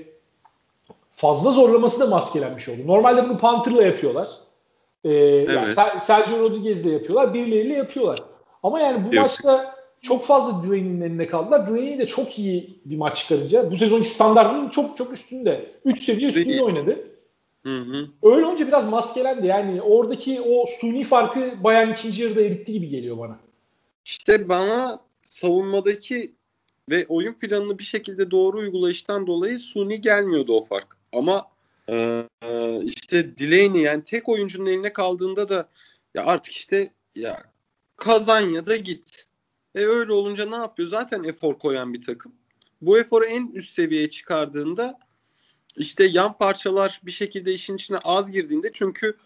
[1.11, 2.78] fazla zorlaması da maskelenmiş oldu.
[2.86, 4.30] Normalde bunu Panther'la yapıyorlar.
[5.05, 5.74] E, evet.
[5.78, 7.34] yani Sergio Rodriguez'le yapıyorlar.
[7.34, 8.18] Birileriyle yapıyorlar.
[8.62, 9.22] Ama yani bu Yok.
[9.22, 11.66] maçta çok fazla Delaney'nin eline kaldılar.
[11.66, 15.72] Delaney de çok iyi bir maç çıkarınca bu sezonki standartının çok çok üstünde.
[15.84, 16.61] 3 seviye üstünde Değil.
[16.61, 17.09] oynadı.
[17.62, 18.09] Hı hı.
[18.22, 19.46] Öyle olunca biraz maskelendi.
[19.46, 23.38] Yani oradaki o suni farkı bayan ikinci yarıda eritti gibi geliyor bana.
[24.05, 26.32] İşte bana savunmadaki
[26.90, 30.96] ve oyun planını bir şekilde doğru uygulayıştan dolayı suni gelmiyordu o fark.
[31.12, 31.46] Ama
[31.88, 32.24] e,
[32.84, 35.68] işte Delaney yani tek oyuncunun eline kaldığında da
[36.14, 37.42] ya artık işte ya
[37.96, 39.26] kazan ya da git.
[39.75, 40.89] E öyle olunca ne yapıyor?
[40.89, 42.33] Zaten efor koyan bir takım.
[42.83, 44.99] Bu eforu en üst seviyeye çıkardığında
[45.77, 49.16] işte yan parçalar bir şekilde işin içine az girdiğinde çünkü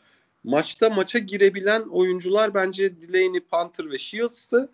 [0.45, 4.69] maçta maça girebilen oyuncular bence Delaney, Panther ve Shields'tı.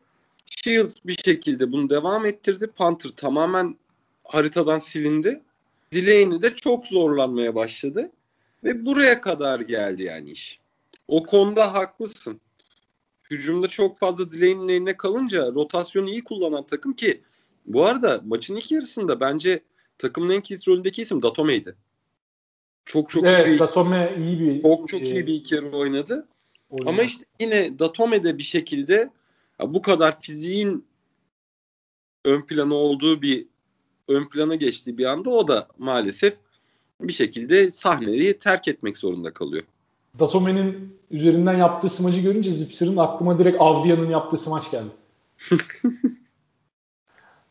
[0.46, 2.66] Shields bir şekilde bunu devam ettirdi.
[2.66, 3.76] Panther tamamen
[4.24, 5.42] haritadan silindi.
[5.92, 8.10] Delaney de çok zorlanmaya başladı.
[8.64, 10.60] Ve buraya kadar geldi yani iş.
[11.08, 12.40] O konuda haklısın.
[13.30, 17.22] Hücumda çok fazla Delaney'nin eline kalınca rotasyonu iyi kullanan takım ki
[17.66, 19.62] bu arada maçın ilk yarısında bence
[19.98, 21.76] takımın en kilit rolündeki isim Datome'ydi.
[22.84, 25.70] Çok çok evet, iyi bir Datome iyi bir çok çok e, iyi bir iki yarı
[25.70, 26.28] oynadı.
[26.70, 26.88] Oynadı.
[26.88, 29.10] Ama işte yine Datome'de bir şekilde
[29.62, 30.86] bu kadar fiziğin
[32.24, 33.46] ön plana olduğu bir
[34.08, 36.34] ön plana geçtiği bir anda o da maalesef
[37.00, 39.64] bir şekilde sahneyi terk etmek zorunda kalıyor.
[40.18, 44.90] Datome'nin üzerinden yaptığı smacı görünce Zipser'ın aklıma direkt Avdia'nın yaptığı smaç geldi.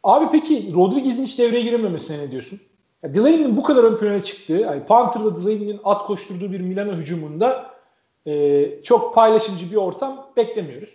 [0.03, 2.59] Abi peki Rodriguez'in hiç devreye girememesine ne diyorsun?
[3.03, 7.75] Ya Delaney'nin bu kadar ön plana çıktığı, yani Panther'la Delaney'nin at koşturduğu bir Milano hücumunda
[8.25, 10.89] e, çok paylaşımcı bir ortam beklemiyoruz.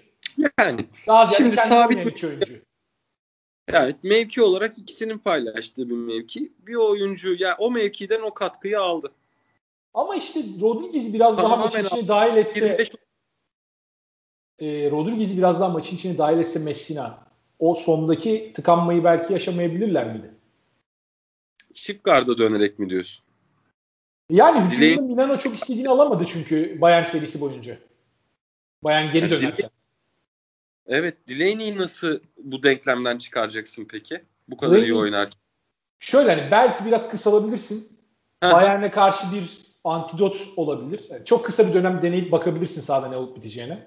[0.58, 2.54] Yani Daha şimdi sabit bir oyuncu.
[3.72, 6.52] Yani mevki olarak ikisinin paylaştığı bir mevki.
[6.58, 9.12] Bir oyuncu ya yani o mevkiden o katkıyı aldı.
[9.94, 12.90] Ama işte Rodriguez biraz Tamamen daha maçın içine dahil etse 25...
[14.58, 17.24] e, Rodriguez'i biraz daha maçın içine dahil etse Messina
[17.58, 20.34] o sondaki tıkanmayı belki yaşamayabilirler miydi?
[21.74, 23.24] Stuttgart'a dönerek mi diyorsun?
[24.30, 24.96] Yani hücumda Diley...
[24.96, 27.78] Milano çok istediğini alamadı çünkü Bayern serisi boyunca.
[28.84, 29.70] Bayern geri yani dönerken.
[30.86, 34.24] Evet, Delaney'i nasıl bu denklemden çıkaracaksın peki?
[34.48, 35.28] Bu kadar Delaney, iyi oynar.
[35.98, 37.98] Şöyle hani belki biraz kısalabilirsin.
[38.42, 41.04] Bayern'e karşı bir antidot olabilir.
[41.10, 43.86] Yani çok kısa bir dönem deneyip bakabilirsin sahada ne olup biteceğine.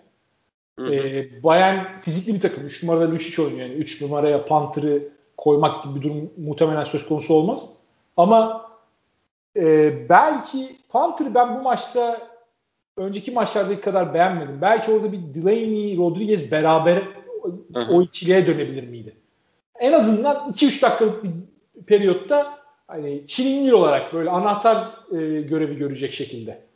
[0.79, 2.65] Hı Ee, Bayern fizikli bir takım.
[2.65, 3.67] 3 numarada Lucic oynuyor.
[3.67, 7.73] Yani 3 numaraya Panther'ı koymak gibi bir durum muhtemelen söz konusu olmaz.
[8.17, 8.69] Ama
[9.55, 12.27] e, belki Panther'ı ben bu maçta
[12.97, 14.61] önceki maçlardaki kadar beğenmedim.
[14.61, 16.95] Belki orada bir Delaney, Rodriguez beraber
[17.73, 17.93] Hı-hı.
[17.93, 19.15] o ikiliye dönebilir miydi?
[19.79, 21.31] En azından 2-3 dakikalık bir
[21.87, 22.56] periyotta
[22.87, 26.67] hani çilingir olarak böyle anahtar e, görevi görecek şekilde.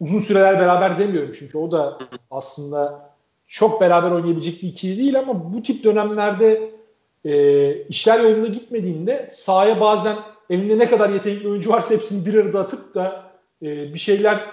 [0.00, 1.98] Uzun süreler beraber demiyorum çünkü o da
[2.30, 3.10] aslında
[3.46, 6.74] çok beraber oynayabilecek bir ikili değil ama bu tip dönemlerde
[7.24, 10.16] e, işler yolunda gitmediğinde sahaya bazen
[10.50, 13.32] elinde ne kadar yetenekli oyuncu varsa hepsini bir arada atıp da
[13.62, 14.50] e, bir şeyler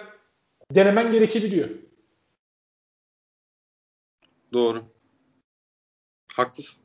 [0.71, 1.69] denemen gerekebiliyor.
[4.53, 4.83] Doğru.
[6.33, 6.81] Haklısın.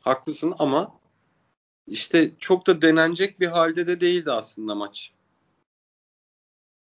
[0.00, 0.97] Haklısın ama
[1.88, 5.12] işte çok da denenecek bir halde de değildi aslında maç.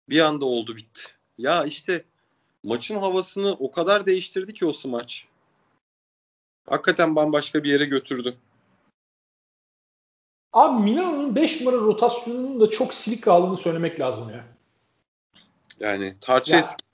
[0.09, 1.03] Bir anda oldu bitti.
[1.39, 2.05] Ya işte
[2.63, 5.27] maçın havasını o kadar değiştirdi ki o maç.
[6.69, 8.37] Hakikaten bambaşka bir yere götürdü.
[10.53, 14.45] Abi Milano'nun 5 numara rotasyonunun da çok silik kaldığını söylemek lazım ya.
[15.81, 16.85] Yani Tarçeski.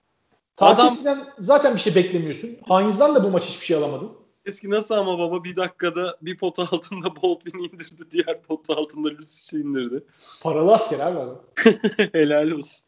[0.57, 1.27] Tarçeski'den adam...
[1.39, 2.59] zaten bir şey beklemiyorsun.
[2.69, 4.20] Heinz'dan da bu maç hiçbir şey alamadın.
[4.45, 8.11] Eski nasıl ama baba bir dakikada bir pot altında Baldwin indirdi.
[8.11, 10.05] Diğer pot altında Lucic'i indirdi.
[10.43, 11.43] Paralı asker abi adam.
[12.13, 12.87] Helal olsun.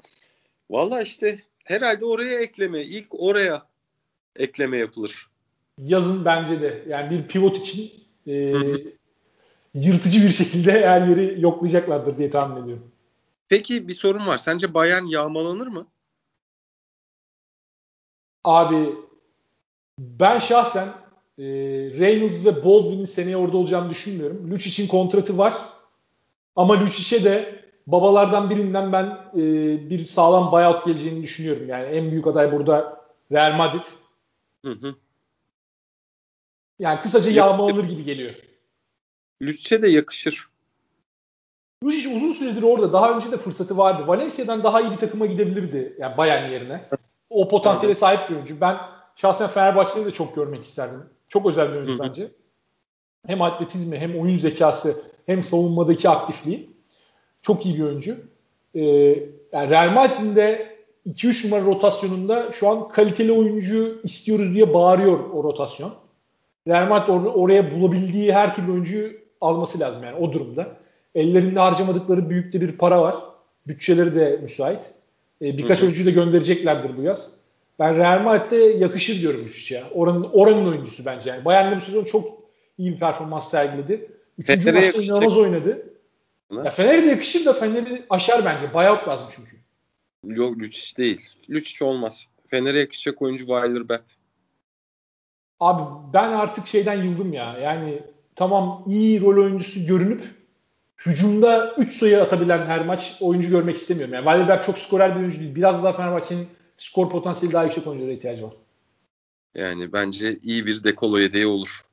[0.71, 2.83] Valla işte herhalde oraya ekleme.
[2.83, 3.67] ilk oraya
[4.37, 5.29] ekleme yapılır.
[5.79, 6.85] Yazın bence de.
[6.89, 7.91] Yani bir pivot için
[8.27, 8.33] e,
[9.75, 12.93] yırtıcı bir şekilde her yeri yoklayacaklardır diye tahmin ediyorum.
[13.49, 14.39] Peki bir sorun var.
[14.39, 15.87] Sence Bayern yağmalanır mı?
[18.45, 18.95] Abi
[19.99, 20.89] ben şahsen
[21.43, 21.47] e,
[21.99, 24.51] Reynolds ve Baldwin'in seneye orada olacağını düşünmüyorum.
[24.51, 25.55] Lucic'in kontratı var.
[26.57, 29.05] Ama Lucic'e de babalardan birinden ben
[29.35, 29.41] e,
[29.91, 31.69] bir sağlam buyout geleceğini düşünüyorum.
[31.69, 33.01] Yani en büyük aday burada
[33.33, 33.85] Real Madrid.
[34.65, 34.95] Hı hı.
[36.79, 38.35] Yani kısaca yağmalanır gibi geliyor.
[39.43, 40.49] Lucic'e de yakışır.
[41.85, 42.93] Lucic uzun süredir orada.
[42.93, 44.07] Daha önce de fırsatı vardı.
[44.07, 45.97] Valencia'dan daha iyi bir takıma gidebilirdi.
[45.99, 46.89] Yani Bayern yerine.
[47.31, 48.61] O potansiyele sahip bir oyuncu.
[48.61, 48.79] Ben
[49.17, 51.03] şahsen Fenerbahçe'yi de çok görmek isterdim.
[51.33, 52.31] Çok özel bir oyuncu bence.
[53.27, 54.97] Hem atletizmi hem oyun zekası
[55.27, 56.71] hem savunmadaki aktifliği.
[57.43, 58.17] Çok iyi bir oyuncu.
[58.75, 58.83] Ee,
[59.53, 60.77] yani Real Madrid'in de
[61.07, 65.95] 2-3 numara rotasyonunda şu an kaliteli oyuncu istiyoruz diye bağırıyor o rotasyon.
[66.69, 70.77] Real Madrid or- oraya bulabildiği her türlü oyuncuyu alması lazım yani o durumda.
[71.15, 73.17] Ellerinde harcamadıkları büyükte bir para var.
[73.67, 74.91] Bütçeleri de müsait.
[75.43, 75.87] Ee, birkaç Hı-hı.
[75.87, 77.42] oyuncuyu da göndereceklerdir bu yaz.
[77.79, 79.83] Ben Real Madrid'de yakışır diyorum Üçüç ya.
[79.95, 81.45] Oranın, oranın oyuncusu bence yani.
[81.45, 82.43] Bayern'de bu sezon çok
[82.79, 84.11] iyi bir performans sergiledi.
[84.39, 85.87] Üçüncü Fener'e maçta inanılmaz oynadı.
[86.53, 88.75] Ya Fener'e de yakışır da Fener'i aşar bence.
[88.75, 89.57] Buyout lazım çünkü.
[90.25, 91.21] Yok Lucic değil.
[91.51, 92.29] Lucic olmaz.
[92.49, 94.05] Fener'e yakışacak oyuncu Weiler Bepp.
[95.61, 95.83] Abi
[96.15, 97.59] ben artık şeyden yıldım ya.
[97.59, 98.03] Yani
[98.37, 100.23] tamam iyi rol oyuncusu görünüp
[101.07, 104.15] hücumda 3 sayı atabilen her maç oyuncu görmek istemiyorum.
[104.15, 105.55] Yani Weiler Bepp çok skorer bir oyuncu değil.
[105.55, 106.47] Biraz daha Fenerbahçe'nin
[106.83, 108.53] skor potansiyeli daha yüksek oyunculara ihtiyacı var.
[109.55, 111.85] Yani bence iyi bir dekolo yedeği olur.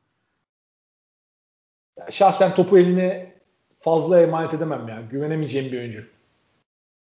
[1.97, 3.35] Ya şahsen topu eline
[3.79, 5.01] fazla emanet edemem ya.
[5.01, 6.03] Güvenemeyeceğim bir oyuncu.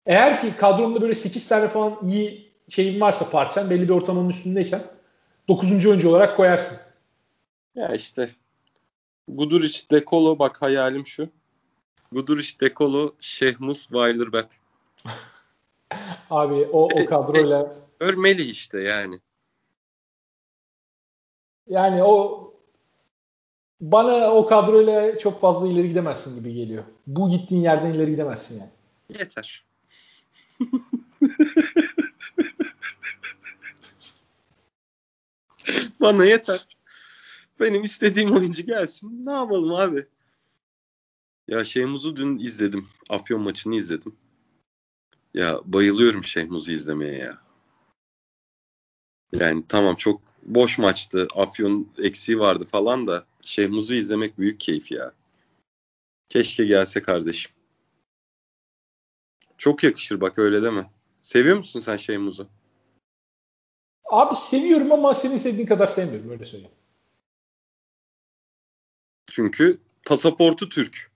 [0.06, 4.80] Eğer ki kadronda böyle 8 tane falan iyi şeyin varsa parçan belli bir ortamın üstündeysen
[5.48, 5.86] 9.
[5.86, 6.78] oyuncu olarak koyarsın.
[7.74, 8.30] Ya işte
[9.28, 11.28] Guduric, Dekolo bak hayalim şu.
[12.12, 14.48] Guduric, Dekolo, Şehmus, Weilerbach.
[16.30, 19.20] Abi o, o kadroyla örmeli işte yani.
[21.66, 22.46] Yani o
[23.80, 26.84] bana o kadroyla çok fazla ileri gidemezsin gibi geliyor.
[27.06, 28.70] Bu gittiğin yerden ileri gidemezsin yani.
[29.18, 29.64] Yeter.
[36.00, 36.66] bana yeter.
[37.60, 39.26] Benim istediğim oyuncu gelsin.
[39.26, 40.06] Ne yapalım abi?
[41.48, 42.86] Ya Şeymuz'u dün izledim.
[43.08, 44.16] Afyon maçını izledim.
[45.34, 47.38] Ya bayılıyorum Şeymuz'u izlemeye ya.
[49.32, 51.28] Yani tamam çok boş maçtı.
[51.36, 55.12] Afyon eksiği vardı falan da Şehmuz'u izlemek büyük keyif ya.
[56.28, 57.52] Keşke gelse kardeşim.
[59.58, 60.90] Çok yakışır bak öyle deme.
[61.20, 62.48] Seviyor musun sen Şehmuz'u?
[64.04, 66.74] Abi seviyorum ama senin sevdiğin kadar sevmiyorum öyle söyleyeyim.
[69.30, 71.10] Çünkü pasaportu Türk.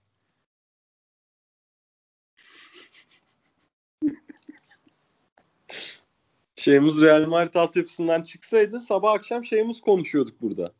[6.65, 10.71] Şeyimiz Real Madrid altyapısından çıksaydı sabah akşam şeyimiz konuşuyorduk burada.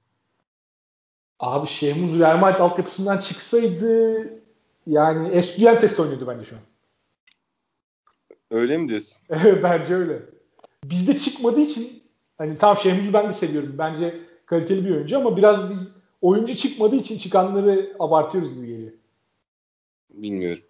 [1.40, 4.16] Abi Şeyhmuz Real Madrid altyapısından çıksaydı
[4.88, 6.62] yani Estudiantes oynuyordu bence şu an.
[8.52, 9.22] Öyle mi diyorsun?
[9.64, 10.22] bence öyle.
[10.84, 12.04] Bizde çıkmadığı için
[12.38, 13.76] hani tam Şeyhmuz'u ben de seviyorum.
[13.78, 18.92] Bence kaliteli bir oyuncu ama biraz biz oyuncu çıkmadığı için çıkanları abartıyoruz gibi geliyor.
[20.10, 20.64] Bilmiyorum.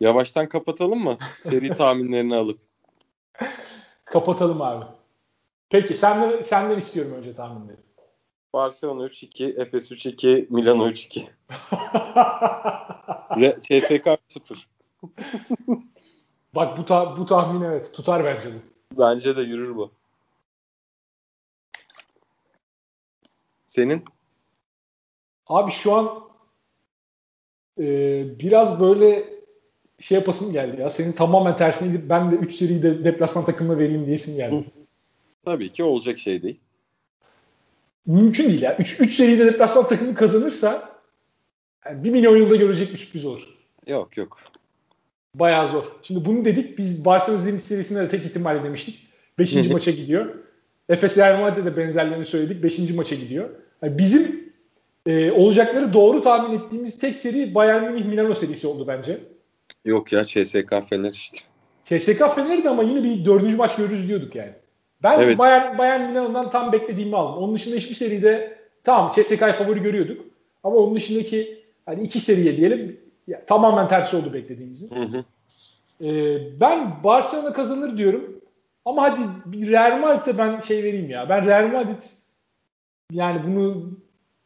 [0.00, 1.18] Yavaştan kapatalım mı?
[1.40, 2.58] Seri tahminlerini alıp.
[4.16, 4.84] Kapatalım abi.
[5.70, 7.76] Peki senden, senden istiyorum önce tahminleri.
[8.52, 11.28] Barcelona 3-2, Efes 3-2, Milano 3-2.
[13.60, 14.68] CSK 0.
[16.54, 18.58] Bak bu, ta- bu tahmin evet tutar bence bu.
[18.98, 19.90] Bence de yürür bu.
[23.66, 24.04] Senin?
[25.46, 26.20] Abi şu an
[27.78, 27.84] e,
[28.38, 29.35] biraz böyle
[29.98, 30.90] şey yapasım geldi ya.
[30.90, 34.64] Senin tamamen tersine gidip ben de 3 seriyi de deplasman takımına vereyim diyesim geldi.
[35.44, 36.60] Tabii ki olacak şey değil.
[38.06, 38.76] Mümkün değil ya.
[38.76, 40.90] 3 3 seride deplasman takımı kazanırsa
[41.86, 43.42] yani 1 milyon yılda görecek bir sürpriz olur.
[43.86, 44.38] Yok yok.
[45.34, 45.84] Bayağı zor.
[46.02, 46.78] Şimdi bunu dedik.
[46.78, 49.08] Biz Barcelona Zenit serisinde de tek ihtimalle demiştik.
[49.38, 49.70] 5.
[49.70, 50.34] maça gidiyor.
[50.88, 52.62] Efes Real Madrid'de de benzerlerini söyledik.
[52.62, 52.90] 5.
[52.90, 53.50] maça gidiyor.
[53.82, 54.52] Yani bizim
[55.06, 59.18] e, olacakları doğru tahmin ettiğimiz tek seri Bayern Münih Milano serisi oldu bence.
[59.86, 61.38] Yok ya CSK Fener işte.
[61.84, 64.52] CSK Fener'di ama yine bir dördüncü maç görürüz diyorduk yani.
[65.02, 65.38] Ben evet.
[65.38, 67.42] Bayern, Bayern Milano'dan tam beklediğimi aldım.
[67.42, 70.24] Onun dışında hiçbir seride tamam CSK'yı favori görüyorduk.
[70.64, 74.90] Ama onun dışındaki hani iki seriye diyelim ya, tamamen tersi oldu beklediğimizin.
[74.96, 75.24] Hı hı.
[76.06, 78.40] Ee, ben Barcelona kazanır diyorum.
[78.84, 81.28] Ama hadi bir Real Madrid'e ben şey vereyim ya.
[81.28, 82.02] Ben Real Madrid
[83.12, 83.90] yani bunu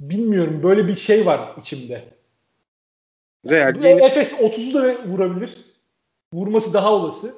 [0.01, 2.05] bilmiyorum böyle bir şey var içimde.
[3.47, 4.05] Real yeni...
[4.05, 5.59] Efes 30'u da vurabilir.
[6.33, 7.35] Vurması daha olası.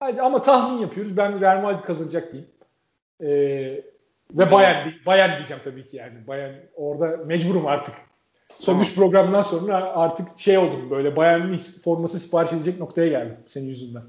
[0.00, 1.16] Hadi ama tahmin yapıyoruz.
[1.16, 2.50] Ben Real Madrid kazanacak diyeyim.
[3.20, 3.84] Ee,
[4.32, 6.26] ve Bayern, Bayern diyeceğim tabii ki yani.
[6.26, 7.94] Bayern orada mecburum artık.
[8.48, 13.66] Son 3 programdan sonra artık şey oldum böyle Bayern forması sipariş edecek noktaya geldim senin
[13.66, 14.02] yüzünden.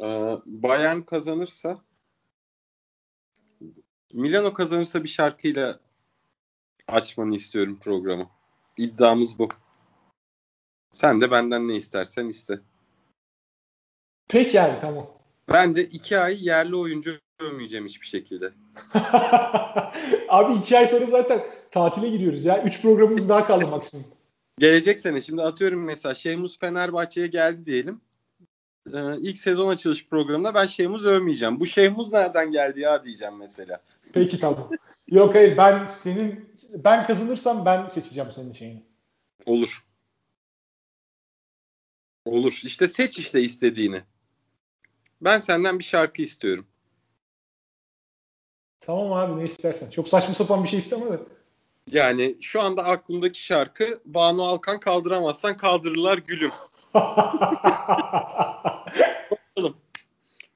[0.00, 1.78] Ee, Bayern kazanırsa
[4.12, 5.78] Milano kazanırsa bir şarkıyla
[6.88, 8.26] açmanı istiyorum programı.
[8.76, 9.48] İddiamız bu.
[10.92, 12.60] Sen de benden ne istersen iste.
[14.28, 15.06] Peki abi tamam.
[15.52, 18.52] Ben de iki ay yerli oyuncu övmeyeceğim hiçbir şekilde.
[20.28, 22.62] abi iki ay sonra zaten tatile gidiyoruz ya.
[22.62, 24.06] Üç programımız daha kaldı maksimum.
[24.58, 28.00] Gelecek sene şimdi atıyorum mesela Şehmus Fenerbahçe'ye geldi diyelim.
[28.94, 31.60] Ee, ilk sezon açılış programında ben Şehmus övmeyeceğim.
[31.60, 33.80] Bu Şehmus nereden geldi ya diyeceğim mesela.
[34.12, 34.70] Peki tamam.
[35.08, 36.50] Yok hayır ben senin
[36.84, 38.82] ben kazanırsam ben seçeceğim senin şeyini.
[39.46, 39.87] Olur.
[42.28, 42.60] Olur.
[42.64, 44.02] İşte seç işte istediğini.
[45.20, 46.66] Ben senden bir şarkı istiyorum.
[48.80, 49.90] Tamam abi ne istersen.
[49.90, 51.18] Çok saçma sapan bir şey isteme de.
[51.90, 56.52] Yani şu anda aklımdaki şarkı Banu Alkan kaldıramazsan kaldırırlar gülüm.
[59.30, 59.76] Bakalım.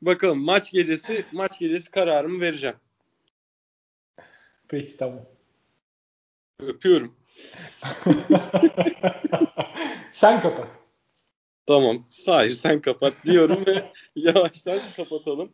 [0.02, 2.76] Bakalım maç gecesi maç gecesi kararımı vereceğim.
[4.68, 5.20] Peki tamam.
[6.60, 7.14] Öpüyorum.
[10.12, 10.81] sen kapat.
[11.66, 12.04] Tamam.
[12.26, 13.84] Hayır sen kapat diyorum ve
[14.16, 15.52] yavaştan kapatalım.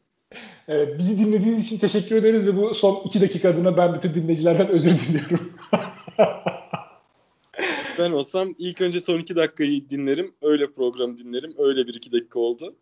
[0.69, 4.69] Evet, bizi dinlediğiniz için teşekkür ederiz ve bu son iki dakika adına ben bütün dinleyicilerden
[4.69, 5.53] özür diliyorum.
[7.99, 10.35] ben olsam ilk önce son iki dakikayı dinlerim.
[10.43, 11.55] Öyle program dinlerim.
[11.59, 12.77] Öyle bir iki dakika oldu.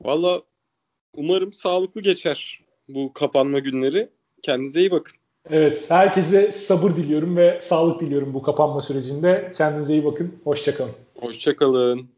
[0.00, 0.42] Valla
[1.16, 4.08] umarım sağlıklı geçer bu kapanma günleri.
[4.42, 5.18] Kendinize iyi bakın.
[5.50, 9.52] Evet, herkese sabır diliyorum ve sağlık diliyorum bu kapanma sürecinde.
[9.56, 10.34] Kendinize iyi bakın.
[10.44, 10.92] Hoşçakalın.
[11.20, 12.17] Hoşçakalın.